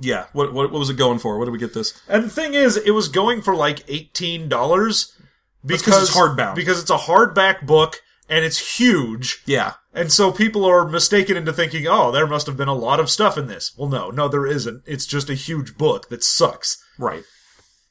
Yeah. 0.00 0.26
What, 0.32 0.52
what, 0.52 0.72
what 0.72 0.78
was 0.78 0.90
it 0.90 0.96
going 0.96 1.18
for? 1.18 1.38
What 1.38 1.44
did 1.44 1.52
we 1.52 1.58
get 1.58 1.74
this? 1.74 2.00
And 2.08 2.24
the 2.24 2.30
thing 2.30 2.54
is, 2.54 2.76
it 2.76 2.90
was 2.92 3.08
going 3.08 3.42
for 3.42 3.54
like 3.54 3.84
eighteen 3.88 4.48
dollars 4.48 5.12
because 5.64 5.82
'cause 5.84 6.02
it's 6.08 6.16
hardbound. 6.16 6.54
Because 6.56 6.80
it's 6.80 6.90
a 6.90 6.96
hardback 6.96 7.66
book 7.66 8.00
and 8.28 8.44
it's 8.44 8.78
huge. 8.78 9.42
Yeah. 9.46 9.74
And 9.92 10.10
so 10.10 10.32
people 10.32 10.64
are 10.64 10.88
mistaken 10.88 11.36
into 11.36 11.52
thinking, 11.52 11.86
oh, 11.86 12.10
there 12.10 12.26
must 12.26 12.46
have 12.46 12.56
been 12.56 12.68
a 12.68 12.74
lot 12.74 12.98
of 12.98 13.08
stuff 13.10 13.38
in 13.38 13.46
this. 13.46 13.72
Well, 13.76 13.88
no, 13.88 14.10
no, 14.10 14.28
there 14.28 14.46
isn't. 14.46 14.82
It's 14.86 15.06
just 15.06 15.30
a 15.30 15.34
huge 15.34 15.76
book 15.78 16.08
that 16.08 16.24
sucks. 16.24 16.82
Right. 16.98 17.22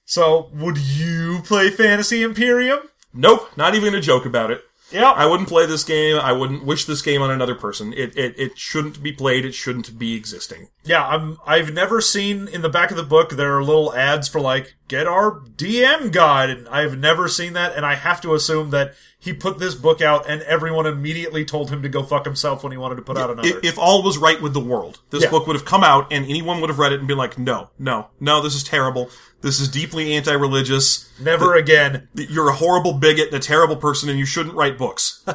So, 0.05 0.49
would 0.53 0.77
you 0.77 1.39
play 1.45 1.69
Fantasy 1.69 2.23
Imperium? 2.23 2.79
Nope. 3.13 3.55
Not 3.57 3.75
even 3.75 3.95
a 3.95 4.01
joke 4.01 4.25
about 4.25 4.51
it. 4.51 4.63
Yeah. 4.91 5.09
I 5.09 5.25
wouldn't 5.25 5.49
play 5.49 5.65
this 5.65 5.83
game. 5.83 6.19
I 6.19 6.33
wouldn't 6.33 6.65
wish 6.65 6.85
this 6.85 7.01
game 7.01 7.21
on 7.21 7.31
another 7.31 7.55
person. 7.55 7.93
It, 7.93 8.15
it, 8.15 8.37
it 8.37 8.57
shouldn't 8.59 9.01
be 9.01 9.11
played. 9.11 9.43
It 9.43 9.55
shouldn't 9.55 9.97
be 9.97 10.13
existing. 10.13 10.69
Yeah, 10.83 11.05
I'm. 11.05 11.37
I've 11.47 11.73
never 11.73 11.99
seen 11.99 12.47
in 12.47 12.61
the 12.61 12.69
back 12.69 12.91
of 12.91 12.97
the 12.97 13.03
book 13.03 13.31
there 13.31 13.57
are 13.57 13.63
little 13.63 13.93
ads 13.95 14.27
for 14.27 14.39
like 14.39 14.75
get 14.87 15.07
our 15.07 15.39
DM 15.39 16.11
guide, 16.11 16.51
and 16.51 16.67
I've 16.67 16.97
never 16.97 17.27
seen 17.27 17.53
that. 17.53 17.75
And 17.75 17.85
I 17.85 17.95
have 17.95 18.21
to 18.21 18.35
assume 18.35 18.69
that 18.69 18.93
he 19.23 19.31
put 19.33 19.57
this 19.57 19.73
book 19.73 20.01
out, 20.01 20.29
and 20.29 20.41
everyone 20.41 20.85
immediately 20.85 21.45
told 21.45 21.69
him 21.69 21.81
to 21.83 21.87
go 21.89 22.03
fuck 22.03 22.25
himself 22.25 22.61
when 22.63 22.71
he 22.73 22.77
wanted 22.77 22.95
to 22.95 23.01
put 23.03 23.17
out 23.17 23.29
another. 23.29 23.47
If, 23.47 23.63
if 23.63 23.79
all 23.79 24.03
was 24.03 24.17
right 24.17 24.41
with 24.41 24.53
the 24.53 24.59
world, 24.59 24.99
this 25.11 25.23
Yeah. 25.23 25.29
book 25.29 25.47
would 25.47 25.55
have 25.55 25.63
come 25.65 25.83
out 25.83 26.11
and 26.11 26.25
anyone 26.25 26.59
would 26.59 26.69
have 26.69 26.77
read 26.79 26.91
it 26.91 26.99
and 26.99 27.07
been 27.07 27.17
like, 27.17 27.37
no, 27.39 27.69
no, 27.79 28.07
no, 28.19 28.41
this 28.41 28.53
is 28.53 28.63
terrible. 28.65 29.09
This 29.39 29.59
is 29.61 29.69
deeply 29.69 30.13
anti-religious. 30.15 31.09
never 31.21 31.55
again. 31.55 32.09
You're 32.15 32.49
a 32.49 32.53
horrible 32.55 32.93
bigot 32.93 33.27
and 33.27 33.35
a 33.35 33.39
terrible 33.39 33.75
person 33.77 34.09
and 34.09 34.19
you 34.19 34.25
shouldn't 34.25 34.55
write 34.55 34.77
books. 34.77 35.23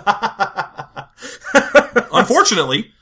Unfortunately, 2.12 2.92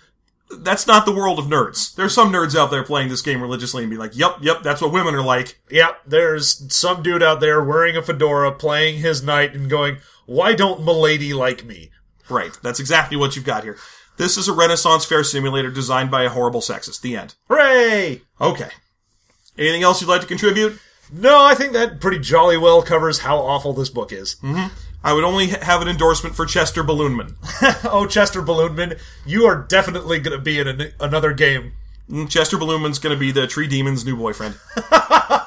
that's 0.59 0.87
not 0.87 1.05
the 1.07 1.13
world 1.15 1.39
of 1.39 1.47
nerds. 1.47 1.95
There's 1.95 2.15
some 2.15 2.33
nerds 2.33 2.57
out 2.57 2.71
there 2.71 2.83
playing 2.83 3.09
this 3.09 3.23
game 3.23 3.41
religiously 3.43 3.83
and 3.83 3.91
be 3.91 3.97
like, 3.97 4.17
yep, 4.17 4.37
yep, 4.41 4.63
that's 4.63 4.81
what 4.81 4.93
women 4.93 5.15
are 5.15 5.23
like. 5.23 5.61
Yeah, 5.71 5.91
there's 6.07 6.73
some 6.75 7.03
dude 7.03 7.23
out 7.23 7.41
there 7.41 7.63
wearing 7.63 7.97
a 7.97 8.03
fedora, 8.03 8.53
playing 8.53 8.99
his 9.01 9.23
knight, 9.23 9.55
and 9.55 9.69
going, 9.71 9.99
"Why 10.27 10.55
don't 10.55 10.85
Milady 10.85 11.33
like 11.33 11.65
me?" 11.65 11.91
Right. 12.29 12.57
That's 12.63 12.81
exactly 12.81 13.17
what 13.17 13.37
you've 13.37 13.45
got 13.45 13.65
here. 13.65 13.79
This 14.17 14.37
is 14.37 14.49
a 14.49 14.53
Renaissance 14.53 15.05
fair 15.05 15.23
simulator 15.23 15.71
designed 15.71 16.11
by 16.11 16.23
a 16.25 16.31
horrible 16.31 16.61
sexist. 16.61 17.01
The 17.01 17.17
end. 17.17 17.35
Hooray! 17.49 18.23
Okay. 18.41 18.71
Anything 19.59 19.83
else 19.83 20.01
you'd 20.01 20.09
like 20.09 20.23
to 20.23 20.27
contribute? 20.27 20.79
No, 21.13 21.43
I 21.45 21.55
think 21.55 21.73
that 21.73 22.01
pretty 22.01 22.19
jolly 22.19 22.57
well 22.57 22.83
covers 22.83 23.21
how 23.21 23.39
awful 23.39 23.73
this 23.73 23.91
book 23.91 24.13
is. 24.13 24.37
I 25.05 25.13
would 25.13 25.25
only 25.25 25.47
have 25.49 25.83
an 25.83 25.89
endorsement 25.89 26.35
for 26.35 26.47
Chester 26.47 26.83
Balloonman. 26.83 27.35
oh, 27.85 28.07
Chester 28.07 28.43
Balloonman, 28.43 28.99
you 29.25 29.45
are 29.45 29.63
definitely 29.63 30.19
going 30.19 30.37
to 30.37 30.43
be 30.43 30.59
in 30.59 30.67
an, 30.67 30.93
another 30.99 31.33
game. 31.33 31.73
Mm, 32.11 32.29
Chester 32.29 32.57
Balloonman's 32.57 32.99
going 32.99 33.15
to 33.15 33.21
be 33.21 33.31
the 33.31 33.47
Tree 33.47 33.69
Demon's 33.69 34.05
new 34.05 34.17
boyfriend. 34.17 34.57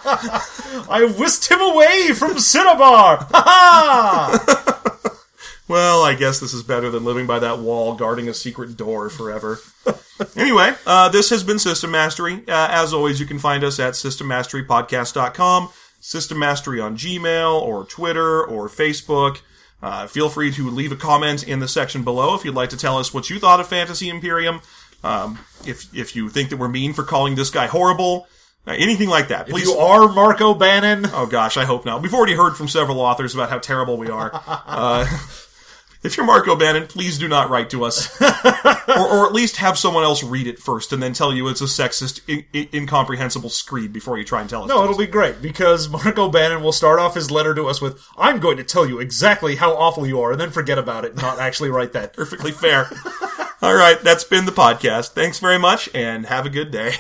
I 0.90 1.06
whisked 1.18 1.52
him 1.52 1.62
away 1.62 2.14
from 2.14 2.36
Synnibarr! 2.36 3.28
Well, 5.70 6.04
I 6.04 6.16
guess 6.16 6.40
this 6.40 6.56
is 6.56 6.64
better 6.64 6.90
than 6.90 7.06
living 7.06 7.28
by 7.28 7.38
that 7.40 7.60
wall 7.60 7.94
guarding 7.94 8.28
a 8.28 8.34
secret 8.34 8.76
door 8.76 9.08
forever. 9.08 9.60
anyway, 10.36 10.74
uh, 10.88 11.10
this 11.10 11.30
has 11.30 11.44
been 11.44 11.60
System 11.60 11.92
Mastery. 11.92 12.44
Uh, 12.48 12.70
as 12.72 12.92
always, 12.92 13.20
you 13.20 13.28
can 13.28 13.38
find 13.38 13.64
us 13.64 13.80
at 13.80 13.94
systemmasterypodcast.com, 13.94 15.70
System 16.00 16.40
Mastery 16.40 16.80
on 16.80 16.98
Gmail 16.98 17.62
or 17.62 17.86
Twitter 17.86 18.44
or 18.44 18.68
Facebook. 18.68 19.42
Uh, 19.80 20.08
feel 20.08 20.28
free 20.28 20.52
to 20.54 20.72
leave 20.72 20.92
a 20.92 20.96
comment 20.96 21.48
in 21.48 21.60
the 21.60 21.68
section 21.68 22.04
below 22.04 22.34
if 22.34 22.44
you'd 22.44 22.56
like 22.56 22.72
to 22.72 22.78
tell 22.78 22.98
us 22.98 23.14
what 23.14 23.30
you 23.30 23.38
thought 23.38 23.60
of 23.60 23.68
Fantasy 23.68 24.10
Imperium. 24.10 24.62
Um, 25.04 25.38
if 25.68 25.96
if 25.96 26.16
you 26.16 26.30
think 26.30 26.50
that 26.50 26.58
we're 26.58 26.68
mean 26.68 26.94
for 26.94 27.04
calling 27.04 27.36
this 27.36 27.52
guy 27.52 27.68
horrible, 27.68 28.28
anything 28.68 29.10
like 29.10 29.30
that, 29.30 29.48
please. 29.48 29.66
you 29.68 29.74
are 29.78 30.08
Mark 30.14 30.42
O'Bannon. 30.42 31.08
Oh 31.14 31.26
gosh, 31.26 31.58
I 31.58 31.66
hope 31.66 31.86
not. 31.86 32.02
We've 32.02 32.14
already 32.14 32.34
heard 32.36 32.56
from 32.56 32.68
several 32.68 33.00
authors 33.00 33.34
about 33.34 33.50
how 33.50 33.60
terrible 33.60 33.98
we 33.98 34.10
are. 34.10 34.32
Uh, 34.68 35.06
if 36.02 36.16
you're 36.16 36.26
Mark 36.26 36.48
O'Bannon, 36.48 36.88
please 36.88 37.18
do 37.18 37.28
not 37.28 37.50
write 37.50 37.72
to 37.72 37.84
us, 37.84 38.10
or, 38.22 38.28
or 39.00 39.26
at 39.28 39.34
least 39.34 39.58
have 39.58 39.78
someone 39.78 40.06
else 40.06 40.24
read 40.24 40.48
it 40.48 40.58
first 40.58 40.94
and 40.94 41.04
then 41.04 41.12
tell 41.12 41.34
you 41.34 41.50
it's 41.50 41.60
a 41.60 41.66
sexist, 41.66 42.22
I- 42.30 42.46
I- 42.58 42.70
incomprehensible 42.74 43.50
screed 43.50 43.92
before 43.92 44.18
you 44.18 44.24
try 44.24 44.40
and 44.40 44.50
tell 44.50 44.64
us. 44.64 44.70
No, 44.70 44.82
it'll 44.86 44.98
be 44.98 45.08
great 45.08 45.42
because 45.42 45.90
Mark 45.90 46.18
O'Bannon 46.18 46.64
will 46.64 46.72
start 46.72 47.00
off 47.00 47.16
his 47.16 47.30
letter 47.32 47.54
to 47.54 47.66
us 47.66 47.82
with, 47.82 48.02
I'm 48.18 48.40
going 48.40 48.56
to 48.58 48.64
tell 48.64 48.88
you 48.88 49.00
exactly 49.00 49.58
how 49.58 49.74
awful 49.76 50.08
you 50.08 50.22
are, 50.22 50.32
and 50.32 50.40
then 50.40 50.52
forget 50.52 50.78
about 50.78 51.04
it 51.04 51.12
and 51.12 51.22
not 51.22 51.38
actually 51.40 51.70
write 51.70 51.92
that. 51.94 52.14
perfectly 52.14 52.54
fair. 52.54 52.90
All 53.62 53.74
right, 53.76 54.00
that's 54.02 54.24
been 54.24 54.46
the 54.46 54.54
podcast. 54.54 55.10
Thanks 55.10 55.40
very 55.40 55.60
much, 55.60 55.90
and 55.94 56.26
have 56.28 56.46
a 56.46 56.50
good 56.50 56.72
day. 56.72 56.94